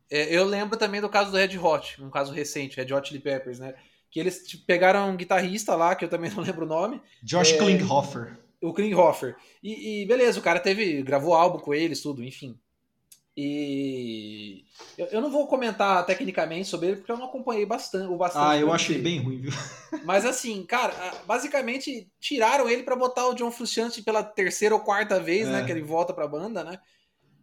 é, 0.09 0.33
eu 0.33 0.45
lembro 0.45 0.77
também 0.77 1.01
do 1.01 1.09
caso 1.09 1.29
do 1.29 1.35
Red 1.35 1.57
Hot, 1.57 2.01
um 2.01 2.09
caso 2.09 2.31
recente, 2.31 2.77
Red 2.77 2.93
Hot 2.93 3.05
Chili 3.05 3.19
Peppers, 3.19 3.59
né? 3.59 3.75
Que 4.09 4.21
eles 4.21 4.47
tipo, 4.47 4.65
pegaram 4.65 5.09
um 5.09 5.17
guitarrista 5.17 5.75
lá, 5.75 5.93
que 5.93 6.05
eu 6.05 6.09
também 6.09 6.31
não 6.35 6.41
lembro 6.41 6.65
o 6.65 6.69
nome. 6.69 7.01
Josh 7.21 7.51
é, 7.51 7.57
Klinghoffer. 7.57 8.39
O 8.61 8.73
Klinghoffer. 8.73 9.35
E, 9.61 10.03
e 10.03 10.05
beleza, 10.05 10.39
o 10.39 10.43
cara 10.43 10.61
teve, 10.61 11.03
gravou 11.03 11.33
álbum 11.33 11.59
com 11.59 11.73
eles, 11.73 12.01
tudo, 12.01 12.23
enfim. 12.23 12.57
E 13.43 14.63
eu, 14.95 15.07
eu, 15.07 15.19
não 15.19 15.31
vou 15.31 15.47
comentar 15.47 16.05
tecnicamente 16.05 16.67
sobre 16.67 16.89
ele 16.89 16.95
porque 16.97 17.11
eu 17.11 17.17
não 17.17 17.25
acompanhei 17.25 17.65
bastante 17.65 18.05
o 18.05 18.15
bastante. 18.15 18.43
Ah, 18.45 18.55
eu 18.55 18.71
achei 18.71 18.99
bem 18.99 19.19
ruim, 19.19 19.41
viu? 19.41 19.51
Mas 20.05 20.25
assim, 20.25 20.63
cara, 20.63 20.93
basicamente 21.25 22.07
tiraram 22.19 22.69
ele 22.69 22.83
para 22.83 22.95
botar 22.95 23.27
o 23.27 23.33
John 23.33 23.49
Frusciante 23.49 24.03
pela 24.03 24.23
terceira 24.23 24.75
ou 24.75 24.81
quarta 24.81 25.19
vez, 25.19 25.47
né, 25.47 25.57
é. 25.57 25.61
né, 25.61 25.65
que 25.65 25.71
ele 25.71 25.81
volta 25.81 26.13
pra 26.13 26.27
banda, 26.27 26.63
né? 26.63 26.77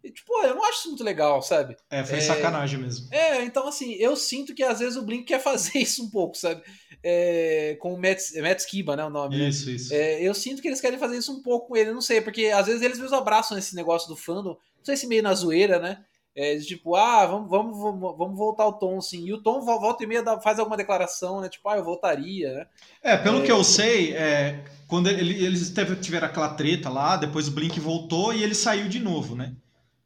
E, 0.04 0.12
tipo, 0.12 0.32
eu 0.44 0.54
não 0.54 0.64
acho 0.64 0.78
isso 0.78 0.88
muito 0.90 1.02
legal, 1.02 1.42
sabe? 1.42 1.76
É, 1.90 2.04
foi 2.04 2.18
é, 2.18 2.20
sacanagem 2.20 2.78
mesmo. 2.78 3.08
É, 3.12 3.42
então 3.42 3.66
assim, 3.66 3.94
eu 3.94 4.14
sinto 4.14 4.54
que 4.54 4.62
às 4.62 4.78
vezes 4.78 4.96
o 4.96 5.02
Blink 5.02 5.24
quer 5.24 5.42
fazer 5.42 5.78
isso 5.82 6.04
um 6.04 6.10
pouco, 6.10 6.36
sabe? 6.36 6.62
É, 7.02 7.76
com 7.80 7.92
o 7.92 8.00
Matt, 8.00 8.20
Matt 8.40 8.60
Skiba, 8.60 8.94
né, 8.94 9.04
o 9.04 9.10
nome. 9.10 9.36
Né? 9.36 9.48
Isso, 9.48 9.68
isso. 9.68 9.92
É, 9.92 10.22
eu 10.22 10.32
sinto 10.32 10.62
que 10.62 10.68
eles 10.68 10.80
querem 10.80 10.98
fazer 10.98 11.16
isso 11.16 11.32
um 11.32 11.42
pouco 11.42 11.68
com 11.68 11.76
ele, 11.76 11.90
não 11.90 12.00
sei, 12.00 12.20
porque 12.20 12.46
às 12.46 12.66
vezes 12.66 12.82
eles 12.82 12.98
mesmos 12.98 13.18
abraçam 13.18 13.58
esse 13.58 13.74
negócio 13.74 14.08
do 14.08 14.16
fandom, 14.16 14.56
não 14.78 14.84
sei 14.84 14.96
se 14.96 15.06
meio 15.06 15.22
na 15.22 15.34
zoeira, 15.34 15.78
né? 15.78 16.04
É, 16.34 16.56
tipo, 16.58 16.94
ah, 16.94 17.26
vamos, 17.26 17.50
vamos, 17.50 17.78
vamos, 17.78 18.16
vamos 18.16 18.38
voltar 18.38 18.62
ao 18.62 18.78
Tom, 18.78 19.00
sim. 19.00 19.26
E 19.26 19.32
o 19.32 19.42
Tom 19.42 19.60
volta 19.60 20.04
e 20.04 20.06
meia 20.06 20.22
faz 20.40 20.60
alguma 20.60 20.76
declaração, 20.76 21.40
né? 21.40 21.48
Tipo, 21.48 21.68
ah, 21.68 21.76
eu 21.76 21.84
voltaria, 21.84 22.54
né? 22.54 22.66
É, 23.02 23.16
pelo 23.16 23.40
é... 23.40 23.42
que 23.42 23.50
eu 23.50 23.64
sei, 23.64 24.12
é, 24.14 24.64
quando 24.86 25.08
ele, 25.08 25.44
eles 25.44 25.74
tiveram 26.00 26.28
aquela 26.28 26.50
treta 26.50 26.88
lá, 26.88 27.16
depois 27.16 27.48
o 27.48 27.50
Blink 27.50 27.80
voltou 27.80 28.32
e 28.32 28.44
ele 28.44 28.54
saiu 28.54 28.88
de 28.88 29.00
novo, 29.00 29.34
né? 29.34 29.52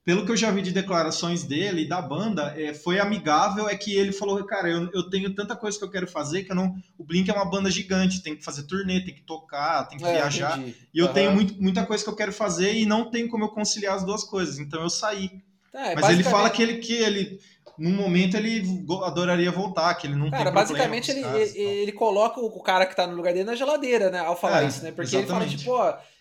Pelo 0.05 0.27
que 0.27 0.33
eu 0.33 0.37
já 0.37 0.51
vi 0.51 0.63
de 0.63 0.73
declarações 0.73 1.45
dele 1.45 1.83
e 1.83 1.89
da 1.89 2.03
banda, 2.03 2.53
é, 2.57 2.75
foi 2.75 2.99
amigável, 2.99 3.69
é 3.69 3.77
que 3.77 3.95
ele 3.95 4.11
falou, 4.11 4.45
cara, 4.45 4.69
eu, 4.69 4.91
eu 4.93 5.09
tenho 5.09 5.33
tanta 5.33 5.55
coisa 5.55 5.79
que 5.79 5.85
eu 5.85 5.91
quero 5.91 6.09
fazer 6.09 6.43
que 6.43 6.51
eu 6.51 6.57
não. 6.57 6.75
O 6.99 7.05
Blink 7.05 7.31
é 7.31 7.33
uma 7.33 7.49
banda 7.49 7.71
gigante, 7.71 8.21
tem 8.21 8.35
que 8.35 8.45
fazer 8.45 8.65
turnê, 8.65 9.05
tem 9.05 9.15
que 9.15 9.23
tocar, 9.23 9.85
tem 9.85 9.99
que 9.99 10.05
é, 10.05 10.15
viajar. 10.15 10.59
Entendi. 10.59 10.77
E 10.93 10.99
eu 10.99 11.07
uhum. 11.07 11.13
tenho 11.13 11.33
muito, 11.33 11.63
muita 11.63 11.87
coisa 11.87 12.03
que 12.03 12.11
eu 12.11 12.17
quero 12.17 12.33
fazer 12.33 12.75
e 12.75 12.85
não 12.85 13.13
tem 13.13 13.29
como 13.29 13.45
eu 13.45 13.51
conciliar 13.51 13.95
as 13.95 14.05
duas 14.05 14.25
coisas. 14.25 14.59
Então 14.59 14.83
eu 14.83 14.91
saí. 14.91 15.31
É, 15.73 15.95
Mas 15.95 16.09
ele 16.11 16.25
fala 16.25 16.51
que 16.51 16.63
ele, 16.63 16.79
que 16.79 16.95
ele, 16.95 17.39
num 17.79 17.95
momento, 17.95 18.37
ele 18.37 18.85
adoraria 19.05 19.53
voltar, 19.53 19.95
que 19.95 20.09
ele 20.09 20.17
não 20.17 20.31
cara, 20.31 20.45
tem 20.45 20.53
basicamente 20.53 21.13
ele, 21.13 21.25
ele, 21.25 21.59
ele, 21.59 21.93
coloca 21.93 22.41
o 22.41 22.61
cara 22.61 22.87
que 22.87 22.97
tá 22.97 23.07
no 23.07 23.15
lugar 23.15 23.33
dele 23.33 23.45
na 23.45 23.55
geladeira, 23.55 24.11
né? 24.11 24.19
Ao 24.19 24.37
falar 24.37 24.65
é, 24.65 24.67
isso, 24.67 24.83
né? 24.83 24.91
Porque 24.91 25.17
exatamente. 25.17 25.55
ele 25.55 25.65
fala, 25.65 25.93
tipo, 25.93 26.07
ó, 26.11 26.13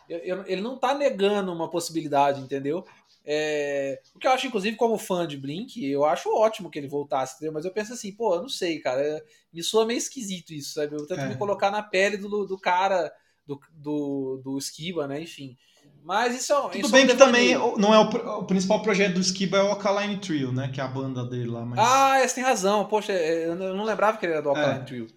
ele 0.45 0.61
não 0.61 0.77
tá 0.77 0.93
negando 0.93 1.51
uma 1.51 1.69
possibilidade, 1.69 2.41
entendeu? 2.41 2.85
É, 3.23 4.01
o 4.15 4.19
que 4.19 4.27
eu 4.27 4.31
acho, 4.31 4.47
inclusive, 4.47 4.75
como 4.75 4.97
fã 4.97 5.27
de 5.27 5.37
Blink, 5.37 5.83
eu 5.83 6.05
acho 6.05 6.35
ótimo 6.35 6.69
que 6.69 6.79
ele 6.79 6.87
voltasse, 6.87 7.35
entendeu? 7.35 7.53
Mas 7.53 7.65
eu 7.65 7.71
penso 7.71 7.93
assim, 7.93 8.11
pô, 8.11 8.35
eu 8.35 8.41
não 8.41 8.49
sei, 8.49 8.79
cara. 8.79 9.23
Me 9.53 9.61
soa 9.61 9.85
meio 9.85 9.97
esquisito 9.97 10.53
isso, 10.53 10.73
sabe? 10.73 10.95
Eu 10.95 11.05
tento 11.05 11.21
é. 11.21 11.27
me 11.27 11.37
colocar 11.37 11.69
na 11.69 11.83
pele 11.83 12.17
do, 12.17 12.45
do 12.45 12.57
cara, 12.57 13.11
do, 13.45 13.59
do, 13.73 14.41
do 14.43 14.57
Skiba, 14.57 15.07
né? 15.07 15.21
Enfim. 15.21 15.55
Mas 16.03 16.35
isso 16.35 16.51
é 16.51 16.61
Tudo 16.61 16.77
isso 16.77 16.91
bem 16.91 17.01
é 17.01 17.05
um 17.05 17.07
que 17.09 17.15
também 17.15 17.53
não 17.77 17.93
é 17.93 17.99
o, 17.99 18.39
o, 18.39 18.45
principal 18.45 18.81
projeto 18.81 19.13
do 19.13 19.21
Skiba 19.21 19.57
é 19.57 19.63
o 19.63 19.67
Alkaline 19.67 20.17
Trio, 20.17 20.51
né? 20.51 20.71
Que 20.73 20.81
é 20.81 20.83
a 20.83 20.87
banda 20.87 21.23
dele 21.23 21.47
lá. 21.47 21.63
Mas... 21.63 21.79
Ah, 21.79 22.27
você 22.27 22.35
tem 22.35 22.43
razão. 22.43 22.85
Poxa, 22.85 23.11
eu 23.13 23.55
não 23.55 23.83
lembrava 23.83 24.17
que 24.17 24.25
ele 24.25 24.33
era 24.33 24.41
do 24.41 24.49
Alkaline 24.49 24.79
é. 24.79 24.83
Trio. 24.83 25.07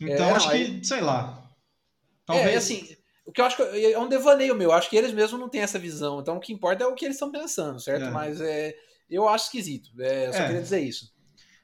Então 0.00 0.26
é, 0.26 0.32
acho 0.32 0.46
não, 0.46 0.54
que, 0.54 0.62
aí... 0.62 0.84
sei 0.84 1.00
lá. 1.02 1.46
Talvez. 2.24 2.54
É, 2.54 2.56
assim, 2.56 2.96
o 3.30 3.32
que 3.32 3.40
eu 3.40 3.44
acho 3.44 3.56
que 3.56 3.62
é 3.62 3.98
um 3.98 4.08
devaneio 4.08 4.56
meu. 4.56 4.72
Acho 4.72 4.90
que 4.90 4.96
eles 4.96 5.12
mesmos 5.12 5.40
não 5.40 5.48
têm 5.48 5.60
essa 5.60 5.78
visão. 5.78 6.20
Então 6.20 6.36
o 6.36 6.40
que 6.40 6.52
importa 6.52 6.82
é 6.82 6.86
o 6.86 6.94
que 6.94 7.04
eles 7.04 7.14
estão 7.14 7.30
pensando, 7.30 7.78
certo? 7.78 8.06
É. 8.06 8.10
Mas 8.10 8.40
é, 8.40 8.74
eu 9.08 9.28
acho 9.28 9.44
esquisito. 9.44 9.90
É, 10.00 10.26
eu 10.26 10.32
só 10.32 10.44
queria 10.46 10.60
dizer 10.60 10.80
isso. 10.80 11.12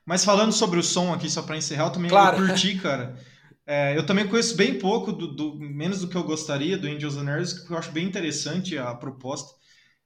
Mas 0.05 0.25
falando 0.25 0.53
sobre 0.53 0.79
o 0.79 0.83
som 0.83 1.13
aqui, 1.13 1.29
só 1.29 1.43
para 1.43 1.57
encerrar, 1.57 1.87
eu 1.87 1.91
também 1.91 2.09
claro. 2.09 2.39
eu 2.39 2.47
curti, 2.47 2.79
cara. 2.79 3.19
É, 3.67 3.99
eu 3.99 4.07
também 4.07 4.29
conheço 4.29 4.57
bem 4.57 4.79
pouco, 4.79 5.11
do, 5.11 5.27
do, 5.27 5.57
menos 5.57 6.01
do 6.01 6.09
que 6.09 6.15
eu 6.15 6.23
gostaria, 6.23 6.79
do 6.79 6.87
Angels 6.87 7.17
and 7.17 7.29
Airwaves, 7.29 7.55
porque 7.55 7.73
eu 7.73 7.79
acho 7.79 7.91
bem 7.91 8.07
interessante 8.07 8.79
a 8.79 8.95
proposta. 8.95 9.57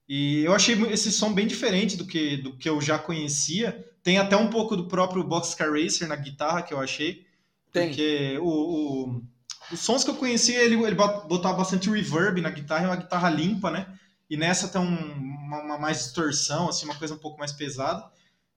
E 0.09 0.43
eu 0.43 0.55
achei 0.55 0.75
esse 0.85 1.13
som 1.13 1.31
bem 1.31 1.47
diferente 1.47 1.95
do 1.95 2.07
que, 2.07 2.39
do 2.39 2.57
que 2.57 2.71
eu 2.71 2.81
já 2.81 2.99
conhecia. 2.99 3.87
Tem 4.03 4.17
até 4.17 4.35
um 4.35 4.49
pouco 4.49 4.75
do 4.75 4.89
próprio 4.89 5.23
Boxcar 5.23 5.71
Racer 5.71 6.09
na 6.09 6.17
guitarra, 6.17 6.63
que 6.63 6.73
eu 6.73 6.81
achei. 6.81 7.27
Tem. 7.71 7.89
Porque 7.89 8.39
o, 8.41 8.49
o, 8.49 9.23
os 9.73 9.81
sons 9.81 10.05
que 10.05 10.11
eu 10.11 10.17
conhecia, 10.17 10.63
ele, 10.63 10.75
ele 10.75 10.95
botava 10.95 11.59
bastante 11.59 11.91
reverb 11.91 12.41
na 12.41 12.51
guitarra, 12.51 12.85
é 12.85 12.89
uma 12.89 12.97
guitarra 12.97 13.31
limpa, 13.31 13.71
né? 13.71 13.87
E 14.29 14.37
nessa 14.37 14.69
tem 14.69 14.81
um, 14.81 14.87
uma, 14.87 15.63
uma 15.63 15.79
mais 15.79 15.99
distorção, 15.99 16.69
assim, 16.69 16.85
uma 16.85 16.97
coisa 16.97 17.15
um 17.15 17.19
pouco 17.19 17.39
mais 17.39 17.53
pesada. 17.53 18.09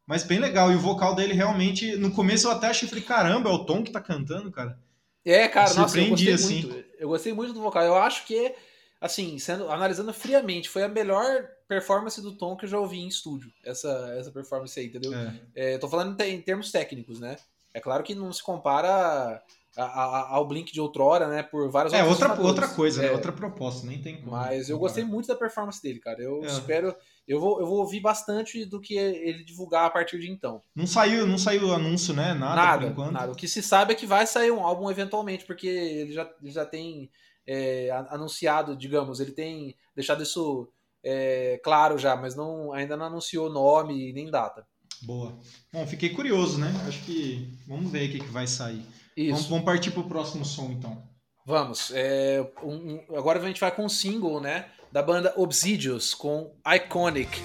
Mas 0.06 0.24
bem 0.24 0.40
legal. 0.40 0.72
E 0.72 0.76
o 0.76 0.80
vocal 0.80 1.16
dele 1.16 1.34
realmente, 1.34 1.96
no 1.96 2.12
começo 2.12 2.48
eu 2.48 2.52
até 2.52 2.68
achei, 2.68 2.88
falei, 2.88 3.04
caramba, 3.04 3.50
é 3.50 3.54
o 3.54 3.66
Tom 3.66 3.84
que 3.84 3.92
tá 3.92 4.02
cantando, 4.02 4.52
cara. 4.52 4.78
É, 5.26 5.48
cara, 5.48 5.74
nossa, 5.74 6.00
eu 6.00 6.10
gostei 6.10 6.34
assim. 6.34 6.62
muito. 6.64 6.86
Eu 7.00 7.08
gostei 7.08 7.34
muito 7.34 7.54
do 7.54 7.62
vocal. 7.62 7.84
Eu 7.84 7.96
acho 7.96 8.26
que, 8.26 8.54
assim, 9.00 9.40
sendo 9.40 9.70
analisando 9.70 10.14
friamente, 10.14 10.70
foi 10.70 10.84
a 10.84 10.90
melhor 10.90 11.48
performance 11.68 12.22
do 12.22 12.34
Tom 12.34 12.58
que 12.58 12.66
eu 12.66 12.70
já 12.70 12.78
ouvi 12.78 13.00
em 13.00 13.08
estúdio. 13.08 13.52
Essa, 13.64 14.14
essa 14.20 14.32
performance 14.32 14.78
aí, 14.78 14.88
entendeu? 14.88 15.14
É. 15.14 15.34
É, 15.56 15.78
tô 15.78 15.88
falando 15.88 16.20
em 16.22 16.42
termos 16.42 16.72
técnicos, 16.72 17.20
né? 17.20 17.38
É 17.74 17.80
claro 17.80 18.04
que 18.04 18.14
não 18.14 18.32
se 18.32 18.44
compara 18.44 19.42
a, 19.78 19.84
a, 19.84 20.36
ao 20.36 20.48
Blink 20.48 20.72
de 20.72 20.80
outrora, 20.80 21.28
né? 21.28 21.44
Por 21.44 21.70
várias 21.70 21.94
É, 21.94 22.04
outra, 22.04 22.40
outra 22.40 22.68
coisa, 22.68 23.02
né? 23.02 23.08
é. 23.08 23.12
Outra 23.12 23.32
proposta, 23.32 23.88
nem 23.88 24.02
tem 24.02 24.18
como. 24.18 24.32
Mas 24.32 24.70
eu 24.70 24.78
gostei 24.78 25.04
muito 25.04 25.28
da 25.28 25.36
performance 25.36 25.82
dele, 25.82 26.00
cara. 26.00 26.22
Eu 26.22 26.44
é. 26.44 26.48
espero. 26.48 26.96
Eu 27.28 27.40
vou, 27.40 27.60
eu 27.60 27.66
vou 27.66 27.80
ouvir 27.80 28.02
bastante 28.02 28.66
do 28.66 28.80
que 28.80 28.96
ele 28.96 29.44
divulgar 29.44 29.86
a 29.86 29.90
partir 29.90 30.20
de 30.20 30.30
então. 30.30 30.62
Não 30.76 30.86
saiu, 30.86 31.26
não 31.26 31.38
saiu 31.38 31.74
anúncio, 31.74 32.14
né? 32.14 32.34
Nada, 32.34 32.56
nada, 32.56 32.82
por 32.82 32.92
enquanto. 32.92 33.12
Nada. 33.14 33.32
O 33.32 33.36
que 33.36 33.48
se 33.48 33.64
sabe 33.64 33.94
é 33.94 33.96
que 33.96 34.06
vai 34.06 34.28
sair 34.28 34.52
um 34.52 34.64
álbum 34.64 34.92
eventualmente, 34.92 35.46
porque 35.46 35.68
ele 35.68 36.12
já, 36.12 36.30
ele 36.42 36.52
já 36.52 36.66
tem 36.66 37.10
é, 37.48 37.90
anunciado, 38.10 38.76
digamos, 38.76 39.20
ele 39.20 39.32
tem 39.32 39.76
deixado 39.96 40.22
isso 40.22 40.70
é, 41.04 41.60
claro 41.64 41.98
já, 41.98 42.16
mas 42.16 42.36
não, 42.36 42.72
ainda 42.74 42.96
não 42.96 43.06
anunciou 43.06 43.50
nome 43.50 44.14
nem 44.14 44.30
data. 44.30 44.66
Boa. 45.02 45.38
Bom, 45.72 45.86
fiquei 45.86 46.10
curioso, 46.10 46.58
né? 46.58 46.72
Acho 46.88 47.04
que 47.04 47.58
vamos 47.68 47.92
ver 47.92 48.08
o 48.08 48.12
que, 48.12 48.20
que 48.20 48.32
vai 48.32 48.48
sair. 48.48 48.86
Vamos, 49.18 49.46
vamos, 49.46 49.66
partir 49.66 49.92
para 49.92 50.02
o 50.02 50.08
próximo 50.08 50.44
som, 50.46 50.72
então. 50.72 51.04
Vamos. 51.46 51.92
É, 51.94 52.46
um, 52.64 53.04
agora 53.18 53.40
a 53.40 53.46
gente 53.46 53.60
vai 53.60 53.72
com 53.72 53.86
um 53.86 53.90
single, 53.90 54.40
né? 54.40 54.68
Da 54.92 55.02
banda 55.02 55.34
Obsidious, 55.36 56.14
com 56.14 56.56
Iconic. 56.66 57.42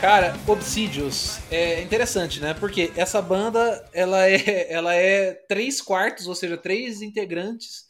Cara, 0.00 0.34
Obsidious 0.48 1.40
é 1.52 1.82
interessante, 1.82 2.40
né? 2.40 2.54
Porque 2.54 2.90
essa 2.96 3.20
banda 3.20 3.86
ela 3.92 4.26
é, 4.26 4.72
ela 4.72 4.94
é 4.94 5.34
três 5.34 5.82
quartos, 5.82 6.26
ou 6.26 6.34
seja, 6.34 6.56
três 6.56 7.02
integrantes 7.02 7.84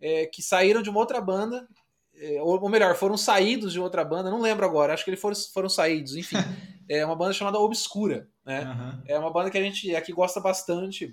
é, 0.00 0.26
que 0.26 0.40
saíram 0.40 0.80
de 0.82 0.88
uma 0.88 1.00
outra 1.00 1.20
banda, 1.20 1.66
é, 2.14 2.40
ou, 2.40 2.68
melhor, 2.68 2.94
foram 2.94 3.16
saídos 3.16 3.72
de 3.72 3.80
outra 3.80 4.04
banda, 4.04 4.30
não 4.30 4.40
lembro 4.40 4.64
agora, 4.64 4.94
acho 4.94 5.02
que 5.02 5.10
eles 5.10 5.20
foram, 5.20 5.34
foram 5.52 5.68
saídos, 5.68 6.14
enfim. 6.14 6.36
é 6.88 7.04
uma 7.04 7.16
banda 7.16 7.32
chamada 7.32 7.58
Obscura, 7.58 8.28
né? 8.46 8.62
Uhum. 8.62 9.02
É 9.08 9.18
uma 9.18 9.32
banda 9.32 9.50
que 9.50 9.58
a 9.58 9.62
gente 9.62 9.96
aqui 9.96 10.12
gosta 10.12 10.38
bastante, 10.38 11.12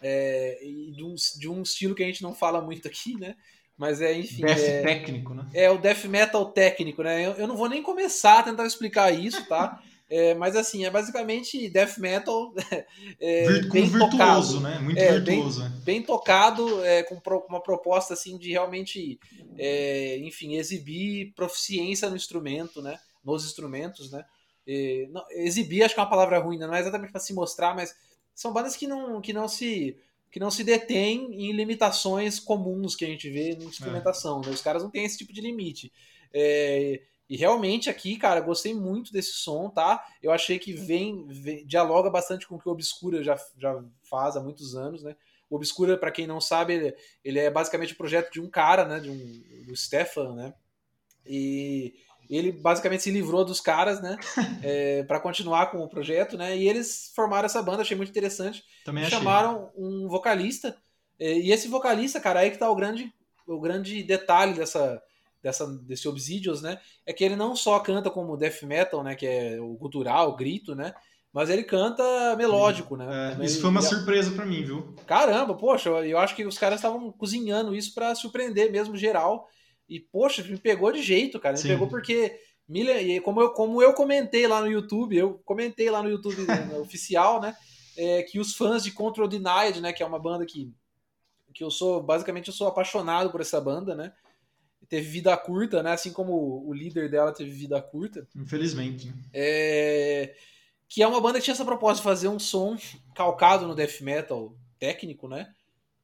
é, 0.00 0.64
e 0.64 0.92
de 0.92 1.04
um, 1.04 1.14
de 1.14 1.48
um 1.48 1.60
estilo 1.60 1.94
que 1.94 2.02
a 2.02 2.06
gente 2.06 2.22
não 2.22 2.34
fala 2.34 2.62
muito 2.62 2.88
aqui, 2.88 3.18
né? 3.18 3.36
Mas 3.78 4.02
é, 4.02 4.12
enfim. 4.12 4.42
Death 4.42 4.58
é, 4.58 4.82
técnico, 4.82 5.32
né? 5.32 5.46
É 5.54 5.70
o 5.70 5.78
death 5.78 6.04
metal 6.06 6.44
técnico, 6.46 7.02
né? 7.02 7.24
Eu, 7.24 7.32
eu 7.34 7.46
não 7.46 7.56
vou 7.56 7.68
nem 7.68 7.80
começar 7.80 8.40
a 8.40 8.42
tentar 8.42 8.66
explicar 8.66 9.12
isso, 9.12 9.46
tá? 9.46 9.80
É, 10.10 10.34
mas 10.34 10.56
assim, 10.56 10.86
é 10.86 10.90
basicamente 10.90 11.68
death 11.68 11.98
metal 11.98 12.54
é, 13.20 13.46
Virt 13.46 13.70
bem 13.70 13.84
virtuoso, 13.84 14.10
tocado, 14.10 14.60
né? 14.60 14.78
Muito 14.78 14.98
é, 14.98 15.20
virtuoso. 15.20 15.60
Bem, 15.60 15.80
bem 15.84 16.02
tocado, 16.02 16.82
é, 16.82 17.02
com 17.02 17.20
pro, 17.20 17.44
uma 17.46 17.60
proposta 17.60 18.14
assim 18.14 18.38
de 18.38 18.52
realmente, 18.52 19.20
é, 19.58 20.16
enfim, 20.20 20.54
exibir 20.54 21.34
proficiência 21.36 22.08
no 22.08 22.16
instrumento, 22.16 22.80
né? 22.80 22.98
Nos 23.22 23.44
instrumentos, 23.44 24.10
né? 24.10 24.24
Não, 25.10 25.22
exibir 25.32 25.82
acho 25.82 25.92
que 25.92 26.00
é 26.00 26.02
uma 26.02 26.08
palavra 26.08 26.38
ruim, 26.38 26.56
né? 26.56 26.66
não 26.66 26.74
é 26.74 26.80
exatamente 26.80 27.12
para 27.12 27.20
se 27.20 27.34
mostrar, 27.34 27.74
mas 27.74 27.94
são 28.34 28.50
bandas 28.50 28.76
que 28.76 28.86
não, 28.86 29.20
que 29.20 29.34
não 29.34 29.46
se 29.46 29.94
que 30.30 30.40
não 30.40 30.50
se 30.50 30.62
detém 30.62 31.32
em 31.34 31.52
limitações 31.52 32.38
comuns 32.38 32.94
que 32.94 33.04
a 33.04 33.08
gente 33.08 33.28
vê 33.30 33.56
na 33.56 33.64
instrumentação. 33.64 34.42
É. 34.42 34.46
Né? 34.46 34.52
Os 34.52 34.62
caras 34.62 34.82
não 34.82 34.90
têm 34.90 35.04
esse 35.04 35.18
tipo 35.18 35.32
de 35.32 35.40
limite. 35.40 35.92
É, 36.32 37.00
e 37.28 37.36
realmente 37.36 37.90
aqui, 37.90 38.16
cara, 38.16 38.40
gostei 38.40 38.74
muito 38.74 39.12
desse 39.12 39.32
som, 39.32 39.68
tá? 39.68 40.02
Eu 40.22 40.32
achei 40.32 40.58
que 40.58 40.72
vem, 40.72 41.26
vem, 41.26 41.66
dialoga 41.66 42.08
bastante 42.08 42.46
com 42.46 42.56
o 42.56 42.58
que 42.58 42.68
o 42.68 42.72
Obscura 42.72 43.22
já, 43.22 43.36
já 43.58 43.84
faz 44.02 44.36
há 44.36 44.40
muitos 44.40 44.74
anos, 44.74 45.02
né? 45.02 45.14
O 45.50 45.56
Obscura, 45.56 45.98
para 45.98 46.10
quem 46.10 46.26
não 46.26 46.40
sabe, 46.40 46.74
ele, 46.74 46.96
ele, 47.24 47.38
é 47.38 47.50
basicamente 47.50 47.92
o 47.92 47.96
projeto 47.96 48.32
de 48.32 48.40
um 48.40 48.48
cara, 48.48 48.86
né? 48.86 49.00
De 49.00 49.10
um, 49.10 49.64
do 49.66 49.76
Stefan, 49.76 50.34
né? 50.34 50.54
E 51.26 51.96
ele 52.36 52.52
basicamente 52.52 53.02
se 53.02 53.10
livrou 53.10 53.44
dos 53.44 53.60
caras, 53.60 54.02
né? 54.02 54.16
é, 54.62 55.02
para 55.04 55.20
continuar 55.20 55.70
com 55.70 55.78
o 55.78 55.88
projeto, 55.88 56.36
né? 56.36 56.56
E 56.56 56.68
eles 56.68 57.12
formaram 57.14 57.46
essa 57.46 57.62
banda, 57.62 57.82
achei 57.82 57.96
muito 57.96 58.10
interessante. 58.10 58.62
Também 58.84 59.04
achei. 59.04 59.18
Chamaram 59.18 59.70
um 59.76 60.08
vocalista. 60.08 60.76
É, 61.18 61.32
e 61.38 61.52
esse 61.52 61.68
vocalista, 61.68 62.20
cara, 62.20 62.40
aí 62.40 62.50
que 62.50 62.58
tá 62.58 62.70
o 62.70 62.76
grande, 62.76 63.12
o 63.46 63.58
grande 63.58 64.02
detalhe 64.02 64.54
dessa, 64.54 65.02
dessa, 65.42 65.66
desse 65.66 66.08
Obsidious, 66.08 66.60
né? 66.60 66.78
É 67.06 67.12
que 67.12 67.24
ele 67.24 67.36
não 67.36 67.56
só 67.56 67.78
canta 67.80 68.10
como 68.10 68.36
death 68.36 68.62
metal, 68.62 69.02
né? 69.02 69.14
Que 69.14 69.26
é 69.26 69.60
o 69.60 69.74
gutural, 69.74 70.30
o 70.30 70.36
grito, 70.36 70.74
né? 70.74 70.94
Mas 71.32 71.50
ele 71.50 71.62
canta 71.62 72.02
melódico, 72.36 72.96
né? 72.96 73.36
É, 73.38 73.44
isso 73.44 73.60
foi 73.60 73.70
uma 73.70 73.82
surpresa 73.82 74.32
para 74.32 74.46
mim, 74.46 74.64
viu? 74.64 74.94
Caramba, 75.06 75.54
poxa, 75.54 75.90
eu 75.90 76.18
acho 76.18 76.34
que 76.34 76.44
os 76.44 76.58
caras 76.58 76.78
estavam 76.78 77.12
cozinhando 77.12 77.74
isso 77.74 77.94
para 77.94 78.14
surpreender 78.14 78.72
mesmo 78.72 78.96
geral. 78.96 79.48
E, 79.88 80.00
poxa, 80.00 80.42
me 80.42 80.58
pegou 80.58 80.92
de 80.92 81.02
jeito, 81.02 81.40
cara. 81.40 81.54
Me 81.54 81.62
Sim. 81.62 81.68
pegou 81.68 81.88
porque. 81.88 82.38
Como 83.24 83.40
eu, 83.40 83.50
como 83.52 83.82
eu 83.82 83.94
comentei 83.94 84.46
lá 84.46 84.60
no 84.60 84.70
YouTube, 84.70 85.16
eu 85.16 85.40
comentei 85.42 85.88
lá 85.90 86.02
no 86.02 86.10
YouTube 86.10 86.42
né, 86.42 86.68
oficial, 86.78 87.40
né? 87.40 87.56
É, 87.96 88.22
que 88.22 88.38
os 88.38 88.54
fãs 88.54 88.84
de 88.84 88.90
Control 88.90 89.26
Denied, 89.26 89.80
né? 89.80 89.90
Que 89.90 90.02
é 90.02 90.06
uma 90.06 90.18
banda 90.18 90.44
que, 90.44 90.70
que 91.54 91.64
eu 91.64 91.70
sou, 91.70 92.02
basicamente, 92.02 92.48
eu 92.48 92.54
sou 92.54 92.68
apaixonado 92.68 93.30
por 93.30 93.40
essa 93.40 93.58
banda, 93.58 93.94
né? 93.94 94.12
Teve 94.86 95.08
vida 95.08 95.34
curta, 95.36 95.82
né? 95.82 95.92
Assim 95.92 96.12
como 96.12 96.62
o 96.66 96.72
líder 96.74 97.10
dela 97.10 97.32
teve 97.32 97.50
vida 97.50 97.80
curta. 97.80 98.28
Infelizmente. 98.36 99.10
É 99.32 100.34
que 100.88 101.02
é 101.02 101.06
uma 101.06 101.20
banda 101.20 101.38
que 101.38 101.44
tinha 101.44 101.52
essa 101.52 101.64
proposta 101.64 101.98
de 101.98 102.02
fazer 102.02 102.28
um 102.28 102.38
som 102.38 102.76
calcado 103.14 103.66
no 103.66 103.74
death 103.74 104.00
metal 104.00 104.56
técnico, 104.78 105.28
né? 105.28 105.52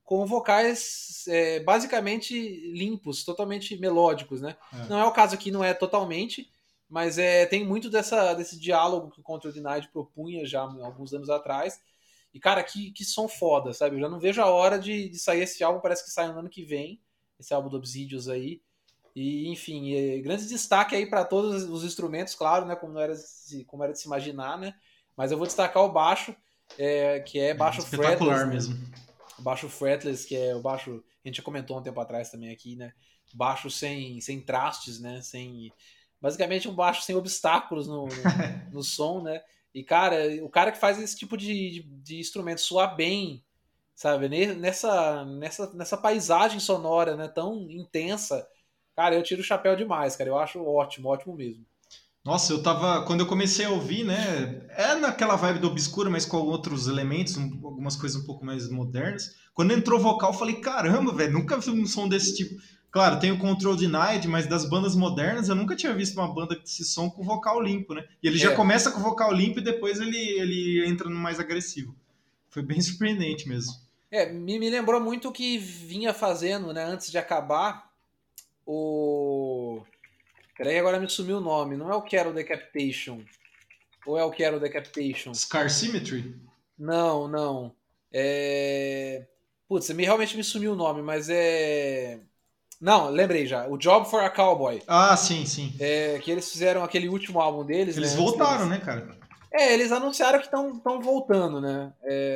Com 0.05 0.27
vocais 0.27 1.25
é, 1.29 1.61
basicamente 1.61 2.35
limpos, 2.73 3.25
totalmente 3.25 3.77
melódicos, 3.79 4.41
né? 4.41 4.57
É. 4.73 4.89
Não 4.89 4.99
é 4.99 5.05
o 5.05 5.13
caso 5.13 5.35
aqui, 5.35 5.51
não 5.51 5.65
é 5.65 5.73
totalmente, 5.73 6.51
mas 6.89 7.19
é, 7.19 7.47
tem 7.47 7.65
muito 7.65 7.89
dessa, 7.91 8.35
desse 8.35 8.59
diálogo 8.59 9.11
que 9.11 9.21
o 9.21 9.23
Control 9.23 9.53
Denied 9.53 9.89
propunha 9.93 10.47
já 10.47 10.61
alguns 10.61 11.13
anos 11.13 11.31
atrás. 11.31 11.81
E, 12.33 12.41
cara, 12.41 12.63
que, 12.63 12.91
que 12.91 13.05
som 13.05 13.29
foda, 13.29 13.73
sabe? 13.73 13.97
Eu 13.97 14.01
já 14.01 14.09
não 14.09 14.19
vejo 14.19 14.43
a 14.43 14.47
hora 14.47 14.79
de, 14.79 15.09
de 15.09 15.19
sair 15.19 15.43
esse 15.43 15.63
álbum, 15.63 15.81
parece 15.81 16.05
que 16.05 16.11
sai 16.11 16.29
no 16.29 16.39
ano 16.39 16.51
que 16.51 16.65
vem, 16.65 17.01
esse 17.39 17.55
álbum 17.55 17.69
do 17.69 17.77
Obsidious 17.77 18.29
aí. 18.29 18.61
E, 19.15 19.49
enfim, 19.49 19.95
é, 19.95 20.19
grande 20.19 20.49
destaque 20.49 20.97
aí 20.97 21.07
para 21.07 21.25
todos 21.25 21.63
os 21.65 21.85
instrumentos, 21.85 22.35
claro, 22.35 22.67
né? 22.67 22.75
Como, 22.75 22.99
era, 22.99 23.15
como 23.67 23.85
era 23.85 23.93
de 23.93 24.01
se 24.01 24.07
imaginar, 24.07 24.59
né? 24.59 24.75
Mas 25.17 25.31
eu 25.31 25.39
vou 25.39 25.47
destacar 25.47 25.85
o 25.85 25.93
baixo, 25.93 26.35
é, 26.77 27.21
que 27.21 27.39
é 27.39 27.55
baixo 27.55 27.81
é 27.81 27.85
Espetacular 27.85 28.39
fretless, 28.39 28.69
mesmo. 28.69 28.75
Né? 28.75 29.04
Baixo 29.39 29.69
fretless, 29.69 30.27
que 30.27 30.37
é 30.37 30.55
o 30.55 30.61
baixo. 30.61 31.03
A 31.25 31.29
gente 31.29 31.37
já 31.37 31.43
comentou 31.43 31.79
um 31.79 31.83
tempo 31.83 32.01
atrás 32.01 32.31
também 32.31 32.51
aqui, 32.51 32.77
né? 32.77 32.93
Baixo 33.35 33.71
sem, 33.71 34.21
sem 34.21 34.41
trastes, 34.41 35.01
né? 35.01 35.21
Sem. 35.23 35.73
Basicamente 36.21 36.69
um 36.69 36.75
baixo 36.75 37.03
sem 37.03 37.17
obstáculos 37.17 37.87
no, 37.87 38.07
no, 38.07 38.13
no 38.73 38.83
som, 38.83 39.23
né? 39.23 39.43
E, 39.75 39.83
cara, 39.83 40.17
o 40.43 40.49
cara 40.49 40.71
que 40.71 40.79
faz 40.79 41.01
esse 41.01 41.17
tipo 41.17 41.37
de, 41.37 41.47
de, 41.71 41.83
de 41.83 42.19
instrumento 42.19 42.61
soar 42.61 42.95
bem, 42.97 43.45
sabe? 43.95 44.29
Nessa, 44.29 45.25
nessa, 45.25 45.73
nessa 45.75 45.97
paisagem 45.97 46.61
sonora, 46.61 47.17
né? 47.17 47.29
Tão 47.29 47.69
intensa 47.71 48.47
Cara, 48.95 49.15
eu 49.15 49.23
tiro 49.23 49.41
o 49.41 49.45
chapéu 49.45 49.75
demais, 49.77 50.17
cara. 50.17 50.31
Eu 50.31 50.39
acho 50.39 50.65
ótimo, 50.65 51.09
ótimo 51.09 51.35
mesmo. 51.35 51.67
Nossa, 52.25 52.53
eu 52.53 52.63
tava. 52.63 53.05
Quando 53.05 53.21
eu 53.21 53.27
comecei 53.27 53.67
a 53.67 53.71
ouvir, 53.71 54.03
né? 54.03 54.67
É 54.71 54.95
naquela 54.95 55.37
vibe 55.37 55.59
do 55.59 55.69
obscuro, 55.69 56.11
mas 56.11 56.25
com 56.25 56.39
outros 56.39 56.89
elementos, 56.89 57.37
algumas 57.37 57.97
coisas 57.97 58.21
um 58.21 58.25
pouco 58.25 58.45
mais 58.45 58.71
modernas. 58.71 59.37
Quando 59.53 59.73
entrou 59.73 60.01
vocal, 60.01 60.33
eu 60.33 60.39
falei, 60.39 60.57
caramba, 60.57 61.13
velho, 61.13 61.33
nunca 61.33 61.59
vi 61.59 61.71
um 61.71 61.87
som 61.87 62.09
desse 62.09 62.35
tipo. 62.35 62.61
Claro, 62.91 63.19
tem 63.19 63.33
o 63.33 63.39
Control 63.39 63.77
Denied, 63.77 64.27
mas 64.29 64.47
das 64.47 64.69
bandas 64.69 64.95
modernas 64.95 65.49
eu 65.49 65.55
nunca 65.55 65.77
tinha 65.77 65.93
visto 65.93 66.15
uma 66.15 66.33
banda 66.33 66.57
desse 66.57 66.85
som 66.85 67.11
com 67.11 67.25
vocal 67.25 67.61
limpo, 67.61 67.93
né? 67.93 68.07
E 68.23 68.29
ele 68.29 68.37
é. 68.37 68.41
já 68.41 68.55
começa 68.55 68.91
com 68.91 69.01
vocal 69.01 69.33
limpo 69.33 69.59
e 69.59 69.65
depois 69.65 70.01
ele, 70.01 70.17
ele 70.17 70.87
entra 70.87 71.11
no 71.11 71.17
mais 71.17 71.39
agressivo. 71.39 71.95
Foi 72.49 72.63
bem 72.63 72.81
surpreendente 72.83 73.49
mesmo. 73.49 73.75
É, 74.11 74.33
me, 74.33 74.61
me 74.61 74.71
lembrou 74.71 75.01
muito 75.01 75.29
o 75.29 75.33
que 75.33 75.59
vinha 75.59 76.15
fazendo, 76.15 76.73
né, 76.73 76.85
antes 76.85 77.11
de 77.11 77.19
acabar, 77.19 77.91
o. 78.65 79.44
Peraí, 80.57 80.79
agora 80.79 81.01
me 81.01 81.09
sumiu 81.09 81.39
o 81.39 81.41
nome. 81.41 81.77
Não 81.77 81.91
é 81.91 81.95
o 81.95 82.03
Quero 82.03 82.33
Decapitation. 82.33 83.21
Ou 84.07 84.19
é 84.19 84.25
o 84.25 84.31
Quero 84.31 84.61
Decapitation? 84.61 85.35
Scar 85.35 85.71
Symmetry? 85.71 86.37
Não, 86.79 87.27
não. 87.27 87.75
É. 88.13 89.27
Putz, 89.69 89.91
me, 89.91 90.05
realmente 90.05 90.37
me 90.37 90.45
sumiu 90.45 90.73
o 90.73 90.77
nome, 90.77 91.03
mas 91.03 91.29
é. 91.29 92.21
Não, 92.81 93.09
lembrei 93.09 93.47
já. 93.47 93.67
O 93.67 93.79
Job 93.79 94.09
for 94.09 94.23
a 94.23 94.31
Cowboy. 94.31 94.83
Ah, 94.87 95.17
sim, 95.17 95.47
sim. 95.47 95.75
É, 95.81 96.19
que 96.19 96.31
eles 96.31 96.51
fizeram 96.51 96.85
aquele 96.85 97.09
último 97.09 97.41
álbum 97.41 97.65
deles. 97.65 97.97
Eles 97.97 98.13
né, 98.13 98.17
voltaram, 98.19 98.67
né, 98.67 98.79
cara? 98.79 99.09
É, 99.53 99.73
eles 99.73 99.91
anunciaram 99.91 100.39
que 100.39 100.47
estão 100.47 101.01
voltando, 101.01 101.61
né? 101.61 101.93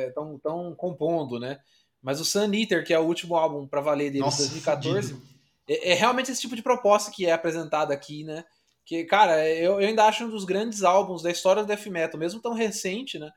Estão 0.07 0.39
é, 0.71 0.75
compondo, 0.75 1.39
né? 1.39 1.59
Mas 2.01 2.19
o 2.19 2.25
Sun 2.25 2.53
Eater, 2.53 2.85
que 2.85 2.93
é 2.93 2.99
o 2.99 3.03
último 3.03 3.35
álbum 3.35 3.67
para 3.67 3.81
valer 3.81 4.09
deles, 4.09 4.21
Nossa, 4.21 4.43
2014, 4.43 5.13
fudido. 5.13 5.29
É, 5.69 5.91
é, 5.91 5.93
realmente 5.93 6.31
esse 6.31 6.41
tipo 6.41 6.55
de 6.55 6.63
proposta 6.63 7.11
que 7.11 7.27
é 7.27 7.31
apresentada 7.31 7.93
aqui, 7.93 8.23
né? 8.23 8.43
Que, 8.83 9.03
cara, 9.03 9.47
eu, 9.47 9.79
eu 9.79 9.87
ainda 9.87 10.05
acho 10.05 10.25
um 10.25 10.29
dos 10.29 10.43
grandes 10.43 10.81
álbuns 10.81 11.21
da 11.21 11.29
história 11.29 11.61
do 11.61 11.67
death 11.67 11.85
metal, 11.85 12.19
mesmo 12.19 12.41
tão 12.41 12.53
recente, 12.53 13.19
né? 13.19 13.29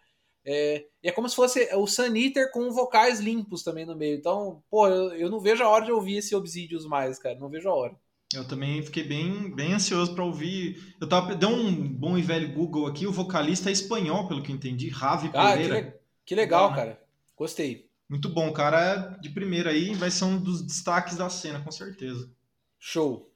É, 0.45 0.87
é 1.05 1.12
como 1.12 1.28
se 1.28 1.37
fosse 1.37 1.68
o 1.74 1.87
Sun 1.87 2.16
Eater 2.16 2.51
com 2.51 2.72
vocais 2.72 3.20
limpos 3.20 3.62
também 3.62 3.85
no 3.85 3.95
meio. 3.95 4.16
Então, 4.16 4.62
pô, 4.70 4.89
eu, 4.89 5.12
eu 5.12 5.30
não 5.30 5.39
vejo 5.39 5.62
a 5.62 5.68
hora 5.68 5.85
de 5.85 5.93
ouvir 5.93 6.16
esse 6.16 6.35
Obsidious 6.35 6.87
mais, 6.87 7.18
cara. 7.18 7.39
Não 7.39 7.51
vejo 7.51 7.68
a 7.68 7.74
hora. 7.74 7.95
Eu 8.35 8.49
também 8.49 8.83
fiquei 8.83 9.05
bem, 9.05 9.55
bem 9.55 9.74
ansioso 9.74 10.14
para 10.14 10.24
ouvir. 10.24 10.97
Eu 10.99 11.09
tava 11.09 11.35
deu 11.35 11.51
um 11.51 11.87
bom 11.87 12.16
e 12.16 12.22
velho 12.22 12.55
Google 12.55 12.87
aqui. 12.87 13.07
O 13.07 13.12
vocalista 13.12 13.68
é 13.68 13.72
espanhol, 13.72 14.26
pelo 14.26 14.43
que 14.43 14.51
eu 14.51 14.57
entendi, 14.57 14.89
Ravi 14.89 15.30
ah, 15.35 15.53
Pereira. 15.53 15.83
Que, 15.83 15.99
que 16.26 16.35
legal, 16.35 16.70
né? 16.70 16.76
cara. 16.76 17.03
Gostei. 17.37 17.91
Muito 18.12 18.28
bom, 18.28 18.52
cara 18.52 19.16
de 19.22 19.30
primeira 19.30 19.70
aí, 19.70 19.94
vai 19.94 20.10
ser 20.10 20.24
um 20.24 20.38
dos 20.38 20.60
destaques 20.60 21.16
da 21.16 21.30
cena, 21.30 21.60
com 21.60 21.72
certeza. 21.72 22.30
Show. 22.78 23.32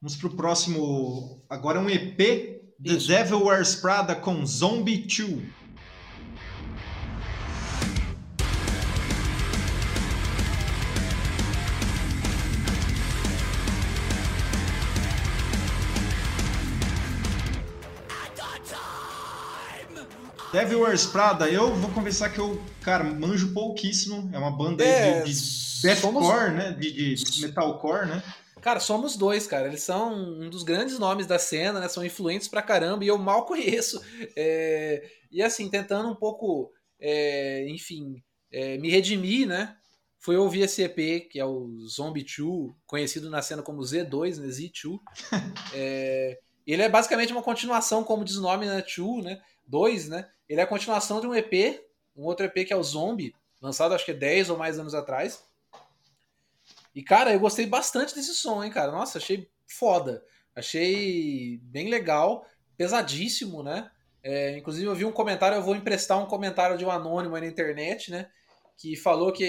Vamos 0.00 0.14
pro 0.14 0.36
próximo. 0.36 1.44
Agora 1.50 1.80
é 1.80 1.82
um 1.82 1.90
EP 1.90 2.16
The 2.16 2.92
Isso. 2.92 3.08
Devil 3.08 3.42
Wears 3.42 3.74
Prada 3.74 4.14
com 4.14 4.46
Zombie 4.46 4.98
2. 4.98 5.42
Devil 20.52 20.80
Wears 20.80 21.06
Prada, 21.06 21.48
eu 21.48 21.72
vou 21.76 21.90
confessar 21.92 22.32
que 22.32 22.40
eu, 22.40 22.60
cara, 22.82 23.04
manjo 23.04 23.54
pouquíssimo. 23.54 24.28
É 24.32 24.38
uma 24.38 24.50
banda 24.50 24.84
é, 24.84 25.22
de, 25.22 25.32
de 25.32 25.82
deathcore, 25.82 26.20
somos... 26.20 26.54
né? 26.54 26.72
De, 26.72 27.14
de 27.14 27.42
metalcore, 27.42 28.06
né? 28.06 28.22
Cara, 28.60 28.80
somos 28.80 29.16
dois, 29.16 29.46
cara. 29.46 29.68
Eles 29.68 29.84
são 29.84 30.12
um 30.12 30.50
dos 30.50 30.64
grandes 30.64 30.98
nomes 30.98 31.26
da 31.26 31.38
cena, 31.38 31.78
né? 31.78 31.88
São 31.88 32.04
influentes 32.04 32.48
pra 32.48 32.62
caramba 32.62 33.04
e 33.04 33.08
eu 33.08 33.16
mal 33.16 33.46
conheço. 33.46 34.02
É... 34.36 35.08
E 35.30 35.40
assim, 35.40 35.70
tentando 35.70 36.10
um 36.10 36.16
pouco, 36.16 36.72
é... 36.98 37.68
enfim, 37.68 38.20
é... 38.52 38.76
me 38.76 38.90
redimir, 38.90 39.46
né? 39.46 39.76
Foi 40.18 40.36
ouvir 40.36 40.62
esse 40.62 40.82
EP, 40.82 41.30
que 41.30 41.38
é 41.38 41.44
o 41.44 41.70
Zombie 41.86 42.26
2, 42.26 42.72
conhecido 42.86 43.30
na 43.30 43.40
cena 43.40 43.62
como 43.62 43.82
Z2, 43.82 44.38
né? 44.38 44.48
Z2. 44.48 44.98
é... 45.72 46.38
Ele 46.66 46.82
é 46.82 46.88
basicamente 46.88 47.32
uma 47.32 47.42
continuação, 47.42 48.02
como 48.02 48.24
diz 48.24 48.36
o 48.36 48.42
nome, 48.42 48.66
né? 48.66 48.84
2, 48.96 49.24
né? 49.24 49.40
2, 49.70 50.08
né? 50.08 50.28
Ele 50.48 50.60
é 50.60 50.64
a 50.64 50.66
continuação 50.66 51.20
de 51.20 51.26
um 51.26 51.34
EP, 51.34 51.80
um 52.16 52.24
outro 52.24 52.44
EP 52.44 52.66
que 52.66 52.72
é 52.72 52.76
o 52.76 52.82
Zombie, 52.82 53.34
lançado 53.62 53.94
acho 53.94 54.04
que 54.04 54.12
10 54.12 54.50
ou 54.50 54.58
mais 54.58 54.78
anos 54.78 54.94
atrás. 54.94 55.44
E, 56.94 57.02
cara, 57.02 57.32
eu 57.32 57.38
gostei 57.38 57.66
bastante 57.66 58.14
desse 58.14 58.34
som, 58.34 58.64
hein, 58.64 58.70
cara? 58.70 58.90
Nossa, 58.90 59.18
achei 59.18 59.48
foda. 59.66 60.24
Achei 60.54 61.58
bem 61.62 61.88
legal, 61.88 62.44
pesadíssimo, 62.76 63.62
né? 63.62 63.88
É, 64.22 64.58
inclusive, 64.58 64.86
eu 64.86 64.94
vi 64.94 65.04
um 65.04 65.12
comentário, 65.12 65.56
eu 65.56 65.62
vou 65.62 65.76
emprestar 65.76 66.18
um 66.18 66.26
comentário 66.26 66.76
de 66.76 66.84
um 66.84 66.90
anônimo 66.90 67.36
aí 67.36 67.42
na 67.42 67.46
internet, 67.46 68.10
né? 68.10 68.28
Que 68.76 68.96
falou 68.96 69.32
que 69.32 69.44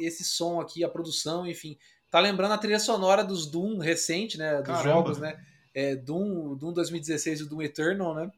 esse 0.00 0.24
som 0.24 0.58
aqui, 0.58 0.82
a 0.82 0.88
produção, 0.88 1.46
enfim, 1.46 1.76
tá 2.10 2.18
lembrando 2.18 2.52
a 2.52 2.58
trilha 2.58 2.78
sonora 2.78 3.22
dos 3.22 3.46
Doom 3.46 3.78
recente, 3.78 4.38
né? 4.38 4.56
Dos 4.56 4.66
Caramba. 4.66 4.82
jogos, 4.82 5.18
né? 5.18 5.38
É, 5.74 5.94
Doom, 5.94 6.56
Doom 6.56 6.72
2016 6.72 7.40
e 7.40 7.44
Doom 7.44 7.62
Eternal, 7.62 8.14
né? 8.14 8.30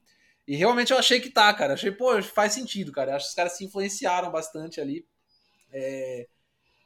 E 0.49 0.57
realmente 0.57 0.95
eu 0.95 0.99
achei 0.99 1.21
que 1.21 1.29
tá, 1.29 1.53
cara. 1.53 1.75
Achei, 1.75 1.93
pô, 1.93 2.23
faz 2.23 2.55
sentido, 2.55 2.91
cara. 2.91 3.15
Acho 3.15 3.27
que 3.27 3.29
os 3.29 3.35
caras 3.35 3.53
se 3.53 3.67
influenciaram 3.67 4.33
bastante 4.33 4.81
ali. 4.81 5.05
É... 5.71 6.27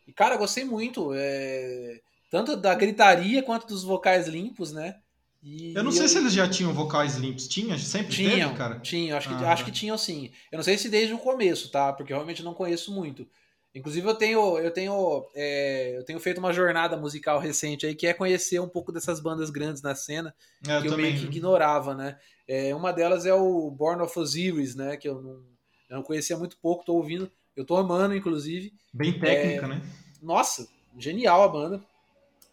E, 0.05 0.13
cara, 0.13 0.37
gostei 0.37 0.65
muito. 0.65 1.13
É... 1.15 2.01
Tanto 2.29 2.57
da 2.57 2.75
gritaria 2.75 3.41
quanto 3.41 3.69
dos 3.69 3.85
vocais 3.85 4.27
limpos, 4.27 4.73
né? 4.73 4.97
E, 5.41 5.73
eu 5.77 5.85
não 5.85 5.93
sei 5.93 6.05
eu... 6.05 6.09
se 6.09 6.19
eles 6.19 6.33
já 6.33 6.49
tinham 6.49 6.75
vocais 6.75 7.15
limpos. 7.15 7.47
Tinha? 7.47 7.79
Sempre 7.79 8.13
tinham, 8.13 8.49
teve, 8.49 8.59
cara? 8.59 8.81
Tinha, 8.81 9.17
acho 9.17 9.29
que, 9.29 9.35
ah, 9.45 9.53
acho 9.53 9.65
que 9.65 9.71
tinham 9.71 9.97
sim. 9.97 10.33
Eu 10.51 10.57
não 10.57 10.65
sei 10.65 10.77
se 10.77 10.89
desde 10.89 11.15
o 11.15 11.19
começo, 11.19 11.71
tá? 11.71 11.93
Porque 11.93 12.13
eu 12.13 12.17
realmente 12.17 12.43
não 12.43 12.55
conheço 12.55 12.93
muito. 12.93 13.29
Inclusive 13.75 14.07
eu 14.07 14.15
tenho 14.15 14.59
eu 14.59 14.71
tenho 14.71 15.27
é, 15.35 15.97
eu 15.97 16.05
tenho 16.05 16.21
feito 16.21 16.39
uma 16.39 16.53
jornada 16.53 16.97
musical 16.97 17.39
recente 17.39 17.87
aí 17.87 17.95
que 17.95 18.07
é 18.07 18.13
conhecer 18.13 18.61
um 18.61 18.69
pouco 18.69 18.93
dessas 18.93 19.19
bandas 19.19 19.49
grandes 19.49 19.81
na 19.81 19.95
cena 19.95 20.35
é, 20.69 20.77
eu 20.77 20.83
que 20.83 20.89
eu 20.89 20.97
meio 20.97 21.19
que 21.19 21.25
ignorava, 21.25 21.95
né? 21.95 22.19
É, 22.47 22.75
uma 22.75 22.93
delas 22.93 23.25
é 23.25 23.33
o 23.33 23.71
Born 23.71 24.03
of 24.03 24.19
Osiris, 24.19 24.75
né? 24.75 24.97
Que 24.97 25.09
eu 25.09 25.23
não, 25.23 25.43
eu 25.89 25.97
não 25.97 26.03
conhecia 26.03 26.37
muito 26.37 26.59
pouco, 26.59 26.85
tô 26.85 26.95
ouvindo, 26.95 27.31
eu 27.57 27.65
tô 27.65 27.77
amando, 27.77 28.15
inclusive. 28.15 28.75
Bem 28.93 29.19
técnica, 29.19 29.67
é, 29.67 29.69
né? 29.69 29.83
Nossa, 30.21 30.69
genial 30.99 31.43
a 31.43 31.49
banda. 31.49 31.83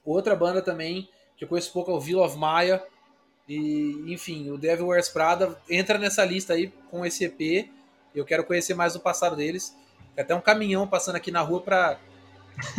Outra 0.06 0.36
banda 0.36 0.62
também 0.62 1.10
que 1.38 1.44
eu 1.44 1.48
conheço 1.48 1.72
pouco 1.72 1.92
é 1.92 1.94
o 1.94 2.00
Villa 2.00 2.26
of 2.26 2.38
Maya. 2.38 2.84
E, 3.48 4.04
enfim, 4.08 4.52
o 4.52 4.58
Devil 4.58 4.88
Wears 4.88 5.10
Prada 5.10 5.60
entra 5.70 5.98
nessa 5.98 6.24
lista 6.24 6.54
aí 6.54 6.72
com 6.90 7.06
esse 7.06 7.26
EP. 7.26 7.70
Eu 8.14 8.26
quero 8.26 8.44
conhecer 8.44 8.74
mais 8.74 8.96
o 8.96 9.00
passado 9.00 9.36
deles. 9.36 9.76
Tem 10.20 10.24
até 10.26 10.36
um 10.36 10.42
caminhão 10.42 10.86
passando 10.86 11.16
aqui 11.16 11.32
na 11.32 11.40
rua 11.40 11.62
para 11.62 11.98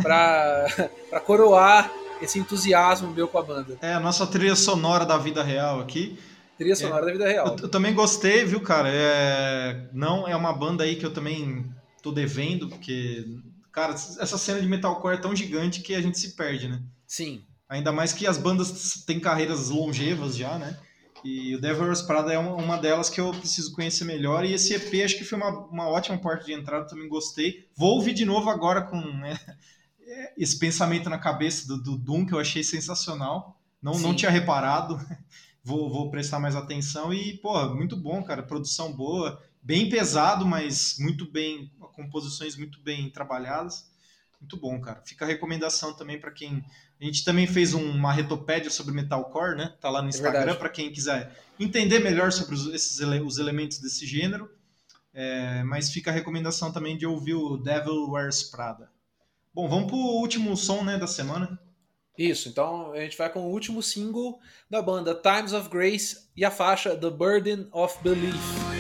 para 0.02 1.20
coroar 1.24 1.90
esse 2.20 2.38
entusiasmo 2.38 3.10
meu 3.12 3.26
com 3.26 3.38
a 3.38 3.42
banda. 3.42 3.78
É 3.80 3.94
a 3.94 4.00
nossa 4.00 4.26
trilha 4.26 4.54
sonora 4.54 5.06
da 5.06 5.16
vida 5.16 5.42
real 5.42 5.80
aqui. 5.80 6.18
Trilha 6.58 6.76
sonora 6.76 7.04
é, 7.04 7.06
da 7.06 7.12
vida 7.12 7.26
real. 7.26 7.46
Eu, 7.46 7.56
eu, 7.62 7.68
também 7.70 7.94
gostei, 7.94 8.44
viu, 8.44 8.60
cara? 8.60 8.90
É, 8.92 9.88
não 9.90 10.28
é 10.28 10.36
uma 10.36 10.52
banda 10.52 10.84
aí 10.84 10.96
que 10.96 11.06
eu 11.06 11.14
também 11.14 11.64
tô 12.02 12.12
devendo, 12.12 12.68
porque, 12.68 13.24
cara, 13.72 13.94
essa 13.94 14.36
cena 14.36 14.60
de 14.60 14.68
metalcore 14.68 15.14
é 15.14 15.20
tão 15.20 15.34
gigante 15.34 15.80
que 15.80 15.94
a 15.94 16.02
gente 16.02 16.18
se 16.18 16.36
perde, 16.36 16.68
né? 16.68 16.82
Sim. 17.06 17.42
Ainda 17.70 17.90
mais 17.90 18.12
que 18.12 18.26
as 18.26 18.36
bandas 18.36 19.02
têm 19.06 19.18
carreiras 19.18 19.70
longevas 19.70 20.36
já, 20.36 20.58
né? 20.58 20.78
E 21.24 21.54
o 21.54 21.60
Devil's 21.60 22.02
Prada 22.02 22.32
é 22.32 22.38
uma 22.38 22.78
delas 22.78 23.10
que 23.10 23.20
eu 23.20 23.30
preciso 23.32 23.72
conhecer 23.72 24.04
melhor. 24.04 24.44
E 24.44 24.52
esse 24.52 24.74
EP 24.74 25.04
acho 25.04 25.18
que 25.18 25.24
foi 25.24 25.38
uma, 25.38 25.50
uma 25.66 25.88
ótima 25.88 26.18
porta 26.18 26.44
de 26.44 26.52
entrada, 26.52 26.86
também 26.86 27.08
gostei. 27.08 27.68
Vou 27.76 27.96
ouvir 27.96 28.14
de 28.14 28.24
novo 28.24 28.48
agora 28.48 28.82
com 28.82 28.96
né, 28.96 29.38
esse 30.36 30.58
pensamento 30.58 31.10
na 31.10 31.18
cabeça 31.18 31.66
do, 31.66 31.82
do 31.82 31.96
Doom, 31.96 32.26
que 32.26 32.32
eu 32.32 32.40
achei 32.40 32.62
sensacional. 32.62 33.60
Não, 33.82 33.98
não 33.98 34.14
tinha 34.14 34.30
reparado. 34.30 34.98
Vou, 35.62 35.90
vou 35.90 36.10
prestar 36.10 36.40
mais 36.40 36.56
atenção. 36.56 37.12
E, 37.12 37.36
pô, 37.36 37.74
muito 37.74 37.94
bom, 37.94 38.22
cara. 38.22 38.42
Produção 38.42 38.94
boa. 38.94 39.42
Bem 39.62 39.90
pesado, 39.90 40.46
mas 40.46 40.96
muito 40.98 41.30
bem. 41.30 41.70
Composições 41.92 42.56
muito 42.56 42.80
bem 42.80 43.10
trabalhadas. 43.10 43.86
Muito 44.40 44.56
bom, 44.56 44.80
cara. 44.80 45.02
Fica 45.04 45.26
a 45.26 45.28
recomendação 45.28 45.92
também 45.94 46.18
para 46.18 46.30
quem 46.30 46.64
a 47.00 47.04
gente 47.04 47.24
também 47.24 47.46
fez 47.46 47.72
uma 47.72 48.12
retopédia 48.12 48.70
sobre 48.70 48.92
metalcore, 48.92 49.56
né? 49.56 49.74
Tá 49.80 49.88
lá 49.88 50.02
no 50.02 50.08
é 50.08 50.10
Instagram 50.10 50.52
é 50.52 50.54
para 50.54 50.68
quem 50.68 50.92
quiser 50.92 51.34
entender 51.58 51.98
melhor 52.00 52.30
sobre 52.30 52.54
os, 52.54 52.66
esses 52.66 52.98
os 53.00 53.38
elementos 53.38 53.78
desse 53.78 54.06
gênero. 54.06 54.50
É, 55.12 55.64
mas 55.64 55.90
fica 55.90 56.10
a 56.10 56.14
recomendação 56.14 56.70
também 56.72 56.96
de 56.96 57.06
ouvir 57.06 57.34
o 57.34 57.56
Devil 57.56 58.10
Wears 58.10 58.44
Prada. 58.44 58.90
Bom, 59.52 59.68
vamos 59.68 59.88
pro 59.88 59.96
último 59.96 60.56
som, 60.56 60.84
né, 60.84 60.98
da 60.98 61.06
semana. 61.06 61.58
Isso, 62.16 62.48
então 62.48 62.92
a 62.92 63.00
gente 63.00 63.16
vai 63.16 63.32
com 63.32 63.40
o 63.40 63.50
último 63.50 63.82
single 63.82 64.38
da 64.68 64.82
banda, 64.82 65.14
Times 65.14 65.52
of 65.52 65.68
Grace, 65.68 66.28
e 66.36 66.44
a 66.44 66.50
faixa 66.50 66.94
The 66.94 67.10
Burden 67.10 67.66
of 67.72 67.98
Belief. 68.02 68.79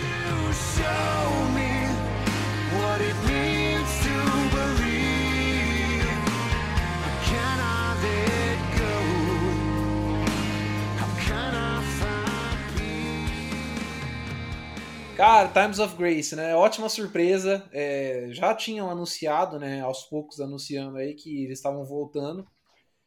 Cara, 15.20 15.48
Times 15.48 15.78
of 15.78 15.96
Grace, 15.96 16.34
né? 16.34 16.56
Ótima 16.56 16.88
surpresa. 16.88 17.68
É, 17.72 18.28
já 18.30 18.54
tinham 18.54 18.88
anunciado, 18.88 19.58
né? 19.58 19.82
Aos 19.82 20.04
poucos 20.04 20.40
anunciando 20.40 20.96
aí 20.96 21.12
que 21.12 21.44
eles 21.44 21.58
estavam 21.58 21.84
voltando. 21.84 22.48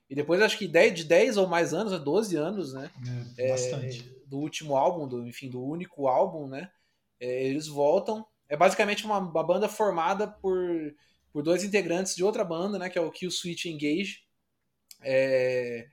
E 0.08 0.14
depois 0.14 0.40
acho 0.40 0.60
que 0.60 0.68
10, 0.68 0.94
de 0.94 1.04
10 1.06 1.38
ou 1.38 1.48
mais 1.48 1.74
anos, 1.74 2.00
12 2.00 2.36
anos, 2.36 2.72
né? 2.72 2.92
É, 3.36 3.50
bastante. 3.50 4.08
É, 4.08 4.30
do 4.30 4.38
último 4.38 4.76
álbum, 4.76 5.08
do, 5.08 5.28
enfim, 5.28 5.50
do 5.50 5.66
único 5.66 6.08
álbum, 6.08 6.48
né? 6.48 6.70
É, 7.20 7.46
eles 7.46 7.66
voltam. 7.66 8.24
É 8.48 8.56
basicamente 8.56 9.06
uma, 9.06 9.18
uma, 9.18 9.44
banda 9.44 9.68
formada 9.68 10.28
por, 10.28 10.60
por 11.32 11.42
dois 11.42 11.64
integrantes 11.64 12.16
de 12.16 12.24
outra 12.24 12.46
banda, 12.46 12.78
né? 12.78 12.92
Que 12.92 13.00
é 13.00 13.02
o 13.02 13.10
Kill 13.10 13.32
Switch 13.32 13.66
Engage. 13.66 14.20
É, 15.02 15.88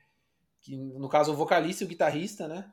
que, 0.61 0.77
no 0.77 1.09
caso, 1.09 1.33
o 1.33 1.37
vocalista 1.37 1.83
e 1.83 1.87
o 1.87 1.89
guitarrista, 1.89 2.47
né? 2.47 2.71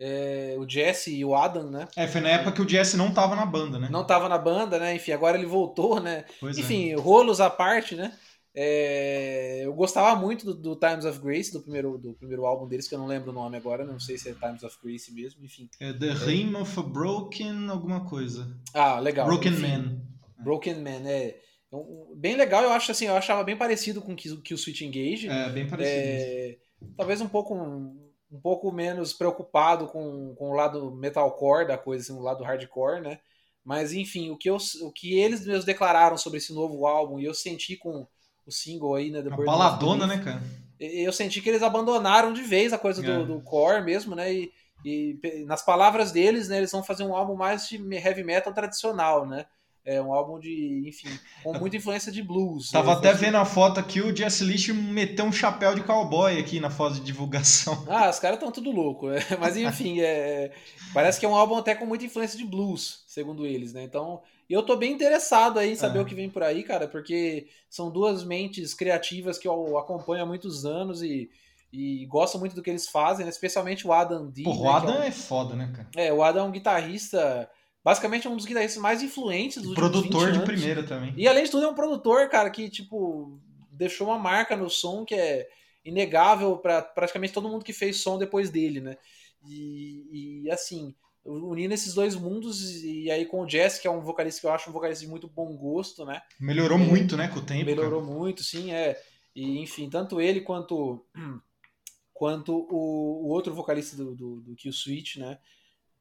É, 0.00 0.56
o 0.58 0.66
Jesse 0.66 1.14
e 1.14 1.24
o 1.24 1.34
Adam, 1.34 1.70
né? 1.70 1.86
É, 1.94 2.08
foi 2.08 2.22
na 2.22 2.30
época 2.30 2.52
que 2.52 2.62
o 2.62 2.68
Jesse 2.68 2.96
não 2.96 3.12
tava 3.12 3.36
na 3.36 3.44
banda, 3.44 3.78
né? 3.78 3.88
Não 3.90 4.06
tava 4.06 4.30
na 4.30 4.38
banda, 4.38 4.78
né? 4.78 4.94
Enfim, 4.94 5.12
agora 5.12 5.36
ele 5.36 5.46
voltou, 5.46 6.00
né? 6.00 6.24
Pois 6.40 6.56
é. 6.56 6.60
Enfim, 6.60 6.90
é. 6.90 6.94
rolos 6.94 7.40
à 7.40 7.50
parte, 7.50 7.94
né? 7.94 8.12
É, 8.52 9.60
eu 9.62 9.72
gostava 9.74 10.18
muito 10.18 10.44
do, 10.44 10.54
do, 10.54 10.76
Times 10.76 11.04
of 11.04 11.20
Grace, 11.20 11.52
do 11.52 11.60
primeiro, 11.60 11.98
do 11.98 12.14
primeiro 12.14 12.46
álbum 12.46 12.66
deles, 12.66 12.88
que 12.88 12.94
eu 12.94 12.98
não 12.98 13.06
lembro 13.06 13.30
o 13.30 13.34
nome 13.34 13.56
agora, 13.56 13.84
não 13.84 14.00
sei 14.00 14.18
se 14.18 14.28
é 14.28 14.32
Times 14.32 14.62
of 14.64 14.76
Grace 14.82 15.12
mesmo, 15.12 15.44
enfim. 15.44 15.68
É 15.78 15.92
The 15.92 16.12
Rime 16.12 16.56
of 16.56 16.80
a 16.80 16.82
Broken 16.82 17.68
alguma 17.68 18.04
coisa. 18.04 18.58
Ah, 18.74 18.98
legal. 18.98 19.26
Broken 19.26 19.52
enfim, 19.52 19.62
Man. 19.62 20.02
Broken 20.42 20.74
Man, 20.76 21.08
é. 21.08 21.36
Bem 22.16 22.36
legal, 22.36 22.64
eu 22.64 22.72
acho 22.72 22.90
assim, 22.90 23.06
eu 23.06 23.14
achava 23.14 23.44
bem 23.44 23.56
parecido 23.56 24.02
com 24.02 24.14
o 24.14 24.16
que 24.16 24.54
o 24.54 24.58
Switch 24.58 24.80
Engage. 24.80 25.28
É, 25.28 25.48
bem 25.50 25.68
parecido. 25.68 26.00
É, 26.00 26.56
talvez 26.96 27.20
um 27.20 27.28
pouco 27.28 27.54
um 28.30 28.40
pouco 28.40 28.70
menos 28.70 29.12
preocupado 29.12 29.86
com, 29.88 30.34
com 30.36 30.50
o 30.50 30.54
lado 30.54 30.90
metalcore 30.92 31.66
da 31.66 31.76
coisa, 31.76 32.04
assim, 32.04 32.18
o 32.18 32.22
lado 32.22 32.44
hardcore, 32.44 33.00
né? 33.00 33.18
Mas 33.64 33.92
enfim, 33.92 34.30
o 34.30 34.36
que, 34.36 34.48
eu, 34.48 34.56
o 34.82 34.92
que 34.92 35.18
eles 35.18 35.44
mesmos 35.44 35.64
declararam 35.64 36.16
sobre 36.16 36.38
esse 36.38 36.52
novo 36.52 36.86
álbum, 36.86 37.18
e 37.18 37.24
eu 37.24 37.34
senti 37.34 37.76
com 37.76 38.06
o 38.46 38.52
single 38.52 38.94
aí, 38.94 39.10
né? 39.10 39.20
The 39.22 39.30
baladona, 39.30 40.06
né, 40.06 40.22
cara? 40.22 40.42
Eu 40.78 41.12
senti 41.12 41.42
que 41.42 41.48
eles 41.48 41.62
abandonaram 41.62 42.32
de 42.32 42.42
vez 42.42 42.72
a 42.72 42.78
coisa 42.78 43.02
do, 43.02 43.10
é. 43.10 43.24
do 43.24 43.40
core 43.42 43.84
mesmo, 43.84 44.14
né? 44.14 44.32
E, 44.32 44.50
e 44.84 45.44
nas 45.44 45.62
palavras 45.62 46.10
deles, 46.10 46.48
né, 46.48 46.56
eles 46.56 46.72
vão 46.72 46.82
fazer 46.82 47.04
um 47.04 47.14
álbum 47.14 47.36
mais 47.36 47.68
de 47.68 47.76
heavy 47.94 48.24
metal 48.24 48.54
tradicional, 48.54 49.26
né? 49.26 49.44
É 49.90 50.00
um 50.00 50.14
álbum 50.14 50.38
de, 50.38 50.84
enfim, 50.86 51.08
com 51.42 51.58
muita 51.58 51.76
influência 51.76 52.12
de 52.12 52.22
blues. 52.22 52.70
Tava 52.70 52.92
até 52.92 53.12
vendo 53.12 53.36
a 53.38 53.44
foto 53.44 53.80
aqui, 53.80 54.00
o 54.00 54.14
Jesse 54.14 54.44
Lish 54.44 54.68
meteu 54.68 55.24
um 55.24 55.32
chapéu 55.32 55.74
de 55.74 55.82
cowboy 55.82 56.38
aqui 56.38 56.60
na 56.60 56.70
foto 56.70 56.94
de 56.94 57.00
divulgação. 57.00 57.84
Ah, 57.90 58.08
os 58.08 58.20
caras 58.20 58.36
estão 58.36 58.52
tudo 58.52 58.70
louco, 58.70 59.08
né? 59.08 59.18
Mas 59.40 59.56
enfim, 59.56 60.00
é, 60.00 60.52
parece 60.94 61.18
que 61.18 61.26
é 61.26 61.28
um 61.28 61.34
álbum 61.34 61.56
até 61.56 61.74
com 61.74 61.84
muita 61.86 62.04
influência 62.04 62.38
de 62.38 62.44
blues, 62.44 63.02
segundo 63.08 63.44
eles, 63.44 63.72
né? 63.72 63.82
Então, 63.82 64.22
eu 64.48 64.62
tô 64.62 64.76
bem 64.76 64.92
interessado 64.92 65.58
aí 65.58 65.72
em 65.72 65.76
saber 65.76 65.98
é. 65.98 66.02
o 66.02 66.04
que 66.04 66.14
vem 66.14 66.30
por 66.30 66.44
aí, 66.44 66.62
cara, 66.62 66.86
porque 66.86 67.48
são 67.68 67.90
duas 67.90 68.22
mentes 68.22 68.74
criativas 68.74 69.38
que 69.38 69.48
eu 69.48 69.76
acompanho 69.76 70.22
há 70.22 70.26
muitos 70.26 70.64
anos 70.64 71.02
e, 71.02 71.28
e 71.72 72.06
gosto 72.06 72.38
muito 72.38 72.54
do 72.54 72.62
que 72.62 72.70
eles 72.70 72.88
fazem, 72.88 73.24
né? 73.24 73.30
especialmente 73.30 73.86
o 73.88 73.92
Adam 73.92 74.30
D. 74.30 74.44
Pô, 74.44 74.54
né? 74.54 74.60
o 74.60 74.70
Adam 74.70 74.94
é, 74.94 74.98
um... 75.00 75.02
é 75.02 75.10
foda, 75.10 75.56
né, 75.56 75.72
cara? 75.74 75.88
É, 75.96 76.12
o 76.12 76.22
Adam 76.22 76.44
é 76.44 76.48
um 76.48 76.52
guitarrista 76.52 77.50
Basicamente 77.82 78.26
é 78.26 78.30
um 78.30 78.36
dos 78.36 78.44
guitarristas 78.44 78.80
mais 78.80 79.02
influentes 79.02 79.62
dos 79.62 79.74
Produtor 79.74 80.32
de 80.32 80.40
primeira 80.40 80.82
também. 80.82 81.14
E 81.16 81.26
além 81.26 81.44
de 81.44 81.50
tudo 81.50 81.64
é 81.64 81.68
um 81.68 81.74
produtor, 81.74 82.28
cara, 82.28 82.50
que 82.50 82.68
tipo 82.68 83.40
deixou 83.72 84.08
uma 84.08 84.18
marca 84.18 84.54
no 84.54 84.68
som 84.68 85.04
que 85.04 85.14
é 85.14 85.48
inegável 85.84 86.58
para 86.58 86.82
praticamente 86.82 87.32
todo 87.32 87.48
mundo 87.48 87.64
que 87.64 87.72
fez 87.72 88.02
som 88.02 88.18
depois 88.18 88.50
dele, 88.50 88.80
né? 88.80 88.96
E, 89.46 90.42
e, 90.44 90.50
assim, 90.50 90.94
unindo 91.24 91.72
esses 91.72 91.94
dois 91.94 92.14
mundos 92.14 92.82
e 92.82 93.10
aí 93.10 93.24
com 93.24 93.42
o 93.42 93.48
Jess, 93.48 93.78
que 93.78 93.88
é 93.88 93.90
um 93.90 94.02
vocalista 94.02 94.40
que 94.40 94.46
eu 94.46 94.52
acho 94.52 94.68
um 94.68 94.72
vocalista 94.72 95.04
de 95.04 95.10
muito 95.10 95.28
bom 95.28 95.56
gosto, 95.56 96.04
né? 96.04 96.20
Melhorou 96.38 96.78
é, 96.78 96.82
muito, 96.82 97.16
né, 97.16 97.28
com 97.28 97.38
o 97.38 97.42
tempo. 97.42 97.64
Melhorou 97.64 98.02
cara. 98.02 98.12
muito, 98.12 98.42
sim, 98.42 98.72
é. 98.72 99.00
E 99.34 99.58
enfim, 99.60 99.88
tanto 99.88 100.20
ele 100.20 100.42
quanto 100.42 101.06
quanto 102.12 102.52
o, 102.52 103.26
o 103.26 103.28
outro 103.28 103.54
vocalista 103.54 103.96
do, 103.96 104.14
do, 104.14 104.40
do 104.42 104.54
Kill 104.54 104.72
Switch, 104.72 105.16
né? 105.16 105.38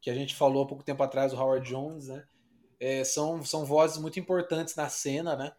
Que 0.02 0.10
a 0.10 0.14
gente 0.14 0.36
falou 0.36 0.64
há 0.64 0.68
pouco 0.68 0.84
tempo 0.84 1.04
atrás, 1.04 1.34
o 1.34 1.38
Howard 1.38 1.68
Jones, 1.68 2.08
né? 2.08 2.26
É, 2.80 3.04
são, 3.04 3.43
são 3.43 3.66
vozes 3.66 3.97
muito 3.97 4.20
importantes 4.20 4.76
na 4.76 4.88
cena, 4.89 5.36
né? 5.36 5.52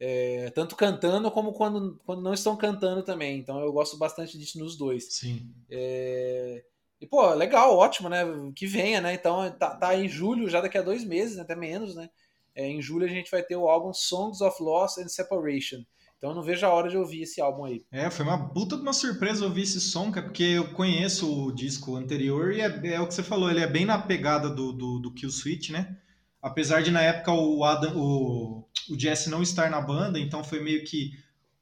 É, 0.00 0.50
tanto 0.50 0.74
cantando 0.74 1.30
como 1.30 1.52
quando, 1.52 2.00
quando 2.04 2.20
não 2.20 2.34
estão 2.34 2.56
cantando 2.56 3.02
também. 3.02 3.38
Então 3.38 3.60
eu 3.60 3.72
gosto 3.72 3.96
bastante 3.96 4.36
disso 4.36 4.58
nos 4.58 4.76
dois. 4.76 5.12
Sim. 5.14 5.54
É, 5.70 6.64
e, 7.00 7.06
pô, 7.06 7.32
legal, 7.34 7.76
ótimo, 7.76 8.08
né? 8.08 8.24
Que 8.56 8.66
venha, 8.66 9.00
né? 9.00 9.14
Então 9.14 9.50
tá, 9.52 9.76
tá 9.76 9.96
em 9.96 10.08
julho, 10.08 10.48
já 10.48 10.60
daqui 10.60 10.78
a 10.78 10.82
dois 10.82 11.04
meses, 11.04 11.38
até 11.38 11.54
menos, 11.54 11.94
né? 11.94 12.10
É, 12.54 12.66
em 12.66 12.80
julho 12.80 13.04
a 13.04 13.08
gente 13.08 13.30
vai 13.30 13.42
ter 13.42 13.56
o 13.56 13.68
álbum 13.68 13.92
Songs 13.92 14.40
of 14.40 14.62
Loss 14.62 14.98
and 14.98 15.08
Separation. 15.08 15.84
Então 16.24 16.32
eu 16.32 16.36
não 16.36 16.42
vejo 16.42 16.64
a 16.64 16.70
hora 16.70 16.88
de 16.88 16.96
ouvir 16.96 17.24
esse 17.24 17.38
álbum 17.38 17.66
aí. 17.66 17.84
É, 17.92 18.08
foi 18.08 18.24
uma 18.24 18.48
puta 18.48 18.76
de 18.76 18.80
uma 18.80 18.94
surpresa 18.94 19.44
ouvir 19.44 19.60
esse 19.60 19.78
som, 19.78 20.10
cara, 20.10 20.24
porque 20.24 20.42
eu 20.42 20.72
conheço 20.72 21.30
o 21.30 21.52
disco 21.52 21.96
anterior 21.96 22.50
e 22.50 22.62
é, 22.62 22.94
é 22.94 22.98
o 22.98 23.06
que 23.06 23.12
você 23.12 23.22
falou, 23.22 23.50
ele 23.50 23.60
é 23.60 23.66
bem 23.66 23.84
na 23.84 23.98
pegada 23.98 24.48
do, 24.48 24.72
do, 24.72 24.98
do 25.00 25.12
Kill 25.12 25.28
Switch, 25.28 25.68
né? 25.68 25.98
Apesar 26.40 26.80
de 26.80 26.90
na 26.90 27.02
época 27.02 27.30
o, 27.30 27.62
Adam, 27.62 27.92
o, 27.94 28.66
o 28.88 28.98
Jesse 28.98 29.28
não 29.28 29.42
estar 29.42 29.68
na 29.68 29.82
banda, 29.82 30.18
então 30.18 30.42
foi 30.42 30.62
meio 30.62 30.82
que. 30.86 31.10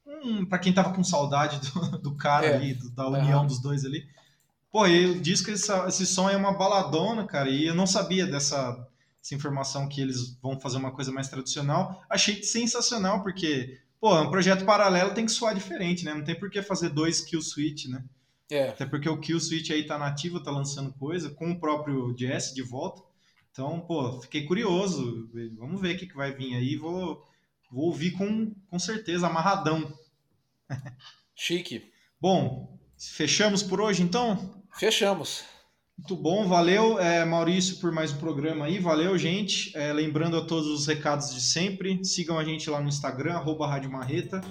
Hum, 0.07 0.45
para 0.45 0.59
quem 0.59 0.71
tava 0.71 0.93
com 0.93 1.03
saudade 1.03 1.59
do, 1.69 1.97
do 1.99 2.15
cara 2.15 2.45
é. 2.45 2.55
ali, 2.55 2.73
do, 2.73 2.89
da 2.89 3.09
união 3.09 3.41
uhum. 3.41 3.47
dos 3.47 3.59
dois 3.59 3.83
ali. 3.83 4.07
Pô, 4.71 4.87
e 4.87 5.07
o 5.07 5.19
disco, 5.19 5.51
esse, 5.51 5.69
esse 5.89 6.05
som 6.05 6.29
é 6.29 6.37
uma 6.37 6.53
baladona, 6.53 7.25
cara, 7.25 7.49
e 7.49 7.65
eu 7.65 7.75
não 7.75 7.85
sabia 7.85 8.25
dessa, 8.25 8.87
essa 9.21 9.35
informação 9.35 9.89
que 9.89 9.99
eles 9.99 10.37
vão 10.41 10.57
fazer 10.57 10.77
uma 10.77 10.93
coisa 10.93 11.11
mais 11.11 11.27
tradicional. 11.27 12.01
Achei 12.09 12.41
sensacional, 12.41 13.21
porque 13.23 13.83
pô, 14.03 14.19
um 14.19 14.29
projeto 14.29 14.65
paralelo 14.65 15.13
tem 15.13 15.25
que 15.25 15.31
soar 15.31 15.55
diferente, 15.55 16.03
né? 16.03 16.13
Não 16.13 16.25
tem 16.25 16.37
por 16.37 16.49
que 16.49 16.61
fazer 16.61 16.89
dois 16.89 17.21
kill 17.21 17.41
switch, 17.41 17.85
né? 17.85 18.03
É. 18.51 18.67
Até 18.67 18.85
porque 18.85 19.07
o 19.07 19.17
kill 19.17 19.39
switch 19.39 19.69
aí 19.69 19.87
tá 19.87 19.97
nativo, 19.97 20.43
tá 20.43 20.51
lançando 20.51 20.91
coisa, 20.91 21.29
com 21.29 21.51
o 21.51 21.57
próprio 21.57 22.13
Jess 22.17 22.53
de 22.53 22.61
volta. 22.61 23.01
Então, 23.49 23.79
pô, 23.79 24.19
fiquei 24.19 24.45
curioso. 24.45 25.29
Vamos 25.57 25.79
ver 25.79 25.95
o 25.95 25.97
que, 25.97 26.07
que 26.07 26.17
vai 26.17 26.33
vir 26.33 26.53
aí. 26.53 26.75
Vou, 26.75 27.25
vou 27.71 27.85
ouvir 27.85 28.11
com, 28.11 28.53
com 28.69 28.77
certeza, 28.77 29.27
amarradão. 29.27 29.97
Chique. 31.33 31.89
Bom, 32.19 32.77
Fechamos 33.11 33.61
por 33.61 33.81
hoje, 33.81 34.01
então? 34.01 34.63
Fechamos. 34.71 35.43
Muito 35.97 36.15
bom, 36.15 36.47
valeu, 36.47 36.99
é, 36.99 37.23
Maurício, 37.23 37.77
por 37.77 37.91
mais 37.91 38.11
um 38.11 38.17
programa 38.17 38.65
aí. 38.65 38.79
Valeu, 38.79 39.17
gente. 39.17 39.75
É, 39.77 39.93
lembrando 39.93 40.35
a 40.35 40.43
todos 40.43 40.67
os 40.67 40.87
recados 40.87 41.33
de 41.33 41.39
sempre, 41.39 42.03
sigam 42.03 42.37
a 42.37 42.43
gente 42.43 42.69
lá 42.69 42.81
no 42.81 42.89
Instagram, 42.89 43.33
arroba 43.33 43.67
Rádio 43.67 43.91
Marreta, 43.91 44.41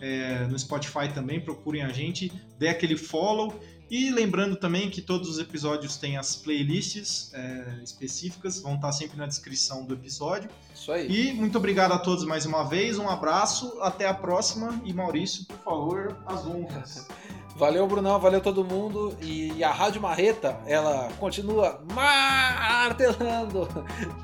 é, 0.00 0.46
no 0.46 0.58
Spotify 0.58 1.12
também, 1.12 1.40
procurem 1.40 1.82
a 1.82 1.88
gente, 1.88 2.30
dê 2.58 2.68
aquele 2.68 2.96
follow. 2.96 3.58
E 3.90 4.08
lembrando 4.10 4.54
também 4.54 4.88
que 4.88 5.02
todos 5.02 5.28
os 5.28 5.38
episódios 5.40 5.96
têm 5.96 6.16
as 6.16 6.36
playlists 6.36 7.34
é, 7.34 7.80
específicas, 7.82 8.60
vão 8.60 8.76
estar 8.76 8.92
sempre 8.92 9.18
na 9.18 9.26
descrição 9.26 9.84
do 9.84 9.94
episódio. 9.94 10.48
Isso 10.72 10.92
aí. 10.92 11.10
E 11.10 11.32
muito 11.32 11.58
obrigado 11.58 11.90
a 11.90 11.98
todos 11.98 12.24
mais 12.24 12.46
uma 12.46 12.62
vez, 12.62 12.98
um 12.98 13.08
abraço, 13.08 13.80
até 13.80 14.06
a 14.06 14.14
próxima. 14.14 14.80
E 14.84 14.92
Maurício, 14.92 15.44
por 15.44 15.58
favor, 15.58 16.16
as 16.26 16.46
honras. 16.46 17.08
Valeu, 17.60 17.86
Brunão, 17.86 18.18
valeu 18.18 18.40
todo 18.40 18.64
mundo. 18.64 19.14
E 19.20 19.62
a 19.62 19.70
Rádio 19.70 20.00
Marreta, 20.00 20.58
ela 20.66 21.10
continua 21.20 21.78
martelando. 21.92 23.68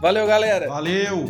Valeu, 0.01 0.27
galera. 0.27 0.67
Valeu. 0.69 1.27